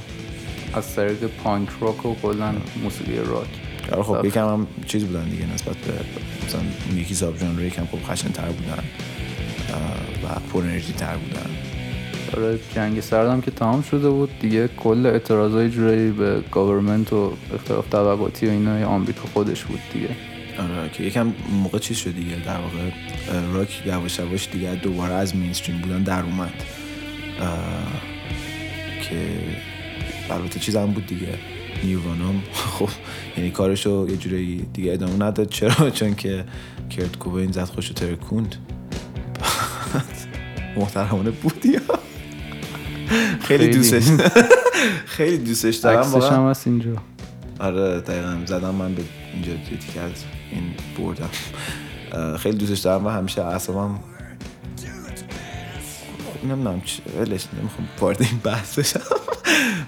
از 0.73 0.95
طریق 0.95 1.23
پانک 1.23 1.69
راک 1.81 2.05
و 2.05 2.15
کلا 2.15 2.53
موسیقی 2.83 3.17
راک 3.17 3.47
آره 3.91 4.03
خب 4.03 4.25
یکم 4.25 4.47
هم 4.47 4.67
چیز 4.87 5.05
بودن 5.05 5.29
دیگه 5.29 5.45
نسبت 5.53 5.75
به 5.77 5.93
مثلا 6.47 6.61
یکی 6.95 7.15
ساب 7.15 7.39
ژانر 7.39 7.61
یکم 7.61 7.85
خب 7.85 8.11
خشن 8.11 8.29
تر 8.29 8.47
بودن 8.47 8.83
و 10.23 10.39
پر 10.53 10.59
انرژی 10.59 10.93
تر 10.93 11.17
بودن. 11.17 11.49
آره 12.33 12.59
جنگ 12.75 13.01
سردم 13.01 13.41
که 13.41 13.51
تمام 13.51 13.81
شده 13.81 14.09
بود. 14.09 14.39
دیگه 14.39 14.67
کل 14.67 15.05
اعتراضای 15.05 15.69
جوری 15.69 16.11
به 16.11 16.43
government 16.51 17.13
و 17.13 17.33
اختلاف 17.53 17.89
طبقاتی 17.89 18.47
و 18.47 18.49
اینا 18.49 18.87
آمریکا 18.87 19.21
خودش 19.33 19.63
بود 19.63 19.79
دیگه. 19.93 20.09
آره 20.59 20.89
که 20.89 21.03
یکم 21.03 21.33
موقع 21.63 21.79
چیز 21.79 21.97
شد 21.97 22.15
دیگه 22.15 22.35
در 22.45 22.57
واقع 22.57 22.89
راک 23.53 23.83
یواش 23.85 24.19
یواش 24.19 24.49
دیگه 24.51 24.75
دوباره 24.75 25.13
از 25.13 25.35
mainstream 25.35 25.81
بودن 25.81 26.03
در 26.03 26.23
اومد. 26.23 26.63
که 29.01 29.25
البته 30.29 30.59
چیز 30.59 30.75
هم 30.75 30.91
بود 30.91 31.05
دیگه. 31.05 31.27
نیروانام 31.83 32.43
خب 32.79 32.89
یعنی 33.37 33.51
کارشو 33.51 34.07
یه 34.09 34.17
جوری 34.17 34.65
دیگه 34.73 34.93
ادامه 34.93 35.13
نداد. 35.13 35.49
چرا؟ 35.49 35.89
چون 35.99 36.15
که 36.15 36.45
کرت 36.89 37.17
کوبین 37.17 37.51
زد 37.51 37.63
خودشو 37.63 37.93
ترکوند. 37.93 38.55
محترمانه 40.77 41.31
بود 41.31 41.65
یا 41.65 41.81
خیلی 43.41 43.67
دوستش 43.67 44.03
خیلی 45.17 45.37
دوستش 45.37 45.75
دارم 45.75 45.99
عکسش 45.99 46.31
هم 46.31 46.49
هست 46.49 46.67
اینجا. 46.67 46.91
آره 47.59 47.99
دقیقا. 47.99 48.37
زدم 48.45 48.75
من 48.75 48.95
به 48.95 49.01
اینجا 49.33 49.51
دیتی 49.69 49.91
کرد 49.95 50.19
این 50.51 50.63
بردم 50.97 51.29
خیلی 52.37 52.57
دوستش 52.57 52.79
دارم 52.79 53.05
و 53.05 53.09
همیشه 53.09 53.41
اعصابم 53.41 53.99
نمی‌دونم 56.43 56.81
ولش 57.19 57.47
نمی‌خوام 57.59 57.87
وارد 57.99 58.21
این 58.21 58.39
بحث 58.43 58.79
بشم. 58.79 58.99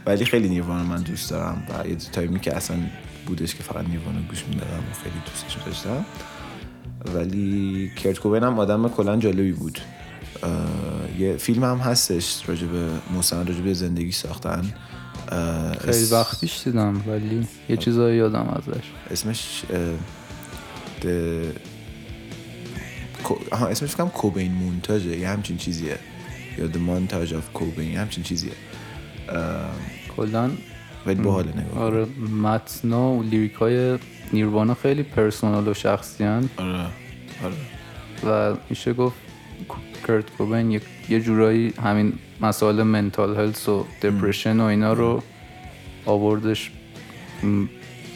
ولی 0.05 0.26
خیلی 0.26 0.49
نیروانا 0.49 0.84
من 0.84 1.01
دوست 1.01 1.30
دارم 1.30 1.63
و 1.70 1.88
یه 1.88 1.95
تایمی 1.95 2.39
که 2.39 2.55
اصلا 2.55 2.78
بودش 3.26 3.55
که 3.55 3.63
فقط 3.63 3.89
نیروانا 3.89 4.20
گوش 4.30 4.43
می‌دادم 4.49 4.84
و 4.91 4.93
خیلی 5.03 5.15
دوستش 5.26 5.65
داشتم. 5.65 6.05
ولی 7.15 7.91
کرت 8.03 8.20
کوبین 8.20 8.43
هم 8.43 8.59
آدم 8.59 8.89
کلا 8.89 9.18
جالبی 9.18 9.51
بود. 9.51 9.80
یه 11.18 11.38
فیلم 11.38 11.63
هم 11.63 11.78
هستش 11.78 12.49
راجب 12.49 12.70
مستند 13.18 13.49
راجب 13.49 13.74
زندگی 13.74 14.11
ساختن. 14.11 14.74
خیلی 15.86 16.05
وقت 16.11 16.41
پیش 16.41 16.61
دیدم 16.63 17.03
ولی 17.07 17.47
یه 17.70 17.78
چیزایی 17.78 18.18
یادم 18.18 18.55
ازش. 18.55 18.84
اسمش 19.11 19.63
ها 23.51 23.68
اسمش 23.68 23.91
فکرم 23.91 24.09
کوبین 24.09 24.51
مونتاژه 24.51 25.18
یه 25.18 25.30
همچین 25.30 25.57
چیزیه. 25.57 25.99
یا 26.57 26.68
The 26.68 26.76
Montage 26.76 27.30
of 27.30 27.59
Cobain 27.59 27.97
همچین 27.97 28.24
چیزیه. 28.24 28.51
کلا 30.18 30.51
ولی 31.05 31.22
باحال 31.22 31.47
نگاه 31.47 31.84
آره 31.84 32.05
متنا 32.41 33.11
و 33.11 33.24
لیریک 33.24 33.53
های 33.53 33.97
نیروانا 34.34 34.74
خیلی 34.74 35.03
پرسونال 35.03 35.68
و 35.68 35.74
شخصی 35.74 36.24
هن. 36.24 36.49
آره 36.57 36.86
آره. 37.43 37.55
و 38.53 38.57
میشه 38.70 38.93
گفت 38.93 39.15
کرت 40.08 40.30
کوبین 40.38 40.82
یه 41.10 41.20
جورایی 41.20 41.74
همین 41.84 42.14
مسائل 42.41 42.84
منتال 42.84 43.36
هلس 43.36 43.70
و 43.70 43.86
دپرشن 44.01 44.60
و 44.60 44.64
اینا 44.64 44.93
رو 44.93 45.24
آوردش 46.05 46.72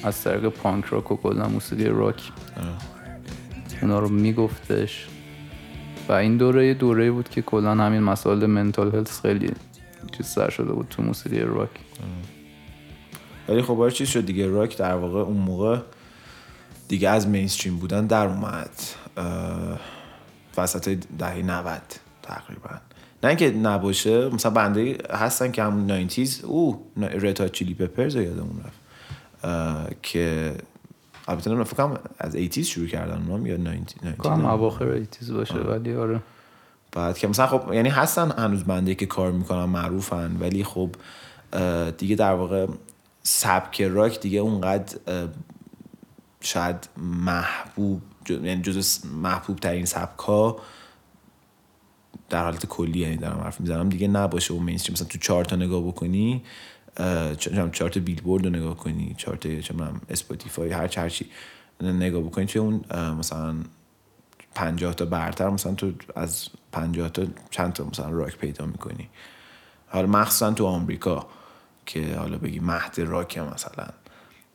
از 0.03 0.23
طریق 0.23 0.49
پانک 0.49 0.85
راک 0.85 1.11
و 1.11 1.15
کلا 1.15 1.47
موسیقی 1.47 1.85
راک. 1.85 2.21
آره. 2.57 2.67
اونا 3.81 3.99
رو 3.99 4.09
میگفتش. 4.09 5.07
و 6.09 6.13
این 6.13 6.37
دوره 6.37 6.67
یه 6.67 6.73
دوره 6.73 7.11
بود 7.11 7.29
که 7.29 7.41
کلا 7.41 7.71
همین 7.71 8.03
مسائل 8.03 8.45
منتال 8.45 8.95
هلس 8.95 9.21
خیلی 9.21 9.51
چیز 10.17 10.25
سر 10.25 10.49
شده 10.49 10.73
بود 10.73 10.87
تو 10.89 11.03
موسیقی 11.03 11.39
راک. 11.39 11.69
ولی 13.49 13.61
خب 13.61 13.89
چیز 13.89 14.09
شد 14.09 14.25
دیگه. 14.25 14.47
راک 14.47 14.77
در 14.77 14.95
واقع 14.95 15.19
اون 15.19 15.37
موقع 15.37 15.79
دیگه 16.87 17.09
از 17.09 17.27
مینستریم 17.27 17.77
بودن 17.77 18.07
در 18.07 18.27
اومد. 18.27 18.69
وسط 20.57 20.97
دهه 21.19 21.41
90 21.41 21.81
تقریبا. 22.23 22.69
نه 23.23 23.29
اینکه 23.29 23.51
نباشه 23.51 24.29
مثلا 24.29 24.51
بنده 24.51 24.97
هستن 25.09 25.51
که 25.51 25.63
همون 25.63 25.91
90 25.91 26.11
او 26.43 26.91
رتا 26.97 27.47
چیلی 27.47 27.73
پپرز 27.73 28.15
یادمون 28.15 28.63
رفت. 28.65 28.81
که 30.03 30.55
البته 31.27 31.49
نمی‌دونم 31.49 31.63
فکر 31.63 31.99
از 32.19 32.35
80 32.35 32.63
شروع 32.63 32.87
کردن 32.87 33.27
اونم 33.27 33.45
یا 33.45 33.57
90 33.57 33.93
کام 34.17 34.45
اواخر 34.45 34.85
80 34.85 35.37
باشه 35.37 35.53
ولی 35.53 35.95
آره. 35.95 36.19
بعد 36.91 37.17
که 37.17 37.27
مثلا 37.27 37.47
خب 37.47 37.73
یعنی 37.73 37.89
هستن 37.89 38.31
هنوز 38.31 38.63
بندا 38.63 38.95
که 38.95 39.05
کار 39.05 39.31
می‌کنن 39.31 39.65
معروفن 39.65 40.37
ولی 40.39 40.63
خب 40.63 40.89
دیگه 41.97 42.15
در 42.15 42.33
واقع 42.33 42.67
سبک 43.23 43.81
راک 43.81 44.19
دیگه 44.19 44.39
اونقدر 44.39 44.97
شاید 46.41 46.89
محبوب 46.97 48.01
یعنی 48.29 48.61
جز 48.61 49.05
محبوب 49.05 49.59
ترین 49.59 49.85
سبک 49.85 50.55
در 52.29 52.43
حالت 52.43 52.65
کلی 52.65 52.99
یعنی 52.99 53.17
دارم 53.17 53.39
حرف 53.39 53.61
می‌زنم. 53.61 53.89
دیگه 53.89 54.07
نباشه 54.07 54.53
و 54.53 54.59
mainstream 54.59 54.93
مثلا 54.93 55.07
تو 55.07 55.17
چارت 55.17 55.53
نگاه 55.53 55.87
بکنی 55.87 56.43
چارت 57.71 57.97
بیلبورد 57.97 58.45
رو 58.45 58.49
نگاه 58.49 58.77
کنی 58.77 59.15
چارت 59.17 59.59
چم 59.59 60.01
اسپاتیفای 60.09 60.71
هر 60.71 60.87
چی 60.87 61.25
نگاه 61.81 62.21
بکنی 62.21 62.45
توی 62.45 62.61
اون 62.61 62.85
مثلا 63.19 63.55
50 64.55 64.93
تا 64.93 65.05
برتر 65.05 65.49
مثلا 65.49 65.73
تو 65.73 65.91
از 66.15 66.49
50 66.71 67.09
تا 67.09 67.23
چند 67.49 67.73
تا 67.73 67.83
مثلا 67.83 68.09
راک 68.09 68.37
پیدا 68.37 68.65
می‌کنی. 68.65 69.09
حالا 69.87 70.07
مخصوصا 70.07 70.51
تو 70.51 70.65
آمریکا 70.65 71.27
که 71.85 72.15
حالا 72.15 72.37
بگی 72.37 72.59
مهد 72.59 72.99
راک 72.99 73.37
مثلا. 73.37 73.87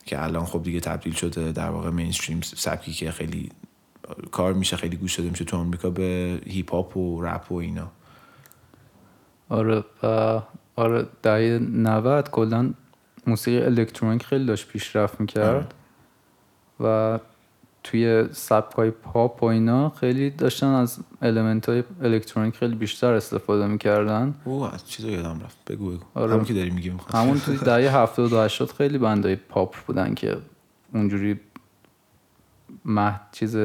که 0.06 0.22
الان 0.22 0.44
خب 0.44 0.62
دیگه 0.62 0.80
تبدیل 0.80 1.12
شده 1.12 1.52
در 1.52 1.70
واقع 1.70 1.90
mainstream 1.90 2.40
سبکی 2.40 2.92
که 2.92 3.10
خیلی 3.10 3.50
کار 4.30 4.52
میشه 4.52 4.76
خیلی 4.76 4.96
گوش 4.96 5.18
داده 5.18 5.30
میشه 5.30 5.44
تو 5.44 5.56
آمریکا 5.56 5.90
به 5.90 6.40
hip 6.46 6.72
hop 6.72 6.96
و 6.96 7.22
رپ 7.22 7.52
و 7.52 7.54
اینا. 7.54 7.90
آره 9.48 9.84
و 10.02 10.40
آره 10.76 11.06
دهه 11.22 11.58
90 11.58 12.30
کلا 12.30 12.74
موسیقی 13.26 13.64
الکترونیک 13.64 14.22
خیلی 14.22 14.46
داشت 14.46 14.68
پیشرفت 14.68 15.20
می‌کرد. 15.20 15.74
و 16.80 17.18
توی 17.90 18.24
سبکای 18.32 18.90
پاپ 18.90 19.42
و 19.42 19.46
اینا 19.46 19.90
خیلی 19.90 20.30
داشتن 20.30 20.66
از 20.66 20.98
element 21.22 21.68
های 21.68 21.84
الکترونیک 22.02 22.56
خیلی 22.56 22.74
بیشتر 22.74 23.12
استفاده 23.12 23.66
می‌کردن. 23.66 24.34
او 24.44 24.62
از 24.62 24.88
چیزا 24.88 25.08
یادم 25.08 25.40
رفت. 25.44 25.56
بگو 25.66 25.90
بگو. 25.90 26.04
آره. 26.14 26.32
همون 26.32 26.44
که 26.44 26.54
داری 26.54 26.70
میگی 26.70 26.92
همون 27.14 27.40
توی 27.40 27.56
دهه 27.64 27.96
70 27.96 28.32
و 28.32 28.40
80 28.40 28.70
خیلی 28.70 28.98
band 28.98 29.29
ای 29.29 29.36
پاپ 29.36 29.76
بودن 29.86 30.14
که 30.14 30.36
اونجوری 30.94 31.40
مه 32.84 33.20
چیز 33.32 33.56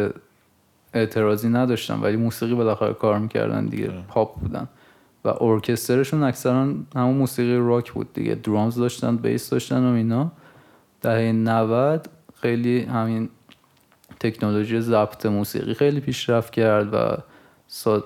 اعتراضی 0.94 1.50
نداشتن 1.50 2.00
ولی 2.00 2.18
موسیقی 2.18 2.54
بالاخره 2.54 2.94
کار 2.94 3.20
می‌کردن 3.20 3.66
دیگه 3.66 3.92
آره. 3.92 4.02
پاپ 4.08 4.40
بودن. 4.40 4.68
و 5.26 5.44
ارکسترشون 5.44 6.24
اکثرا 6.24 6.62
همون 6.96 7.18
موسیقی 7.18 7.58
راک 7.58 7.92
بود 7.92 8.14
دیگه. 8.14 8.36
drums 8.36 8.76
داشتن 8.76 9.18
bass 9.18 9.50
داشتن 9.50 9.84
و 9.92 9.94
اینا. 9.94 10.32
دهه 11.02 11.32
90 11.32 12.10
خیلی 12.42 12.82
همین 12.82 13.30
تکنولوژی 14.22 14.82
ضبط 14.82 15.26
موسیقی 15.26 15.74
خیلی 15.74 16.00
پیشرفت 16.00 16.54
کرد 16.54 16.94
و. 16.94 17.18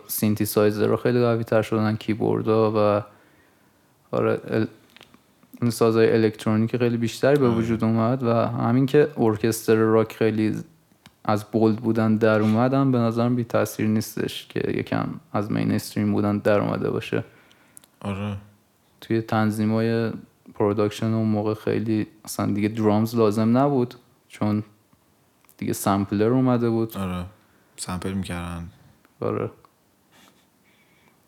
سینتی 0.08 0.46
سایزر 0.46 0.88
رو 0.88 0.98
خیلی 0.98 1.22
قوی 1.22 1.44
تر 1.44 1.62
شدن 1.62 1.96
کیبوردها 1.96 2.74
و 2.76 3.04
آره 4.16 4.40
ال... 4.48 4.68
سازهای 5.70 6.14
الکترونیک 6.14 6.78
خیلی 6.78 6.98
بیشتری 6.98 7.40
به 7.40 7.50
وجود 7.50 7.84
اومد 7.84 8.24
و 8.24 8.34
همین 8.48 8.86
که 8.86 9.08
ارکستر 9.18 9.76
راک 9.76 10.14
خیلی 10.14 10.56
از 11.24 11.44
bold 11.44 11.76
بودن 11.76 12.16
در 12.16 12.40
اومدن 12.40 12.92
به 12.92 12.98
نظرم 12.98 13.36
بی 13.36 13.44
تاثیر 13.44 13.88
نیستش 13.88 14.48
که 14.48 14.60
یکم 14.60 15.08
از 15.34 15.52
mainstream 15.52 16.12
بودن 16.12 16.38
در 16.38 16.60
اومده 16.60 16.92
باشه 16.92 17.24
آره 18.02 18.38
توی 19.02 19.22
تنظیم 19.22 19.72
های 19.72 20.12
production 20.54 21.14
اون 21.14 21.28
موقع 21.28 21.54
خیلی 21.54 22.08
اصلا 22.26 22.46
دیگه 22.46 22.68
drums 22.68 23.16
لازم 23.16 23.58
نبود 23.58 23.96
چون 24.28 24.64
دیگه 25.58 25.74
sampler 25.74 26.34
اومده 26.34 26.70
بود. 26.70 26.98
آره. 26.98 27.26
sample 27.78 28.12
می‌کردن. 28.12 28.70
آره. 29.20 29.52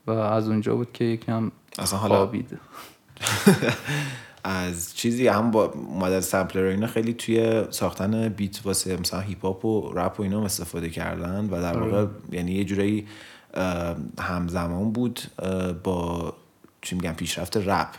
و 0.08 0.12
از 0.12 0.48
اونجا 0.48 0.76
بود 0.76 0.94
که 0.94 1.04
یکم 1.04 1.52
اصلا 1.80 2.00
حالا 2.00 2.16
خوابید. 2.16 2.60
از 4.44 4.96
چیزی 4.96 5.28
هم 5.28 5.52
با 5.52 5.66
اومدن 5.66 6.20
sampler 6.20 6.64
اینا 6.64 6.88
خیلی 6.88 7.14
توی 7.14 7.64
ساختن 7.70 8.30
beat 8.30 8.66
واسه 8.66 8.98
مثلا 8.98 9.20
hip 9.20 9.46
hop 9.46 9.66
و 9.66 9.92
رپ 9.94 10.20
و 10.20 10.24
اینا 10.24 10.46
استفاده 10.46 10.90
کردن 10.90 11.46
و 11.46 11.62
در 11.62 11.78
واقع 11.78 12.06
یعنی 12.32 12.52
یه 12.52 12.64
جورایی 12.64 13.08
همزمان 14.20 14.92
بود 14.92 15.20
با 15.84 16.34
چی 16.82 16.96
میگن 16.96 17.14
پیشرفت 17.14 17.58
رپ 17.58 17.96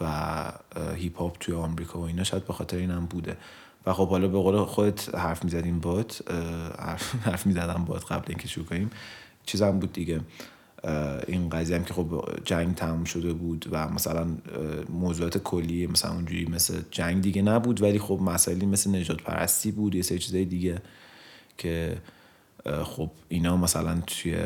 و 0.00 0.52
هیپ 0.94 1.18
هاپ 1.18 1.36
توی 1.40 1.54
آمریکا 1.54 1.98
و 1.98 2.02
اینا 2.02 2.24
شاید 2.24 2.46
به 2.46 2.52
خاطر 2.52 2.76
این 2.76 2.90
هم 2.90 3.06
بوده. 3.06 3.36
و 3.86 3.92
خب 3.92 4.08
حالا 4.08 4.28
به 4.28 4.38
قول 4.38 4.64
خودت 4.64 5.14
حرف 5.14 5.44
می‌زدیم 5.44 5.80
بات 5.80 6.32
حرف, 7.24 7.46
می‌زدم 7.46 7.84
بات 7.84 8.12
قبل 8.12 8.24
اینکه 8.28 8.48
شروع 8.48 8.66
کنیم. 8.66 8.90
چیز 9.46 9.62
هم 9.62 9.78
بود 9.78 9.92
دیگه. 9.92 10.20
این 11.26 11.48
قضیه 11.48 11.76
هم 11.76 11.84
که 11.84 11.94
خب 11.94 12.28
جنگ 12.44 12.74
تموم 12.74 13.04
شده 13.04 13.32
بود 13.32 13.66
و 13.70 13.88
مثلا 13.88 14.26
موضوعات 14.88 15.38
کلی 15.38 15.86
مثلا 15.86 16.12
اونجوری 16.12 16.46
مثل 16.46 16.80
جنگ 16.90 17.22
دیگه 17.22 17.42
نبود 17.42 17.82
ولی 17.82 17.98
خب 17.98 18.18
مسائلی 18.22 18.66
مثل 18.66 18.96
نجات 18.96 19.22
پرستی 19.22 19.70
بود 19.70 19.94
یه 19.94 20.02
سری 20.02 20.18
چیزای 20.18 20.44
دیگه 20.44 20.82
که 21.58 21.98
خب 22.84 23.10
اینا 23.28 23.56
مثلا 23.56 24.00
توی 24.06 24.36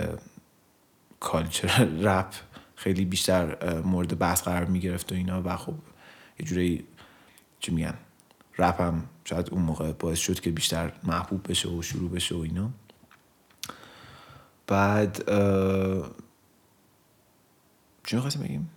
کالچر 1.21 1.85
رپ 1.85 2.35
خیلی 2.77 3.05
بیشتر 3.05 3.57
مورد 3.81 4.19
بحث 4.19 4.43
قرار 4.43 4.65
می 4.65 4.81
گرفت 4.81 5.13
و 5.13 5.15
اینا 5.15 5.43
و 5.45 5.57
خب 5.57 5.75
یه 6.41 6.47
جوری 6.47 6.85
چی 7.61 7.73
میگن؟ 7.73 7.95
رپ 8.59 8.81
هم 8.81 9.03
شاید 9.25 9.49
اون 9.51 9.63
موقع 9.63 9.93
باعث 9.93 10.19
شد 10.19 10.41
که 10.41 10.51
بیشتر 10.51 10.93
محبوب 11.05 11.51
بشه 11.51 11.69
و 11.69 11.83
شروع 11.83 12.11
بشه 12.11 12.35
و 12.35 12.39
اینا. 12.39 12.71
بعد 14.67 15.17
چی 18.07 18.17
می‌خواستیم 18.17 18.43
بگیم؟ 18.43 18.71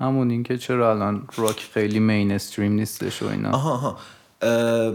همون 0.00 0.30
اینکه 0.30 0.58
چرا 0.58 0.90
الان 0.90 1.28
راک 1.36 1.60
خیلی 1.72 1.98
مین 1.98 2.32
استریم 2.32 2.72
نیستش 2.72 3.22
و 3.22 3.26
اینا. 3.26 3.50
آها 3.50 3.72
آها. 3.72 3.98
اه، 4.42 4.94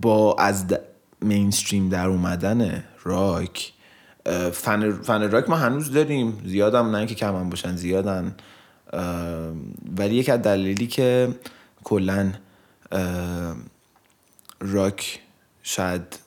با 0.00 0.36
از 0.38 0.68
د... 0.68 0.80
مینستریم 1.20 1.88
در 1.88 2.06
اومدن 2.06 2.84
راک 3.04 3.72
فن, 4.52 4.92
فن 4.92 5.30
راک 5.30 5.50
ما 5.50 5.56
هنوز 5.56 5.92
داریم. 5.92 6.42
زیادم 6.44 6.96
نه 6.96 7.06
که 7.06 7.14
کم 7.14 7.36
هم 7.36 7.50
باشن 7.50 7.76
زیادن. 7.76 8.36
ولی 9.96 10.14
یک 10.14 10.28
از 10.28 10.42
دلیلی 10.42 10.86
که 10.86 11.34
کلا 11.88 12.32
راک 14.60 15.20
شاید 15.62 16.18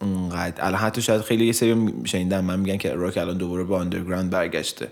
اونقدر 0.00 0.66
الان 0.66 0.80
حتی 0.80 1.02
شاید 1.02 1.20
خیلی 1.20 1.46
یه 1.46 1.52
سری 1.52 1.92
شنیدم 2.04 2.44
من 2.44 2.60
میگن 2.60 2.76
که 2.76 2.94
راک 2.94 3.18
الان 3.18 3.38
دوباره 3.38 3.64
به 3.64 3.76
آندرگراند 3.76 4.30
برگشته. 4.30 4.88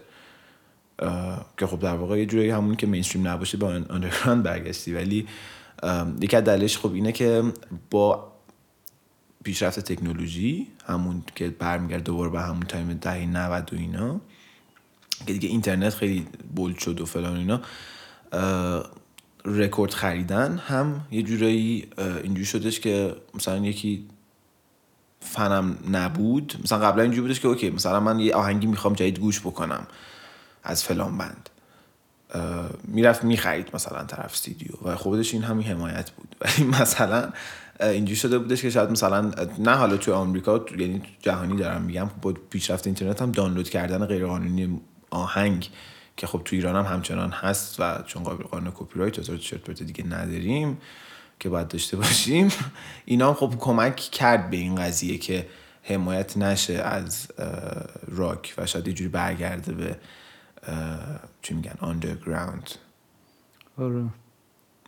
که 1.59 1.67
خب 1.67 1.81
در 1.81 1.95
واقع 1.95 2.19
یه 2.19 2.27
جوری 2.27 2.51
همون 2.51 2.77
که 2.77 2.87
mainstream 2.87 3.29
نباشه 3.29 3.59
با 3.59 3.67
underground 3.69 4.43
برگشتی. 4.43 4.95
ولی 4.95 5.29
یکی 6.21 6.37
از 6.37 6.45
دلیلش 6.45 6.79
خب 6.79 6.93
اینه 6.95 7.13
که 7.13 7.43
با 7.91 8.33
پیشرفت 9.45 9.81
تکنولوژی 9.81 10.67
همون 10.87 11.23
که 11.35 11.49
برمیگرد 11.49 12.05
دوباره 12.05 12.31
به 12.31 12.41
همون 12.41 12.63
time 12.63 12.95
دهه 12.95 13.27
90 13.27 13.75
و 13.75 13.77
اینا 13.77 14.21
که 15.27 15.33
دیگه 15.33 15.49
اینترنت 15.49 15.95
خیلی 15.95 16.27
bold 16.57 16.79
شد 16.79 17.01
و 17.01 17.07
فلان 17.07 17.37
اینا 17.37 17.61
رکورد 19.45 19.93
خریدن 19.95 20.57
هم 20.57 21.01
یه 21.11 21.23
جورایی 21.23 21.89
اینجوری 22.23 22.45
شدش 22.45 22.81
که 22.81 23.17
مثلا 23.35 23.57
یکی 23.57 24.07
فنم 25.21 25.79
نبود. 25.91 26.55
مثلا 26.65 26.79
قبلا 26.79 27.03
اینجوری 27.03 27.23
بودش 27.23 27.41
که 27.41 27.49
okay 27.49 27.71
مثلا 27.71 28.01
من 28.01 28.21
یه 28.21 28.35
آهنگی 28.35 28.67
می‌خوام 28.67 28.95
جدید 28.95 29.19
گوش 29.19 29.41
بکنم 29.41 29.87
از 30.65 30.85
فلان 30.85 31.19
بند. 31.19 31.51
می‌رفت 32.85 33.25
می‌خرید 33.25 33.69
مثلا 33.75 34.05
طرف 34.05 34.33
استودیو 34.33 34.73
و 34.85 34.97
خودش 34.97 35.35
این 35.35 35.43
همین 35.43 35.67
حمایت 35.67 36.11
بود. 36.11 36.37
ولی 36.41 36.65
مثلا 36.65 37.31
اینجوری 37.81 38.17
شده 38.17 38.39
بودش 38.39 38.63
که 38.63 38.71
شاید 38.71 38.91
مثلا 38.91 39.31
نه 39.59 39.71
حالا 39.75 39.97
توی 39.97 40.15
آمریکا 40.15 40.59
تو- 40.59 40.81
یعنی 40.81 41.03
جهانی 41.23 41.57
دارم 41.57 41.83
میگم 41.83 42.11
با 42.23 42.33
پیشرفت 42.51 42.87
اینترنت 42.87 43.23
هم 43.23 43.33
دانلود 43.33 43.69
کردن 43.71 44.07
غیرقانونی 44.07 44.81
آهنگ 45.11 45.71
که 46.21 46.27
خب 46.27 46.43
تو 46.45 46.57
ایران 46.57 46.77
هم 46.77 46.93
همچنان 46.93 47.31
هست 47.31 47.81
و 47.81 48.03
چون 48.07 48.23
قابل 48.23 48.45
قانون 48.45 48.73
کپی 48.75 48.99
رایت 48.99 49.31
و 49.31 49.59
پرت 49.59 49.83
دیگه 49.83 50.07
نداریم 50.07 50.79
که 51.39 51.49
باید 51.49 51.69
داشته 51.69 51.97
باشیم 51.97 52.49
اینا 53.05 53.29
هم 53.29 53.35
خب 53.35 53.55
کمک 53.59 53.97
کرد 53.97 54.51
به 54.51 54.57
این 54.57 54.75
قضیه 54.75 55.19
که 55.19 55.47
حمایت 55.83 56.37
نشه 56.37 56.75
از 56.75 57.29
راک 58.09 58.55
و 58.59 58.67
شاید 58.67 58.89
یه 58.89 58.93
جوری 58.93 59.11
برگرده 59.11 59.73
به 59.73 59.97
چی 61.43 61.55
میگن 61.55 61.75
آندرگراوند 61.81 62.71
آره. 63.79 64.05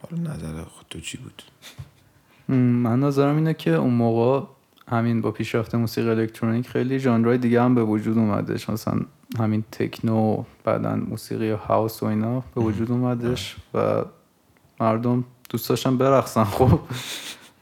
حالا 0.00 0.34
نظر 0.34 0.64
خود 0.64 0.86
تو 0.90 1.00
چی 1.00 1.18
بود؟ 1.18 1.42
من 2.56 3.00
نظرم 3.00 3.36
اینه 3.36 3.54
که 3.54 3.70
اون 3.70 3.94
موقع 3.94 4.46
همین 4.88 5.20
با 5.20 5.30
پیشرفت 5.30 5.74
موسیقی 5.74 6.10
الکترونیک 6.10 6.68
خیلی 6.68 6.98
ژانرهای 6.98 7.38
دیگه 7.38 7.62
هم 7.62 7.74
به 7.74 7.84
وجود 7.84 8.18
اومدش. 8.18 8.70
مثلا 8.70 9.00
همین 9.38 9.64
تکنو 9.72 10.44
بعدا 10.64 10.96
موسیقی 10.96 11.50
هاوس 11.50 12.02
و 12.02 12.06
اینا 12.06 12.40
به 12.54 12.60
وجود 12.60 12.90
اومدش 12.90 13.56
و 13.74 14.04
مردم 14.80 15.24
دوست 15.50 15.68
داشتن 15.68 15.98
برقصن 15.98 16.44
خب. 16.44 16.80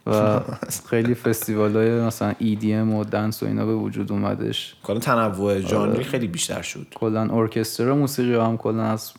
و 0.05 0.39
خیلی 0.89 1.13
فستیوال 1.13 1.75
های 1.75 2.01
مثلا 2.01 2.33
EDM 2.33 2.93
و 2.95 3.03
dance 3.03 3.43
و 3.43 3.45
اینا 3.45 3.65
به 3.65 3.75
وجود 3.75 4.11
اومدش. 4.11 4.75
کلا 4.83 4.99
تنوع 4.99 5.59
ژانری 5.59 6.03
خیلی 6.03 6.27
بیشتر 6.27 6.61
شد. 6.61 6.87
کلا 6.95 7.29
ارکستر 7.31 7.93
موسیقی 7.93 8.35
هم 8.35 8.57
کلا 8.57 8.83
از 8.83 9.13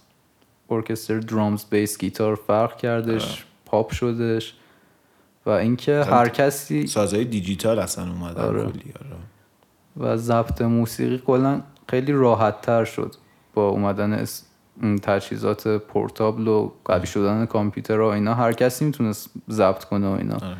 ارکستر 0.71 1.19
drums 1.19 1.65
bass 1.71 1.99
گیتار 1.99 2.35
فرق 2.35 2.77
کردش 2.77 3.45
پاپ 3.65 3.93
شدش 3.93 4.55
و 5.47 5.51
اینکه 5.51 6.05
هر 6.05 6.29
کسی 6.29 6.87
سازهای 6.87 7.25
دیجیتال 7.25 7.79
اصلا 7.79 8.11
اومدن 8.11 8.43
آره. 8.43 8.63
کلی 8.63 8.93
آره. 9.01 9.17
و 9.97 10.17
ضبط 10.17 10.63
موسیقی 10.63 11.19
کلا 11.19 11.61
خیلی 11.89 12.13
راحت 12.13 12.61
تر 12.61 12.85
شد 12.85 13.15
با 13.55 13.69
اومدن 13.69 14.25
تجهیزات 15.03 15.69
portable 15.69 16.49
و 16.49 16.71
قوی 16.85 17.07
شدن 17.07 17.47
کامپیوتر 17.47 18.01
و 18.01 18.05
اینا. 18.05 18.35
هر 18.35 18.53
کسی 18.53 18.85
می‌تونست 18.85 19.31
ضبط 19.51 19.85
کنه 19.85 20.09
و 20.09 20.11
اینا. 20.11 20.35
آره. 20.35 20.57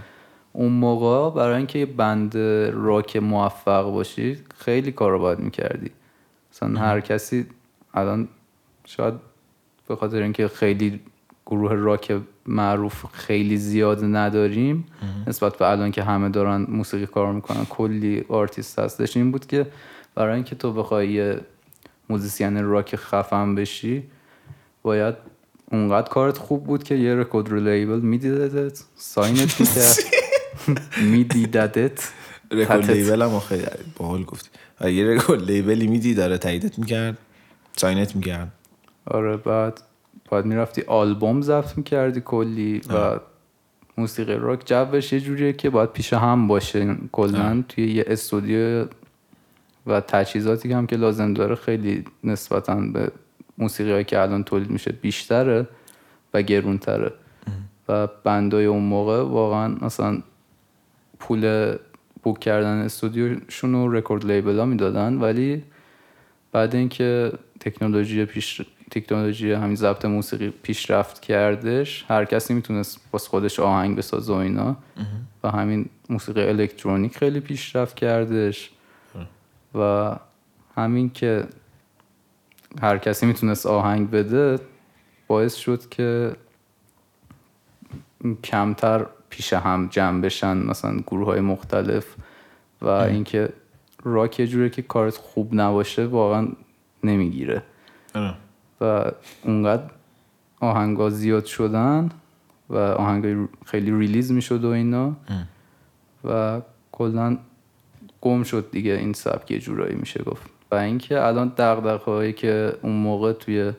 اون 0.53 0.73
موقع 0.73 1.37
برای 1.37 1.57
اینکه 1.57 1.87
band 1.87 2.37
راک 2.73 3.17
موفق 3.17 3.91
باشی 3.91 4.39
خیلی 4.59 4.93
کار 4.93 5.11
رو 5.11 5.19
باید 5.19 5.39
می‌کردی. 5.39 5.91
مثلا 6.53 6.81
هر 6.81 7.01
کسی 7.01 7.47
الان 7.95 8.29
شاید 8.85 9.15
به 9.89 9.97
خاطر 9.97 10.23
اینکه 10.23 10.49
خیلی 10.49 11.01
گروه 11.47 11.73
راک 11.73 12.21
معروف 12.47 13.05
خیلی 13.13 13.57
زیاد 13.57 14.05
نداریم 14.05 14.85
نسبت 15.27 15.57
به 15.57 15.71
الان 15.71 15.91
که 15.91 16.03
همه 16.03 16.29
دارن 16.29 16.67
موسیقی 16.69 17.07
کار 17.07 17.33
می‌کنن 17.33 17.65
کلی 17.65 18.25
آرتیست 18.29 18.79
هستش. 18.79 19.17
این 19.17 19.31
بود 19.33 19.47
که 19.47 19.67
برای 20.15 20.35
اینکه 20.35 20.55
تو 20.55 20.73
بخوای 20.73 21.13
یه 21.13 21.41
موزیسین 22.09 22.65
راک 22.65 22.97
خفن 22.97 23.55
بشی 23.55 24.03
باید 24.83 25.15
اونقدر 25.71 26.09
کارت 26.09 26.39
خوب 26.39 26.65
بود 26.65 26.83
که 26.83 26.95
یه 26.95 27.15
record 27.15 27.49
label 27.49 28.01
میدیدت 28.01 28.83
sign 28.97 29.43
ت 29.43 29.55
می‌کرد. 29.61 29.97
میدیدت 31.03 32.09
record. 32.51 32.91
label 32.91 33.23
هم 33.23 33.41
خیلی 33.41 33.67
باحال 33.97 34.25
گفتی. 34.25 34.49
آره، 34.81 34.93
یه 34.93 35.07
record 35.07 35.43
label 35.43 35.80
ی 35.80 35.87
میدی 35.87 36.15
داره 36.15 36.39
تاییدت 36.39 36.79
می‌کرد 36.79 37.19
sign 37.77 38.09
ت 38.09 38.17
می‌کرد. 38.17 38.53
آره 39.07 39.37
بعد 39.37 39.81
باید 40.31 40.45
می‌رفتی 40.45 40.83
آلبوم 40.87 41.43
ضبط 41.43 41.77
می‌کردی 41.79 42.21
کلی 42.21 42.81
و 42.89 43.21
موسیقی 43.99 44.35
راک 44.35 44.63
جوش 44.65 45.13
یه 45.13 45.21
جوریه 45.21 45.53
که 45.53 45.71
باید 45.71 45.93
پیش 45.93 46.13
هم 46.13 46.49
باشه 46.49 46.97
کلا 47.13 47.65
توی 47.69 47.93
یه 47.93 48.05
استودیو 48.07 48.87
و 49.87 50.01
تجهیزاتی 50.01 50.69
که 50.69 50.77
هم 50.77 50.87
که 50.87 50.97
لازم 50.97 51.35
داره 51.35 51.55
خیلی 51.55 52.05
نسبتا 52.25 52.75
به 52.75 53.13
موسیقی 53.59 54.05
که 54.05 54.21
الان 54.21 54.45
تولید 54.45 54.71
میشه 54.71 54.93
بیشتره 54.93 55.67
و 56.35 56.43
گرونتره. 56.43 57.13
و 57.89 58.07
بندای 58.25 58.65
اون 58.65 58.83
موقع 58.83 59.23
واقعا 59.23 59.77
مثلا 59.81 60.23
پول 61.19 61.75
بوک 62.23 62.39
کردن 62.39 62.79
استودیوشون 62.79 63.93
رکورد 63.95 64.27
لیبل 64.27 64.59
ها 64.59 64.65
می‌دادن 64.65 65.15
ولی 65.15 65.63
بعد 66.53 66.75
اینکه 66.75 67.33
تکنولوژی 67.61 68.25
پیش 68.25 68.63
تکنولوژی 68.91 69.53
همین 69.53 69.77
ضبط 69.77 70.05
موسیقی 70.05 70.51
پیشرفت 70.63 71.21
کردش 71.21 72.05
هر 72.09 72.25
کسی 72.25 72.55
می‌تونست 72.55 73.01
باز 73.11 73.29
خودش 73.29 73.61
آهنگ 73.61 73.97
بسازه 73.97 74.33
و 74.33 74.37
اینا. 74.37 74.77
و 75.45 75.51
همین 75.51 75.89
موسیقی 76.09 76.43
الکترونیک 76.43 77.17
خیلی 77.17 77.41
پیشرفت 77.41 77.97
کردش. 77.97 78.71
و 79.75 80.13
همین 80.77 81.11
که 81.11 81.47
هر 82.83 82.99
کسی 82.99 83.27
می‌تونست 83.27 83.67
آهنگ 83.67 84.11
بده 84.11 84.59
باعث 85.27 85.55
شد 85.55 85.89
که 85.89 86.37
کمتر 88.45 89.07
پیش 89.29 89.53
هم 89.53 89.89
جمع 89.89 90.21
بشن 90.21 90.57
مثلا 90.57 90.97
گروه 91.07 91.27
های 91.27 91.41
مختلف 91.41 92.17
و 92.83 92.89
اینکه 92.89 93.53
راک 94.03 94.41
یه 94.41 94.47
جوره 94.47 94.71
که 94.71 94.83
کارت 94.83 95.17
خوب 95.17 95.55
نباشه 95.55 96.07
واقعا 96.07 96.49
نمی‌گیره. 97.05 97.63
آره. 98.15 98.35
و 98.81 99.13
اونقدر 99.43 99.91
آهنگا 100.61 101.11
زیاد 101.11 101.45
شدن 101.45 102.11
و 102.71 102.77
آهنگای 102.77 103.49
خیلی 103.67 103.99
ریلیز 103.99 104.33
می‌شد 104.33 104.65
و 104.65 104.69
اینا 104.69 105.17
و 106.25 106.61
کلا 106.93 107.39
گم 108.23 108.43
شد 108.43 108.71
دیگه 108.71 108.93
این 108.93 109.13
سبک 109.13 109.51
یه 109.51 109.59
جورایی 109.59 109.95
میشه 109.95 110.23
گفت. 110.23 110.43
و 110.71 110.75
اینکه 110.75 111.21
الان 111.27 111.53
دغدغه 111.59 112.05
هایی 112.05 112.33
که 112.33 112.79
اون 112.83 112.93
موقع 112.93 113.33
توی 113.33 113.73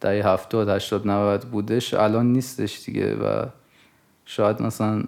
دهه 0.00 0.26
هفتاد 0.26 0.68
هشتاد 0.68 1.06
90 1.06 1.44
بودش 1.44 1.94
الان 1.94 2.32
نیستش 2.32 2.84
دیگه. 2.86 3.14
و 3.14 3.46
شاید 4.24 4.62
مثلا 4.62 5.04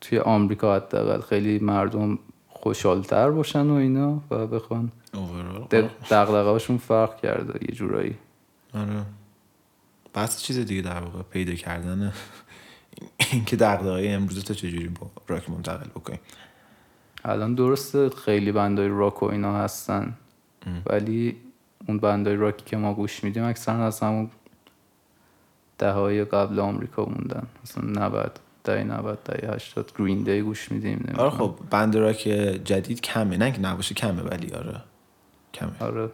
توی 0.00 0.18
آمریکا 0.18 0.76
حداقل 0.76 1.20
خیلی 1.20 1.58
مردم 1.58 2.18
خوشحالتر 2.48 3.30
باشن 3.30 3.70
و 3.70 3.74
اینا 3.74 4.20
و 4.30 4.46
بخوان 4.46 4.92
اوورال 5.14 5.88
دغدغه 6.10 6.50
هاشون 6.50 6.78
فرق 6.78 7.20
کرده 7.20 7.58
یه 7.68 7.74
جورایی. 7.74 8.16
آره. 8.74 9.04
بحث 10.14 10.42
چیز 10.42 10.58
دیگه 10.58 10.82
در 10.82 11.00
واقع 11.00 11.22
پیدا 11.22 11.54
کردن 11.54 12.12
اینکه 13.32 13.56
دغدغه‌های 13.56 14.08
امروز 14.08 14.44
تو 14.44 14.54
چجوری 14.54 14.88
با 14.88 15.10
راک 15.28 15.50
منتقل 15.50 15.88
بکنی؟ 15.88 16.18
الان 17.24 17.54
درسته 17.54 18.10
خیلی 18.10 18.52
بندای 18.52 18.88
راک 18.88 19.22
و 19.22 19.26
اینا 19.26 19.56
هستن. 19.56 20.14
ولی 20.86 21.36
اون 21.88 21.98
بندای 21.98 22.36
راکی 22.36 22.64
که 22.64 22.76
ما 22.76 22.94
گوش 22.94 23.24
میدیم 23.24 23.44
اکثرا 23.44 23.86
از 23.86 24.00
همون 24.00 24.30
دههای 25.78 26.24
قبل 26.24 26.60
آمریکا 26.60 27.04
موندن. 27.04 27.46
مثلا 27.62 28.06
90 28.06 28.40
دهه 28.64 28.84
90 28.84 29.18
دهه 29.24 29.54
80 29.54 29.92
گرین 29.98 30.22
دی 30.22 30.40
گوش 30.42 30.72
میدیم 30.72 31.14
آره 31.18 31.30
خب 31.30 31.54
بند 31.70 31.96
راک 31.96 32.18
جدید 32.64 33.00
کمه. 33.00 33.36
نه 33.36 33.52
که 33.52 33.60
نباشه 33.60 33.94
کمه 33.94 34.22
ولی 34.22 34.52
آره. 34.52 34.82
کمه. 35.54 35.72
آره. 35.80 36.10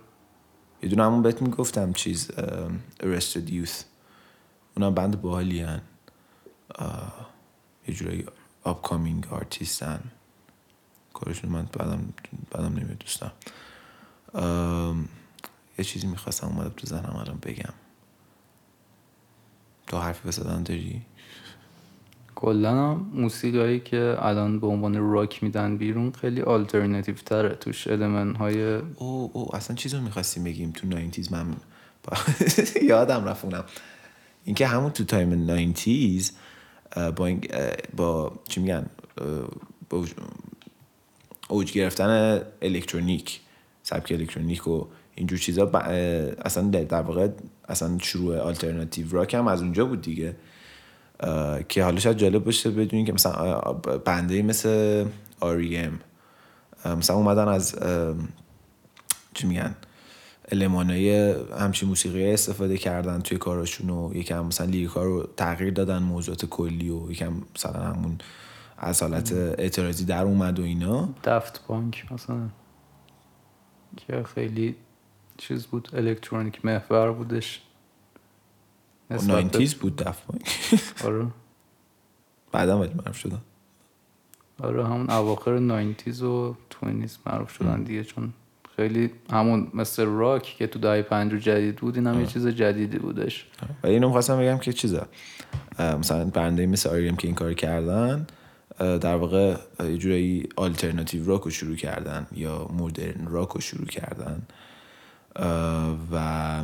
یه 0.83 0.89
دونه 0.89 1.05
همون 1.05 1.23
بهت 1.23 1.43
می‌گفتم 1.43 1.93
چیز 1.93 2.31
Arrested 3.01 3.51
Youth. 3.51 3.85
اونا 4.77 4.91
بند 4.91 5.21
باحالی 5.21 5.61
هن 5.61 5.81
یه 7.89 7.95
جورایی 7.95 8.27
upcoming 8.67 9.27
artist 9.41 9.83
هن 9.83 10.01
کارشون 11.15 11.51
من 11.51 11.67
بعدم 11.73 12.13
بعدم 12.51 12.77
نمیاد 12.77 12.99
دوستم 12.99 13.33
یه 15.79 15.85
چیزی 15.85 16.07
می‌خواستم 16.07 16.47
اومده 16.47 16.71
تو 16.71 16.87
ذهنم 16.87 17.17
الان 17.17 17.39
بگم 17.43 17.75
تو 19.87 19.99
حرفی 19.99 20.29
بزدن 20.29 20.63
داری؟ 20.63 21.03
کلا 22.35 22.71
هم 22.71 23.11
موسیقی 23.15 23.81
که 23.81 24.17
الان 24.19 24.61
به 24.61 24.67
عنوان 24.67 25.13
راک 25.13 25.43
میدن 25.43 25.77
بیرون 25.77 26.13
خیلی 26.13 26.43
آلترناتیو 26.43 27.15
تره 27.15 27.49
توش 27.49 27.87
المنت 27.87 28.37
های 28.37 28.75
او 28.75 29.31
او 29.33 29.57
اصلا 29.57 29.77
چیزو 29.77 30.01
می‌خواستیم 30.01 30.45
بگیم 30.45 30.71
تو 30.71 30.91
90s 30.91 31.33
من. 31.33 31.57
یادم 32.89 33.25
رفت 33.25 33.45
اونم 33.45 33.65
اینکه 34.45 34.67
همون 34.67 34.91
تو 34.91 35.05
تایم 35.05 35.73
90s 35.75 36.33
اه، 36.93 37.11
با 37.11 37.27
این 37.27 37.47
اه، 37.51 37.71
با 37.97 38.33
چی 38.49 38.61
میگن 38.61 38.87
با 39.91 40.07
اوج 41.51 41.73
گرفتن 41.73 42.41
الکترونیک 42.63 43.41
سبک 43.83 44.13
الکترونیک 44.13 44.69
و 44.69 44.87
اینجور 45.15 45.39
چیزا. 45.39 45.67
ب- 45.67 45.77
اصلا 46.45 46.69
در 46.69 47.03
واقع 47.03 47.29
اصلا 47.69 47.99
شروع 47.99 48.39
alternative 48.39 49.07
rock 49.11 49.35
هم 49.35 49.49
از 49.49 49.63
اونجا 49.63 49.85
بود 49.85 50.03
دیگه. 50.03 50.37
که 51.69 51.85
حالا 51.85 52.01
شاید 52.01 52.17
جالب 52.17 52.45
باشه 52.45 52.71
بدونین 52.71 53.07
که 53.07 53.13
مثلا 53.13 53.61
band 54.05 54.35
ها 54.35 54.43
مثل 54.43 55.05
اه، 55.43 55.95
مثلا 56.95 57.17
اومدن 57.17 57.49
از 57.49 57.77
چی 59.35 59.47
میگن 59.47 59.75
المانای 60.53 61.35
همچین 61.59 61.89
موسیقی 61.89 62.33
استفاده 62.33 62.77
کردن 62.79 63.21
توی 63.21 63.39
کاراشون 63.39 63.91
و 63.91 64.15
یکم 64.15 64.47
مثلا 64.47 64.67
لیریکا 64.67 65.05
رو 65.05 65.29
تغییر 65.37 65.73
دادن 65.73 65.99
موضوعات 65.99 66.47
کلی 66.47 66.91
و 66.91 67.11
یکم 67.11 67.33
مثلا 67.57 67.81
همون 67.81 68.19
از 68.81 69.03
حالت 69.03 69.33
اعتراضی 69.33 70.05
در 70.05 70.25
اومد 70.25 70.59
و 70.59 70.63
اینا. 70.63 71.09
دفت 71.25 71.67
بانک 71.67 72.13
مثلا 72.13 72.49
که 73.97 74.23
خیلی 74.23 74.77
چیز 75.37 75.67
بود 75.67 75.89
الکترونیک 75.93 76.65
محور 76.65 77.13
بودش. 77.13 77.63
90s 79.11 79.75
بود 79.75 79.97
دفت 79.97 80.27
بانک. 80.27 80.49
آره. 81.07 81.27
بعدا 82.53 82.81
ولی 82.81 82.95
معروف 82.95 83.17
شدن. 83.17 83.41
آره 84.63 84.85
همون 84.85 85.11
اواخر 85.11 85.85
90s 85.85 86.23
و 86.23 86.55
20s 86.73 87.11
معروف 87.27 87.53
شدن 87.53 87.83
دیگه 87.83 88.05
چون 88.05 88.33
خیلی 88.77 89.11
همون 89.33 89.71
مثل 89.75 90.05
راک 90.05 90.43
که 90.43 90.67
تو 90.67 90.79
دهه 90.79 91.03
50 91.03 91.41
جدید 91.41 91.77
بود 91.77 91.97
این 91.97 92.07
هم 92.07 92.21
یه 92.21 92.27
چیز 92.27 92.47
جدیدی 92.47 92.99
بودش. 92.99 93.47
ولی 93.83 93.93
اینو 93.93 94.07
می‌خواستم 94.07 94.39
بگم 94.39 94.59
که 94.59 94.73
چیزا 94.73 95.07
اه، 95.79 95.97
مثلا 95.97 96.25
برنده 96.25 96.67
مثل 96.67 96.89
آریم 96.89 97.17
که 97.17 97.29
این 97.29 97.35
کار 97.35 97.55
کردن 97.55 98.27
در 98.81 99.17
واقع 99.17 99.57
یه 99.81 99.97
جورایی 99.97 100.49
آلترناتیو 100.57 101.27
راک 101.27 101.43
رو 101.43 101.51
شروع 101.51 101.77
کردن 101.77 102.27
یا 102.33 102.71
مدرن 102.79 103.27
راک 103.27 103.49
رو 103.49 103.61
شروع 103.61 103.87
کردن. 103.87 104.43
و 106.13 106.63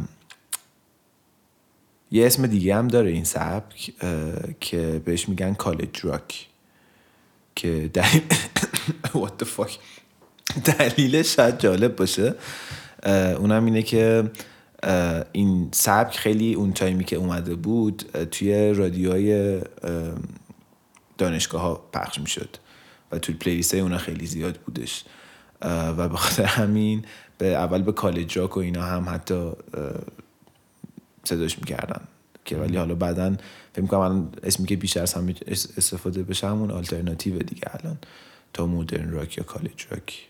یه 2.11 2.27
اسم 2.27 2.47
دیگه 2.47 2.77
هم 2.77 2.89
داره 2.89 3.11
این 3.11 3.25
سبک 3.25 3.93
که 4.61 5.03
بهش 5.05 5.29
میگن 5.29 5.55
کالج 5.55 6.01
راک 6.03 6.49
که 7.55 7.91
دلیل 7.93 8.23
What 9.23 9.45
the 9.45 9.69
دلیلش 10.79 11.37
شاید 11.37 11.59
جالب 11.59 11.97
باشه. 11.97 12.35
اونم 13.39 13.65
اینه 13.65 13.83
که 13.83 14.31
این 15.33 15.69
سبک 15.73 16.17
خیلی 16.17 16.55
اون 16.55 16.73
تایمی 16.73 17.05
که 17.05 17.17
اومده 17.17 17.55
بود 17.55 18.03
توی 18.31 18.73
رادیوهای 18.73 19.61
دانشگاه 21.19 21.61
ها 21.61 21.75
پخش 21.75 22.19
می‌شد 22.21 22.57
و 23.13 23.19
توی 23.19 23.35
پلیلیست 23.35 23.75
های 23.75 23.81
اونا 23.81 23.99
خیلی 23.99 24.27
زیاد 24.27 24.57
بودش. 24.57 25.05
و 25.63 26.09
به 26.09 26.17
خاطر 26.17 26.45
همین 26.45 27.05
به 27.39 27.47
اول 27.47 27.83
به 27.83 27.93
کالج 27.93 28.39
راک 28.39 28.57
و 28.57 28.61
اینا 28.61 28.83
هم 28.83 29.09
حتی 29.09 29.53
صداش 31.25 31.59
می‌کردن. 31.59 32.01
که 32.45 32.57
ولی 32.57 32.77
حالا 32.77 32.95
بعدا 32.95 33.37
فکر 33.73 33.83
می‌کنم 33.83 34.01
الان 34.01 34.33
اسمی 34.43 34.67
که 34.67 34.77
بیشتر 34.77 35.03
از 35.03 35.15
همه 35.15 35.35
اس- 35.47 35.79
استفاده 35.79 36.23
بشه 36.23 36.47
همون 36.49 36.71
آلترناتیو 36.71 37.39
دیگه 37.39 37.63
الان. 37.71 37.99
تا 38.53 38.67
modern 38.67 39.11
rock 39.11 39.39
یا 39.39 39.45
college 39.45 39.87
rock. 39.91 40.29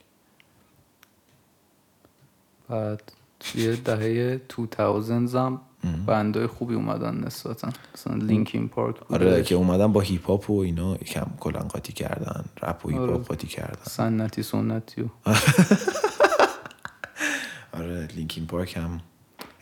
بعد 2.68 3.12
توی 3.40 3.76
دهه 3.76 4.40
2000 4.56 5.16
هم 5.46 5.60
band 6.06 6.38
ای 6.38 6.46
خوبی 6.46 6.74
اومدن 6.74 7.24
نسبتا. 7.24 7.68
مثلا 7.94 8.16
لینکین 8.16 8.68
پارک 8.68 9.12
آره 9.12 9.42
که 9.42 9.54
اومدن 9.54 9.92
با 9.92 10.00
هیپ 10.00 10.26
هاپ 10.26 10.50
و 10.50 10.58
اینا 10.58 10.94
یکم 10.94 11.26
کلا 11.40 11.60
قاطی 11.60 11.92
کردن 11.92 12.44
رپ 12.62 12.86
و 12.86 12.88
هیپ 12.88 13.00
آره. 13.00 13.12
هاپ 13.12 13.26
قاطی 13.28 13.46
کردن. 13.46 13.82
سنتی 13.82 14.42
سنتی 14.42 15.02
و. 15.02 15.06
آره 17.78 18.08
لینکین 18.16 18.46
پارک 18.46 18.76
هم. 18.76 19.00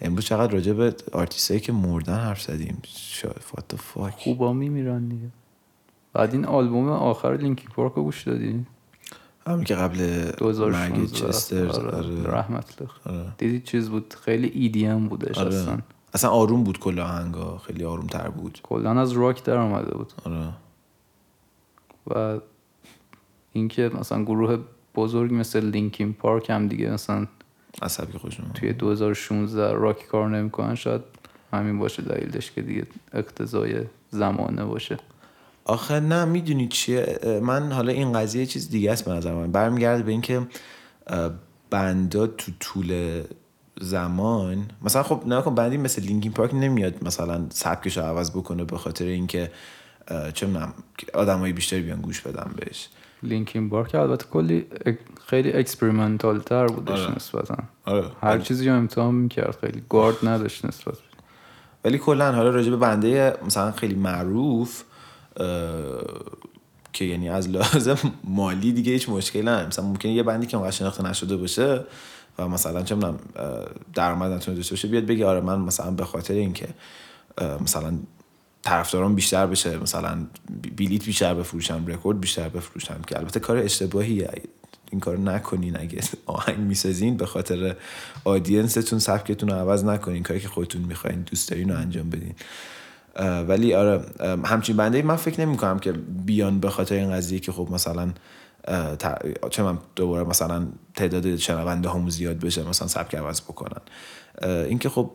امروز 0.00 0.24
چقدر 0.24 0.52
راجع 0.52 0.72
به 0.72 0.94
آرتیستایی 1.12 1.60
که 1.60 1.72
مردن 1.72 2.18
حرف 2.18 2.42
زدیم؟ 2.42 2.82
the 3.72 3.76
fuck 3.76 4.10
خوبا 4.18 4.52
میمیرن 4.52 5.08
دیگه. 5.08 5.28
بعد 6.12 6.32
این 6.32 6.44
آلبوم 6.44 6.88
آخر 6.88 7.36
لینکین 7.36 7.66
پارک 7.68 7.92
رو 7.92 8.02
گوش 8.02 8.22
دادی؟ 8.22 8.66
همین 9.46 9.64
که 9.64 9.74
قبل 9.74 9.98
مرگ 9.98 10.36
2016 10.36 11.06
چستر 11.06 11.68
آره، 11.68 11.96
آره. 11.96 12.22
رحمت 12.22 12.74
الله. 12.80 13.20
آره. 13.20 13.32
دیدی 13.38 13.60
چیز 13.60 13.88
بود؟ 13.88 14.14
خیلی 14.24 14.48
EDM 14.48 15.08
بودش 15.08 15.38
آره. 15.38 15.54
اصلا. 15.54 15.78
اصلا 16.14 16.30
آروم 16.30 16.64
بود 16.64 16.78
کل 16.78 17.00
آهنگا 17.00 17.58
خیلی 17.58 17.84
آروم 17.84 18.06
تر 18.06 18.28
بود. 18.28 18.60
کلا 18.62 19.00
از 19.00 19.12
راک 19.12 19.44
در 19.44 19.56
آمده 19.56 19.94
بود. 19.94 20.12
آره. 20.24 20.48
و 22.06 22.40
اینکه 23.52 23.90
مثلا 24.00 24.22
گروه 24.22 24.58
بزرگ 24.94 25.34
مثل 25.34 25.64
لینکین 25.64 26.12
پارک 26.12 26.50
هم 26.50 26.68
دیگه 26.68 26.90
مثلا 26.90 27.26
عصبی 27.82 28.18
خوشم 28.18 28.50
توی 28.54 28.72
2016 28.72 29.72
راک 29.72 30.06
کار 30.08 30.28
نمی‌کنن 30.28 30.74
شاید 30.74 31.00
همین 31.52 31.78
باشه 31.78 32.02
دلیلش 32.02 32.50
که 32.50 32.62
دیگه 32.62 32.86
اقتضای 33.12 33.84
زمانه 34.10 34.64
باشه. 34.64 34.98
آخه 35.64 36.00
نه 36.00 36.24
می‌دونی 36.24 36.68
چیه؟ 36.68 37.18
من 37.42 37.72
حالا 37.72 37.92
این 37.92 38.12
قضیه 38.12 38.40
یه 38.40 38.46
چیز 38.46 38.70
دیگه 38.70 38.92
است 38.92 39.04
به 39.04 39.12
نظر 39.12 39.34
من. 39.34 39.52
برمیگرده 39.52 40.02
به 40.02 40.12
اینکه 40.12 40.46
بندا 41.70 42.26
تو 42.26 42.52
طول 42.60 43.22
زمان. 43.80 44.66
مثلا 44.82 45.02
خب 45.02 45.22
نه 45.26 45.42
کن 45.42 45.54
بندی 45.54 45.76
مثل 45.76 46.02
لینکین 46.02 46.32
پارک 46.32 46.54
نمیاد 46.54 47.04
مثلا 47.04 47.46
سبکش 47.50 47.96
رو 47.96 48.02
عوض 48.02 48.30
بکنه 48.30 48.64
به 48.64 48.78
خاطر 48.78 49.04
اینکه 49.04 49.50
چه 50.34 50.46
می‌دونم 50.46 50.74
آدمای 51.14 51.52
بیشتری 51.52 51.82
بیان 51.82 52.00
گوش 52.00 52.20
بدن 52.20 52.50
بهش. 52.56 52.88
لینکین 53.22 53.70
پارک 53.70 53.94
البته 53.94 54.24
کلی 54.24 54.66
خیلی 55.26 55.52
experimental 55.52 56.40
تر 56.40 56.66
بودش 56.66 57.00
آره. 57.00 57.14
نسبتا. 57.16 57.56
آره. 57.84 58.10
هر 58.22 58.38
چیزی 58.38 58.68
رو 58.68 58.76
امتحان 58.76 59.14
می‌کرد 59.14 59.58
خیلی 59.60 59.82
گارد 59.88 60.16
نداشت 60.28 60.64
نسبت. 60.64 60.94
ولی 61.84 61.98
کلا 61.98 62.32
حالا 62.32 62.50
راجع 62.50 62.70
به 62.70 62.76
band 62.76 63.24
ای 63.24 63.36
مثلا 63.46 63.72
خیلی 63.72 63.94
معروف 63.94 64.82
که 66.92 67.04
یعنی 67.04 67.28
از 67.28 67.48
لحاظ 67.48 67.98
مالی 68.24 68.72
دیگه 68.72 68.92
هیچ 68.92 69.08
مشکلی 69.08 69.42
نه 69.42 69.66
مثلا 69.66 69.84
ممکنه 69.84 70.12
یه 70.12 70.22
band 70.22 70.42
ی 70.42 70.46
که 70.46 70.56
اونقدر 70.56 70.76
شناخته 70.76 71.04
نشده 71.04 71.36
باشه 71.36 71.84
و 72.38 72.48
مثلا 72.48 72.82
چه 72.82 72.94
می‌دونم 72.94 73.18
درآمد 73.94 74.32
نتونه 74.32 74.56
داشته 74.56 74.72
باشه 74.72 74.88
بیاد 74.88 75.06
بگه 75.06 75.26
آره 75.26 75.40
من 75.40 75.60
مثلا 75.60 75.90
به 75.90 76.04
خاطر 76.04 76.34
اینکه 76.34 76.68
مثلا 77.60 77.98
طرفداران 78.62 79.14
بیشتر 79.14 79.46
بشه 79.46 79.78
مثلا 79.78 80.18
بلیت 80.76 81.04
بیشتر 81.04 81.34
بفروشم 81.34 81.84
رکورد 81.86 82.20
بیشتر 82.20 82.48
بفروشم 82.48 83.00
که 83.06 83.18
البته 83.18 83.40
کار 83.40 83.56
اشتباهیه. 83.56 84.30
این 84.90 85.00
کار 85.00 85.18
نکنین 85.18 85.80
اگه 85.80 86.00
آهنگ 86.26 86.58
می‌سازین 86.58 87.16
به 87.16 87.26
خاطر 87.26 87.76
آدینستون 88.24 88.98
سبکتون 88.98 89.48
رو 89.48 89.54
عوض 89.54 89.84
نکنین. 89.84 90.22
کاری 90.22 90.40
که 90.40 90.48
خودتون 90.48 90.82
می‌خواین 90.82 91.20
دوست 91.20 91.50
دارین 91.50 91.70
رو 91.70 91.76
انجام 91.76 92.10
بدین. 92.10 92.34
ولی 93.48 93.74
آره 93.74 94.00
همچین 94.44 94.76
بنده 94.76 95.02
من 95.02 95.16
فکر 95.16 95.40
نمی 95.40 95.56
کنم 95.56 95.78
که 95.78 95.92
بیان 96.26 96.60
به 96.60 96.70
خاطر 96.70 96.94
این 96.94 97.12
قضیه 97.12 97.38
که 97.38 97.52
خب 97.52 97.68
مثلا 97.70 98.12
چه 99.50 99.62
من 99.62 99.78
دوباره 99.96 100.24
مثلا 100.28 100.66
تعداد 100.94 101.36
شنونده 101.36 101.90
همون 101.90 102.10
زیاد 102.10 102.38
بشه 102.38 102.68
مثلا 102.68 102.88
سبک 102.88 103.14
عوض 103.14 103.40
بکنن. 103.40 103.80
اینکه 104.42 104.88
خب 104.88 105.10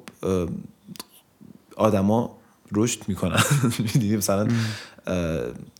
آدما 1.77 2.37
رشد 2.71 2.99
می‌کنن. 3.07 3.39
می‌دونی؟ 3.79 4.17
مثلا 4.17 4.47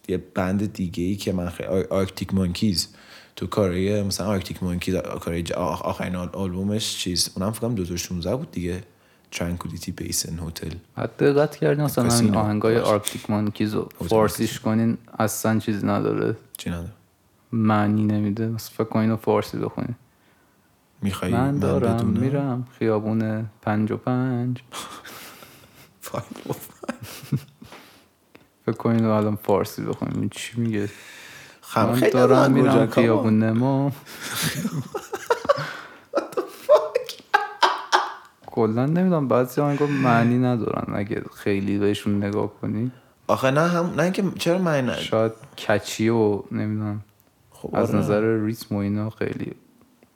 یه 0.07 0.17
band 0.36 0.73
دیگه 0.74 1.03
ای 1.03 1.15
که 1.15 1.34
من 1.34 1.49
خیلی 1.49 1.70
آرکتیک 1.89 2.34
مانکیز 2.34 2.88
تو 3.36 3.47
کارای 3.47 4.03
مثلا 4.03 4.28
آرکتیک 4.28 4.63
مانکیز 4.63 4.95
آخ- 4.95 5.55
آخرین 5.82 6.15
آل- 6.15 6.30
آلبومش 6.36 6.97
چیز؟ 6.97 7.30
اونم 7.36 7.51
فکر 7.51 7.61
کنم 7.61 7.76
2016 7.76 8.36
بود 8.36 8.51
دیگه. 8.51 8.84
Tranquility 9.32 9.91
Base 9.91 10.39
Hotel 10.39 10.69
دقت 11.20 11.55
کردین 11.55 11.84
مثلا 11.84 12.03
این 12.03 12.11
Casino. 12.13 12.38
آهنگای. 12.38 12.78
آرکتیک 12.78 13.30
مانکیز 13.30 13.74
رو 13.74 13.89
فارسیش 14.09 14.59
کنین 14.59 14.97
اصلا 15.20 15.59
چیزی 15.59 15.88
نداره. 15.88 16.36
چی 16.57 16.70
نداره؟ 16.70 16.89
معنی 17.51 18.03
نمیده. 18.03 18.57
فکر 18.57 18.83
کن 18.83 18.99
اینو 18.99 19.17
فارسی 19.17 19.57
بخونین 19.57 19.95
میخوایی 21.01 21.33
من 21.33 21.59
دارم 21.59 21.95
بدونم؟ 21.95 22.19
میرم. 22.19 22.67
خیابون 22.79 23.49
پنج 23.61 23.91
و 23.91 23.97
پنج. 23.97 24.63
فکر 28.65 28.75
کن 28.77 28.89
اینو 28.89 29.09
الان 29.09 29.35
فارسی 29.35 29.81
بخونین 29.81 30.19
این 30.19 30.29
چی 30.29 30.61
میگه؟ 30.61 30.89
خم 31.61 31.85
من 31.85 31.99
دارم 31.99 32.51
میرم 32.51 32.87
خیابون 32.87 33.39
نما 33.43 33.91
کلا 38.45 38.85
نمی‌دونم. 38.85 39.27
بعضی 39.27 39.61
آهنگا 39.61 39.85
معنی 39.85 40.37
ندارن. 40.37 40.95
اگه 40.95 41.23
خیلی 41.35 41.77
بهشون 41.77 42.23
نگاه 42.23 42.53
کنی. 42.61 42.91
آخه 43.27 43.51
نه 43.51 43.67
هم 43.67 43.93
نه 43.97 44.03
اینکه 44.03 44.23
چرا 44.39 44.57
من 44.57 44.85
نه 44.85 45.01
شاید 45.01 45.31
کچی 45.67 46.09
و 46.09 46.43
نمی‌دونم. 46.51 47.01
خب 47.62 47.76
از 47.76 47.89
آره. 47.89 47.99
نظر 47.99 48.45
ریتم 48.45 48.76
و 48.76 48.78
اینا 48.78 49.10
خیلی 49.10 49.51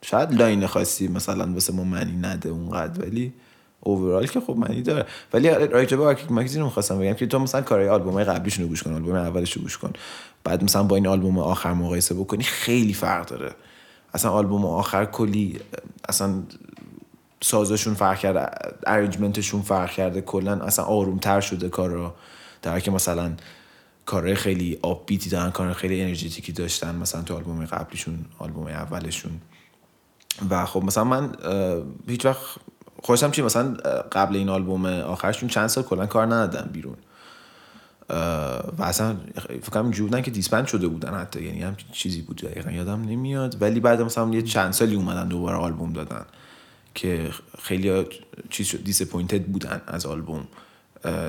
شاید 0.02 0.34
line 0.34 0.66
خاصی 0.66 1.08
مثلا 1.08 1.52
واسه 1.52 1.72
ما 1.72 1.84
معنی 1.84 2.16
نده 2.16 2.48
اونقدر 2.48 3.04
ولی 3.04 3.32
overall 3.80 4.26
که 4.26 4.40
خب 4.40 4.56
معنی 4.56 4.82
داره. 4.82 5.06
ولی 5.32 5.48
راجع 5.50 5.96
به 5.96 6.04
آرکتیک 6.04 6.32
مانکیز 6.32 6.60
رو 6.60 6.66
می‌خواستم 6.66 6.98
بگم 6.98 7.14
که 7.14 7.26
تو 7.26 7.38
مثلا 7.38 7.62
کارهای 7.62 7.88
آلبوم 7.88 8.24
قبلیشون 8.24 8.62
رو 8.62 8.68
گوش 8.68 8.82
کن 8.82 8.94
آلبوم 8.94 9.14
اولش 9.14 9.52
رو 9.52 9.62
گوش 9.62 9.78
کن. 9.78 9.92
بعد 10.44 10.64
مثلا 10.64 10.82
با 10.82 10.96
این 10.96 11.06
آلبوم 11.06 11.38
آخر 11.38 11.72
مقایسه 11.72 12.14
بکنی 12.14 12.42
خیلی 12.42 12.94
فرق 12.94 13.26
داره. 13.26 13.54
اصلا 14.14 14.30
آلبوم 14.30 14.66
آخر 14.66 15.04
کلی 15.04 15.60
اصلا 16.08 16.42
سازشون 17.40 17.94
فرق 17.94 18.18
کرده 18.18 18.46
arrangement 18.86 19.42
شون 19.42 19.62
فرق 19.62 19.90
کرده 19.90 20.20
کلا 20.20 20.52
اصلا 20.52 20.84
آرومتر 20.84 21.40
شده 21.40 21.68
کارا. 21.68 22.14
در 22.62 22.70
حالی 22.70 22.82
که 22.82 22.90
مثلا 22.90 23.32
کارهای 24.06 24.34
خیلی 24.34 24.78
آب 24.82 25.06
بیتی 25.06 25.30
دارن 25.30 25.50
کارهای 25.50 25.74
خیلی 25.74 26.02
انرژتیکی 26.02 26.52
داشتن 26.52 26.94
مثلا 26.94 27.22
تو 27.22 27.36
آلبوم 27.36 27.64
قبلیشون 27.64 28.24
آلبوم 28.38 28.66
اولشون. 28.66 29.40
و 30.50 30.66
خب 30.66 30.82
مثلا 30.82 31.04
من 31.04 31.32
هیچ 32.08 32.24
وقت 32.24 32.42
خوشم 33.02 33.30
چی 33.30 33.42
مثلا 33.42 33.74
قبل 34.12 34.36
این 34.36 34.48
آلبوم 34.48 34.86
آخرشون 34.86 35.48
چند 35.48 35.66
سال 35.66 35.84
کلا 35.84 36.06
کار 36.06 36.26
ندادن 36.26 36.70
بیرون. 36.72 36.96
و 38.78 38.82
اصلا 38.82 39.16
فکر 39.48 39.70
کنم 39.70 39.82
اینجوری 39.82 40.10
بودن 40.10 40.22
که 40.22 40.30
دیسپند 40.30 40.66
شده 40.66 40.88
بودن 40.88 41.14
حتی 41.14 41.44
یعنی 41.44 41.62
هم 41.62 41.76
چیزی 41.92 42.22
بود 42.22 42.36
دقیقا 42.36 42.70
یادم 42.70 43.02
نمیاد. 43.02 43.62
ولی 43.62 43.80
بعد 43.80 44.02
مثلا 44.02 44.30
یه 44.30 44.42
چند 44.42 44.72
سالی 44.72 44.94
اومدن 44.94 45.28
دوباره 45.28 45.56
آلبوم 45.56 45.92
دادن 45.92 46.24
که 46.94 47.30
خیلی 47.62 48.06
چیز 48.50 48.76
disappointed 48.84 49.44
بودن 49.44 49.82
از 49.86 50.06
آلبوم. 50.06 50.46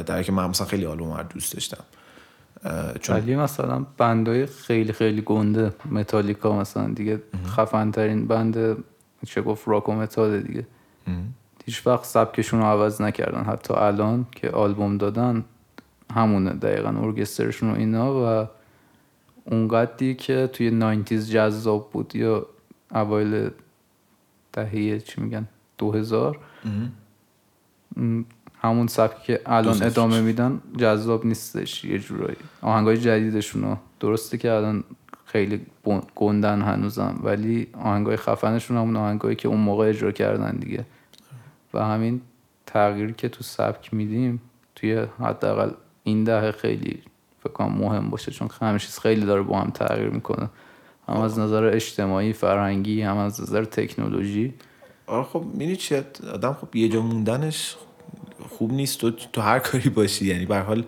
در 0.05 0.23
که 0.23 0.31
من 0.31 0.49
مثلا 0.49 0.67
خیلی 0.67 0.85
آلبوم 0.85 1.13
رو 1.13 1.23
دوست 1.23 1.53
داشتم. 1.53 1.83
چون 3.01 3.15
ولی 3.15 3.35
مثلا 3.35 3.85
band 3.97 4.36
ای 4.36 4.45
خیلی 4.45 4.93
خیلی 4.93 5.21
گنده 5.21 5.73
متالیکا 5.91 6.59
مثلا 6.59 6.87
دیگه 6.87 7.21
خفن 7.47 7.91
ترین 7.91 8.27
band 8.27 8.77
میشه 9.25 9.41
گفت 9.41 9.67
راک 9.67 9.89
و 9.89 9.91
متال 9.91 10.41
دیگه. 10.41 10.67
هیچ 11.65 11.87
وقت 11.87 12.05
سبکشون 12.05 12.59
رو 12.59 12.65
عوض 12.65 13.01
نکردن. 13.01 13.43
حتی 13.43 13.73
الان 13.73 14.25
که 14.31 14.49
آلبوم 14.49 14.97
دادن 14.97 15.43
همونه 16.13 16.53
دقیقا 16.53 16.89
ارکسترشون 16.89 17.71
و 17.71 17.75
اینا 17.75 18.41
و 18.43 18.47
اونقدری 19.45 20.15
که 20.15 20.49
توی 20.53 21.03
90s 21.05 21.13
جذاب 21.13 21.89
بود 21.91 22.15
یا 22.15 22.45
اوایل 22.91 23.49
دهه 24.53 24.99
چی 24.99 25.21
میگن 25.21 25.47
2000 25.77 26.39
م، 27.97 28.21
همون 28.65 28.87
سبکی 28.87 29.23
که 29.25 29.41
الان 29.45 29.83
ادامه 29.83 30.21
میدن 30.21 30.61
جذاب 30.77 31.25
نیستش 31.25 31.85
یه 31.85 31.99
جورایی. 31.99 32.37
آهنگای 32.61 32.97
جدیدشون 32.97 33.61
رو 33.61 33.77
درسته 33.99 34.37
که 34.37 34.51
الان 34.51 34.83
خیلی 35.25 35.65
گندن 36.15 36.61
هنوزم 36.61 37.19
ولی 37.23 37.67
آهنگای 37.83 38.15
خفنشون 38.15 38.77
همون 38.77 38.95
آهنگایی 38.95 39.35
که 39.35 39.47
اون 39.47 39.59
موقع 39.59 39.89
اجرا 39.89 40.11
کردن 40.11 40.55
دیگه. 40.55 40.85
و 41.73 41.85
همین 41.85 42.21
تغییری 42.65 43.13
که 43.17 43.29
تو 43.29 43.43
سبک 43.43 43.93
میدیم 43.93 44.41
توی 44.75 45.05
حداقل 45.19 45.71
این 46.03 46.23
دهه 46.23 46.51
خیلی 46.51 47.01
فکر 47.39 47.53
کنم 47.53 47.77
مهم 47.77 48.09
باشه 48.09 48.31
چون 48.31 48.49
همه 48.61 48.79
چیز 48.79 48.99
خیلی 48.99 49.25
داره 49.25 49.41
با 49.41 49.59
هم 49.59 49.69
تغییر 49.69 50.09
می‌کنه. 50.09 50.49
هم 51.07 51.17
از 51.17 51.39
نظر 51.39 51.63
اجتماعی 51.63 52.33
فرهنگی 52.33 53.01
هم 53.01 53.17
از 53.17 53.41
نظر 53.41 53.63
تکنولوژی. 53.63 54.53
آره 55.07 55.23
خب 55.23 55.43
می‌دونی 55.53 55.75
چیه؟ 55.75 56.05
آدم 56.33 56.53
خب 56.53 56.75
یه 56.75 56.89
جا 56.89 57.01
موندنش 57.01 57.75
خوب 58.49 58.73
نیست. 58.73 58.99
تو 58.99 59.11
تو 59.11 59.41
هر 59.41 59.59
کاری 59.59 59.89
باشی. 59.89 60.25
یعنی 60.25 60.45
به 60.45 60.59
حال 60.59 60.83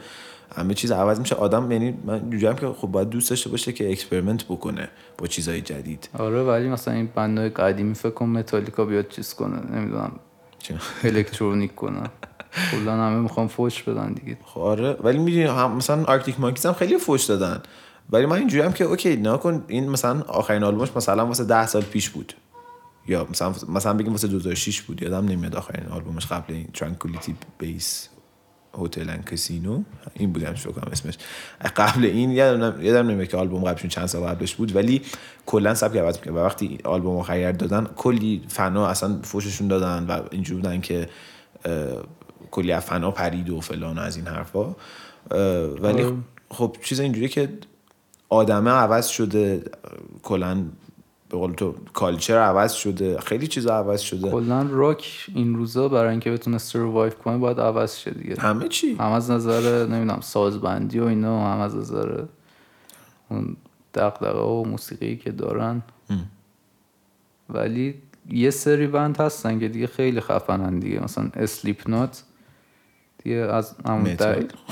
همه 0.55 0.74
چیز 0.74 0.91
عوض 0.91 1.20
میشه. 1.20 1.36
آدم 1.36 1.72
یعنی 1.72 1.97
من 2.05 2.30
جوجم 2.30 2.53
که 2.53 2.68
خب 2.68 2.88
باید 2.88 3.09
دوست 3.09 3.30
داشته 3.30 3.49
باشه 3.49 3.74
که 3.74 3.91
experiment 3.91 4.43
بکنه 4.43 4.89
با 5.18 5.28
چیزهای 5.28 5.61
جدید. 5.61 6.09
آره 6.20 6.43
ولی 6.43 6.70
مثلا 6.70 6.93
این 6.93 7.09
band 7.16 7.38
های 7.38 7.50
قدیمی 7.49 7.95
فکر 7.95 8.09
کنم 8.09 8.32
متالیکا 8.32 8.86
بیاد 8.86 9.07
چیز 9.07 9.34
کنه. 9.34 9.59
نمی‌دونم. 9.76 10.11
چه؟ 10.59 10.76
الکترونیک 11.03 11.76
کنه. 11.76 12.03
کلا 12.72 12.93
همه 12.93 13.20
می‌خوام 13.20 13.47
فوش 13.47 13.84
بدن 13.84 14.13
دیگه. 14.13 14.38
خب 14.45 14.61
آره 14.61 14.97
ولی 15.03 15.18
می‌دونی 15.18 15.47
مثلا 15.68 16.03
آرکتیک 16.03 16.39
مانکیز 16.39 16.65
هم 16.65 16.74
خیلی 16.74 16.97
فوش 16.97 17.24
دادن. 17.24 17.61
ولی 18.09 18.26
من 18.26 18.38
اینجوری 18.38 18.63
هم 18.63 18.74
که 18.74 18.84
okay 18.84 19.16
نکن 19.15 19.63
این 19.68 19.89
مثلا 19.89 20.22
آخرین 20.22 20.63
آلبومش 20.63 20.89
مثلا 20.95 21.26
واسه 21.26 21.43
ده 21.43 21.68
سال 21.68 21.82
پیش 21.82 22.09
بود. 22.09 22.34
یا 23.08 23.28
مثلا 23.30 23.53
مثلا 23.70 23.93
بگیم 23.93 24.12
واسه 24.12 24.28
2006 24.28 24.82
بود 24.82 25.01
یادم 25.01 25.26
نمیاد 25.26 25.55
آخرین 25.55 25.89
آلبومش 25.89 26.26
قبل 26.26 26.53
این 26.53 26.68
Tranquility 26.74 27.36
Base 27.58 28.10
Hotel 28.80 29.22
Casino 29.22 29.84
این 30.14 30.34
بودم 30.34 30.53
فکر 30.53 30.72
کنم 30.72 30.91
اسمش. 30.91 31.18
قبل 31.76 32.05
این 32.05 32.32
یادم 32.32 32.82
یادم 32.82 33.08
نمیاد 33.08 33.28
که 33.28 33.38
آلبوم 33.38 33.64
قبلشون 33.64 33.89
چند 33.89 34.05
سال 34.05 34.24
قبلش 34.24 34.55
بود 34.55 34.76
ولی 34.76 35.01
کلا 35.45 35.76
سبک 35.76 35.97
عوض 35.97 36.20
و 36.26 36.32
وقتی 36.32 36.78
آلبوم 36.84 37.24
جدید 37.24 37.58
دادن 37.58 37.88
کلی 37.95 38.43
فنا 38.47 38.88
اصلا 38.88 39.20
فوششون 39.24 39.68
دادن 39.68 40.05
و 40.05 40.22
اینجوری 40.32 40.62
بودن 40.62 40.82
که 40.82 41.10
کلی 42.51 42.72
از 42.72 42.84
فنا 42.84 43.12
پرید 43.12 43.49
و 43.49 43.62
فلان 43.62 43.97
و 43.97 44.01
از 44.01 44.16
این 44.16 44.28
حرفا. 44.28 44.76
ولی 45.82 46.14
خب 46.49 46.76
چیز 46.84 46.99
اینجوری 46.99 47.28
که 47.30 47.49
آدمه 48.30 48.72
عوض 48.72 49.08
شده 49.08 49.64
کلا 50.24 50.66
به 51.30 51.38
قول 51.38 51.54
تو 51.54 51.76
کالچر 51.94 52.38
عوض 52.38 52.74
شده 52.74 53.20
خیلی 53.20 53.48
چیزا 53.48 53.76
عوض 53.78 54.02
شده. 54.02 54.32
کلا 54.32 54.68
راک 54.72 55.26
این 55.36 55.56
روزا 55.56 55.90
برای 55.90 56.12
اینکه 56.12 56.32
بتونه 56.32 56.58
سروایو 56.58 57.14
کنه 57.14 57.38
باید 57.38 57.60
عوض 57.60 57.98
شه 57.98 58.12
دیگه. 58.12 58.42
همه 58.42 58.68
چی. 58.68 58.94
هم 58.94 59.12
از 59.12 59.32
نظر 59.32 59.86
نمی‌دونم 59.86 60.22
سازبندی 60.22 61.00
و 61.00 61.04
اینا 61.04 61.54
هم 61.54 61.60
از 61.60 61.76
نظر 61.76 62.24
اون 63.30 63.58
دغدغه 63.94 64.40
و 64.40 64.64
موسیقی 64.64 65.18
که 65.18 65.32
دارن. 65.32 65.82
ولی 67.50 67.96
یه 68.30 68.50
سری 68.50 68.88
بند 68.88 69.18
هستن 69.18 69.60
که 69.60 69.68
دیگه 69.68 69.88
خیلی 69.88 70.22
خفنن 70.22 70.80
دیگه. 70.80 71.04
مثلا 71.04 71.30
اسلیپ 71.34 71.90
نات 71.90 72.24
دیگه 73.24 73.36
از 73.36 73.76
همون 73.86 74.18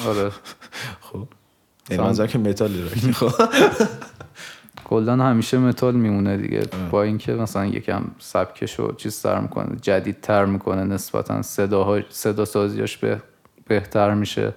آره. 0.08 0.32
خب. 1.12 1.28
یعنی 1.90 2.28
که 2.28 2.38
متال 2.38 2.90
خب 3.14 3.32
کلا 4.86 5.26
همیشه 5.26 5.58
متال 5.58 5.96
میمونه 5.96 6.38
دیگه. 6.38 6.62
با 6.92 7.04
اینکه 7.04 7.34
مثلا 7.34 7.66
یکم 7.66 8.04
سبکشو 8.20 8.96
چیز 8.96 9.14
سر 9.14 9.40
می‌کنه 9.40 9.76
جدیدتر 9.82 10.46
می‌کنه 10.46 10.84
نسبتا 10.84 11.42
صداها 11.42 12.00
صدا 12.10 12.46
سازیاش 12.46 12.98
به 12.98 13.22
بهتر 13.68 14.14
میشه. 14.14 14.54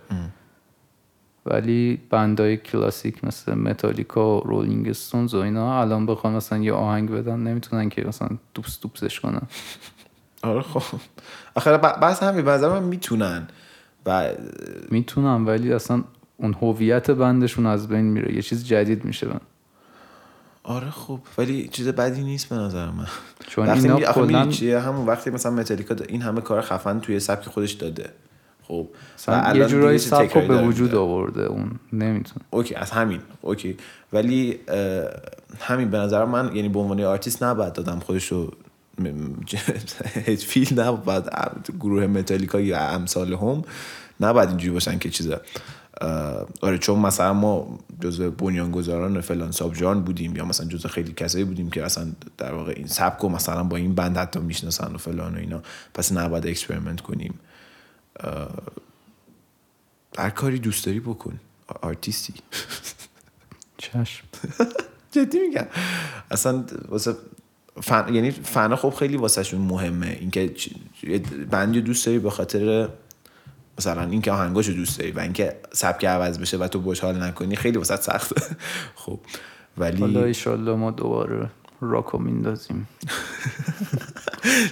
ولی 1.46 2.00
band 2.10 2.47
ای 2.47 2.56
کلاسیک 2.56 3.24
مثل 3.24 3.54
متالیکا 3.54 4.38
و 4.38 4.40
رولینگ 4.40 4.88
استونز 4.88 5.34
و 5.34 5.38
اینا 5.38 5.80
الان 5.80 6.06
بخوان 6.06 6.32
مثلا 6.32 6.58
یه 6.58 6.72
آهنگ 6.72 7.10
بدن 7.10 7.40
نمی‌تونن 7.40 7.88
که 7.88 8.04
مثلا 8.08 8.28
دوبس 8.54 8.80
دوبسش 8.80 9.20
کنن. 9.20 9.42
آره 10.42 10.62
خب. 10.62 10.98
آخر 11.54 11.76
بس 11.76 12.22
همین 12.22 12.44
بعضا 12.44 12.80
من 12.80 12.86
می‌تونن. 12.86 13.48
و 14.06 14.28
می‌تونن 14.90 15.44
ولی 15.44 15.72
اصلا 15.72 16.04
اون 16.36 16.54
هویت 16.54 17.10
band 17.10 17.38
شون 17.38 17.66
از 17.66 17.88
بین 17.88 18.04
میره. 18.04 18.34
یه 18.34 18.42
چیز 18.42 18.66
جدید 18.66 19.04
میشه. 19.04 19.28
من 19.28 19.40
آره 20.62 20.90
خب 20.90 21.20
ولی 21.38 21.68
چیز 21.68 21.88
بدی 21.88 22.24
نیست 22.24 22.48
به 22.48 22.56
نظر 22.56 22.90
من. 22.90 23.06
چون 23.48 23.68
اینا 23.68 24.00
کلن... 24.00 24.52
همون 24.62 25.06
وقتی 25.06 25.30
مثلا 25.30 25.52
متالیکا 25.52 25.96
این 26.08 26.22
همه 26.22 26.40
کار 26.40 26.60
خفن 26.60 27.00
توی 27.00 27.20
سبک 27.20 27.44
خودش 27.48 27.72
داده. 27.72 28.10
خب. 28.62 28.88
یه 29.54 29.66
جورایی 29.66 29.98
سبک 29.98 30.38
به 30.48 30.62
وجود 30.62 30.94
آورده 30.94 31.42
اون. 31.42 31.70
نمی‌تونه 31.92 32.44
okay 32.50 32.74
از 32.74 32.90
همین. 32.90 33.20
okay. 33.40 33.76
ولی 34.12 34.58
همین 35.60 35.90
به 35.90 35.98
نظر 35.98 36.24
من 36.24 36.56
یعنی 36.56 36.68
به 36.68 36.78
عنوان 36.78 37.00
آرتیست 37.00 37.42
نباید 37.42 37.72
دادم 37.72 37.98
خودش 37.98 38.26
رو 38.26 38.52
فیل 40.48 40.80
نباید 40.80 41.24
گروه 41.80 42.06
متالیکا 42.06 42.60
یا 42.60 42.78
امثال 42.78 43.32
هم 43.32 43.62
نباید 44.20 44.48
اینجوری 44.48 44.72
باشن 44.72 44.98
که 44.98 45.10
چیزا. 45.10 45.40
آره 46.60 46.78
چون 46.78 46.98
مثلا 46.98 47.32
ما 47.32 47.78
جزء 48.00 48.30
بنیانگذاران 48.30 49.20
فلان 49.20 49.50
سابجان 49.50 50.02
بودیم 50.02 50.36
یا 50.36 50.44
مثلا 50.44 50.66
جزء 50.68 50.88
خیلی 50.88 51.12
کسایی 51.12 51.44
بودیم 51.44 51.70
که 51.70 51.84
اصلا 51.84 52.12
در 52.38 52.54
واقع 52.54 52.72
این 52.76 52.86
سبک 52.86 53.24
و 53.24 53.28
مثلا 53.28 53.64
با 53.64 53.76
این 53.76 53.94
بند 53.94 54.16
حتی 54.16 54.40
می‌شناسن 54.40 54.94
و 54.94 54.98
فلان 54.98 55.34
و 55.34 55.38
اینا 55.38 55.62
پس 55.94 56.12
نباید 56.12 56.46
اکسپریمنت 56.46 57.00
کنیم. 57.00 57.34
هر 60.18 60.30
کاری 60.30 60.58
دوست 60.58 60.86
داری 60.86 61.00
بکن 61.00 61.40
آرتیستی. 61.82 62.34
چشم. 63.78 64.24
جدی 65.12 65.38
میگم. 65.38 65.66
اصلا 66.30 66.64
واسه 66.88 67.14
فن... 67.82 68.14
یعنی 68.14 68.30
فنا 68.30 68.76
خب 68.76 68.90
خیلی 68.90 69.16
واسه 69.16 69.42
شون 69.42 69.60
مهمه. 69.60 70.16
اینکه 70.20 70.54
بندی 71.50 71.80
دوست 71.80 72.06
داری 72.06 72.18
به 72.18 72.30
خاطر 72.30 72.88
مثلا 73.78 74.02
اینکه 74.02 74.32
آهنگاشو 74.32 74.72
دوست 74.72 74.98
داری 74.98 75.10
و 75.10 75.20
اینکه 75.20 75.56
سبک 75.72 76.04
عوض 76.04 76.38
بشه 76.38 76.56
و 76.56 76.68
تو 76.68 76.80
باش 76.80 77.00
حال 77.00 77.22
نکنی 77.22 77.56
خیلی 77.56 77.78
واسه 77.78 77.96
سخته. 77.96 78.42
خب 79.02 79.20
ولی 79.78 80.00
حالا 80.00 80.24
ایشالله 80.24 80.74
ما 80.74 80.90
دوباره 80.90 81.50
راکو 81.80 82.18
میندازیم. 82.18 82.88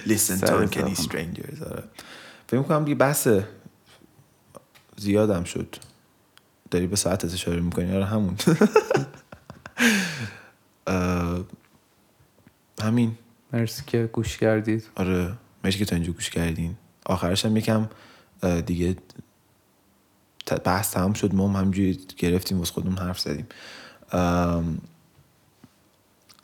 Listen 0.07 0.39
to 0.39 0.67
any 0.73 0.95
strangers 0.95 1.63
آره. 1.63 1.83
فکر 2.47 2.57
می‌کنم 2.57 2.83
دیگه 2.83 2.95
بحث 2.95 3.27
زیادم 4.97 5.43
شد. 5.43 5.75
داری 6.71 6.87
به 6.87 6.95
ساعتت 6.95 7.33
اشاره 7.33 7.59
می‌کنی؟ 7.59 7.95
آره 7.95 8.05
همون. 8.05 8.35
همین. 12.81 13.17
مرسی 13.53 13.83
که 13.87 14.09
گوش 14.13 14.37
کردید. 14.37 14.83
آره 14.95 15.33
مرسی 15.63 15.79
که 15.79 15.85
تا 15.85 15.95
اینجا 15.95 16.11
گوش 16.11 16.29
کردین. 16.29 16.75
آخرش 17.05 17.45
هم 17.45 17.57
یکم 17.57 17.89
دیگه 18.65 18.95
بحث 20.63 20.91
تمام 20.91 21.13
شد. 21.13 21.33
ما 21.33 21.47
هم 21.49 21.55
همجوری 21.65 21.99
گرفتیم 22.17 22.59
واسه 22.59 22.73
خودمون 22.73 22.97
حرف 22.97 23.19
زدیم. 23.19 23.47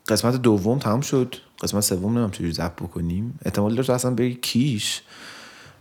قسمت 0.07 0.35
دوم 0.35 0.79
تمام 0.79 1.01
شد. 1.01 1.35
قسمت 1.61 1.81
سوم 1.81 2.17
نمیم 2.17 2.31
چجوری 2.31 2.51
زب 2.51 2.73
بکنیم. 2.75 3.39
احتمال 3.45 3.75
داشت 3.75 3.89
اصلا 3.89 4.11
بری 4.11 4.35
کیش 4.35 5.01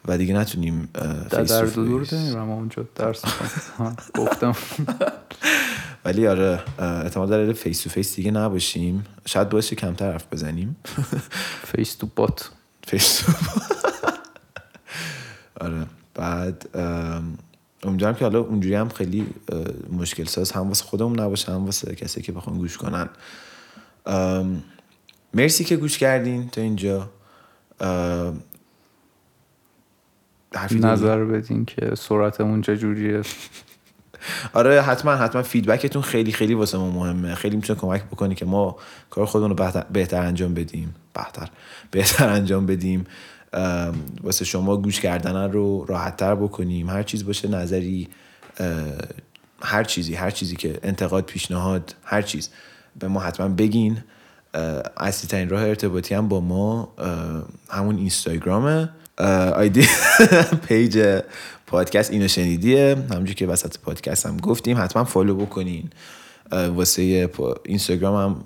و 0.09 0.19
دیگه 0.19 0.35
نتونیم 0.35 0.89
در 1.31 1.43
در 1.43 1.65
دو 1.65 1.85
دور 1.85 2.39
اونجا 2.39 2.89
درس 2.95 3.23
گفتم. 4.19 4.55
ولی 6.05 6.27
آره 6.27 6.63
احتمال 6.79 7.29
داره 7.29 7.53
فیس 7.53 7.83
تو 7.83 7.91
فیس 7.91 8.17
دیگه 8.17 8.31
نباشیم. 8.31 9.05
شاید 9.27 9.49
باشه 9.49 9.77
کمتر 9.77 10.13
حرف 10.13 10.27
بزنیم. 10.33 10.77
فیس 11.65 11.95
تو 11.95 12.09
بات 12.17 12.51
فیس 12.87 13.17
تو 13.17 13.33
آره. 15.61 15.87
بعد 16.15 16.69
امیدوارم 17.83 18.15
که 18.15 18.25
حالا 18.25 18.41
اونجوری 18.41 18.75
هم 18.75 18.89
خیلی 18.89 19.27
مشکل 19.93 20.25
ساز. 20.25 20.53
هم 20.53 20.69
واسه 20.69 20.85
خودمون 20.85 21.21
نباشه 21.21 21.53
هم 21.53 21.65
واسه 21.65 21.95
کسی 21.95 22.23
که 22.23 22.33
بخوان 22.33 22.59
گوش 22.59 22.79
کنن. 22.79 23.09
مرسی 25.35 25.65
که 25.65 25.77
گوش 25.77 25.99
کردین 25.99 26.49
تا 26.49 26.61
اینجا. 26.61 27.11
نظر 30.73 31.25
بدین 31.25 31.65
که 31.65 31.95
سرعتمون 31.95 32.63
چجوریه 32.63 33.23
آره 34.55 34.83
حتما 34.83 35.13
حتما 35.13 35.43
فیدبکتون 35.43 36.03
خیلی 36.03 36.33
خیلی 36.33 36.55
واسه 36.55 36.79
ما 36.79 36.91
مهمه. 36.91 37.35
خیلی 37.35 37.57
می‌تونه 37.57 37.81
کمک 37.81 38.03
بکنی 38.05 38.35
که 38.35 38.45
ما 38.45 38.77
کار 39.11 39.27
خودمون 39.27 39.51
رو 39.51 39.57
بهتر, 39.57 39.85
بهتر 39.93 40.23
انجام 40.23 40.55
بدیم. 40.55 40.95
بهتر 41.15 41.49
بهتر 41.91 42.29
انجام 42.29 42.67
بدیم. 42.67 43.07
واسه 44.23 44.45
شما 44.45 44.77
گوش 44.77 45.01
کردن 45.01 45.51
رو 45.51 45.85
راحت 45.85 46.17
تر 46.17 46.35
بکنیم. 46.35 46.91
هر 46.91 47.03
چیز 47.03 47.27
باشه 47.27 47.49
نظری 47.49 48.09
هر 49.63 49.85
چیزی 49.85 50.15
هر 50.15 50.31
چیزی 50.31 50.57
که 50.57 50.79
انتقاد 50.83 51.25
پیشنهاد 51.25 51.95
هر 52.05 52.23
چیز. 52.23 52.51
به 52.99 53.09
ما 53.09 53.21
حتما 53.21 53.49
بگین. 53.49 53.99
اصلی 54.97 55.29
ترین 55.29 55.49
راه 55.49 55.63
ارتباطی 55.63 56.15
هم 56.15 56.29
با 56.29 56.41
ما 56.41 56.95
همون 57.71 57.97
اینستاگرامه 57.97 58.89
ID 59.55 59.87
page 60.68 61.20
پادکست 61.67 62.11
اینو 62.11 62.29
شنیدیه. 62.29 62.97
همونجور 63.11 63.35
که 63.35 63.47
وسط 63.47 63.79
پادکست 63.79 64.27
هم 64.27 64.37
گفتیم 64.37 64.79
حتما 64.79 65.05
follow 65.05 65.35
بکنین. 65.35 65.91
واسه 66.53 67.31
اینستاگرام 67.65 68.31
هم 68.31 68.45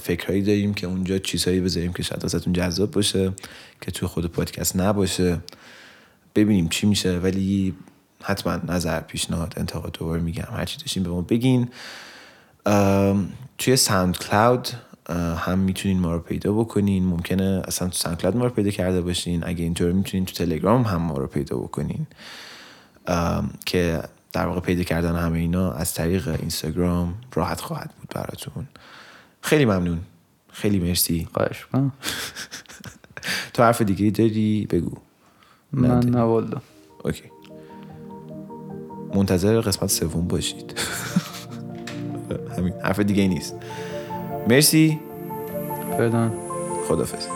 فکرهایی 0.00 0.42
داریم 0.42 0.74
که 0.74 0.86
اونجا 0.86 1.18
چیزهایی 1.18 1.60
بذاریم 1.60 1.92
که 1.92 2.02
شاید 2.02 2.22
واسهتون 2.22 2.52
جذاب 2.52 2.90
باشه 2.90 3.32
که 3.80 3.90
توی 3.90 4.08
خود 4.08 4.26
پادکست 4.26 4.76
نباشه. 4.76 5.40
ببینیم 6.34 6.68
چی 6.68 6.86
میشه 6.86 7.18
ولی 7.18 7.74
حتما 8.22 8.56
نظر 8.56 9.00
پیشنهاد 9.00 9.54
انتقاد 9.56 9.92
دوباره 9.98 10.20
میگم. 10.20 10.48
هر 10.52 10.64
چی 10.64 10.78
داشتین 10.78 11.02
به 11.02 11.08
ما 11.08 11.20
بگین. 11.22 11.68
توی 13.58 13.76
SoundCloud 13.76 14.68
هم 15.36 15.58
می‌تونین 15.58 16.00
ما 16.00 16.12
رو 16.12 16.18
پیدا 16.18 16.52
بکنین. 16.52 17.04
ممکنه 17.04 17.62
اصلا 17.66 17.88
تو 17.88 17.94
SoundCloud 17.94 18.36
ما 18.36 18.44
رو 18.44 18.50
پیدا 18.50 18.70
کرده 18.70 19.00
باشین. 19.00 19.44
اگه 19.46 19.64
اینطور 19.64 19.92
می‌تونین 19.92 20.26
تو 20.26 20.34
تلگرام 20.34 20.82
هم 20.82 21.02
ما 21.02 21.18
رو 21.18 21.26
پیدا 21.26 21.56
بکنین. 21.56 22.06
که 23.66 24.02
در 24.32 24.46
واقع 24.46 24.60
پیدا 24.60 24.82
کردن 24.82 25.16
همه 25.16 25.38
اینا 25.38 25.72
از 25.72 25.94
طریق 25.94 26.28
اینستاگرام 26.28 27.14
راحت 27.34 27.60
خواهد 27.60 27.90
بود 28.00 28.08
براتون. 28.14 28.66
خیلی 29.46 29.64
ممنون. 29.64 29.98
خیلی 30.52 30.78
مرسی. 30.78 31.28
خواهش 31.34 31.66
تو 33.54 33.62
حرف 33.62 33.82
دیگه 33.82 34.10
داری؟ 34.10 34.66
بگو. 34.70 34.96
من 35.72 35.98
نه 35.98 36.20
okay. 37.04 37.22
منتظر 39.14 39.60
قسمت 39.60 39.90
سوم 39.90 40.28
باشید. 40.28 40.78
همین 42.58 42.72
حرف 42.84 43.00
دیگه 43.00 43.28
نیست. 43.28 43.54
مرسی. 44.48 45.00
فعلا. 45.98 46.30
خدافز 46.88 47.26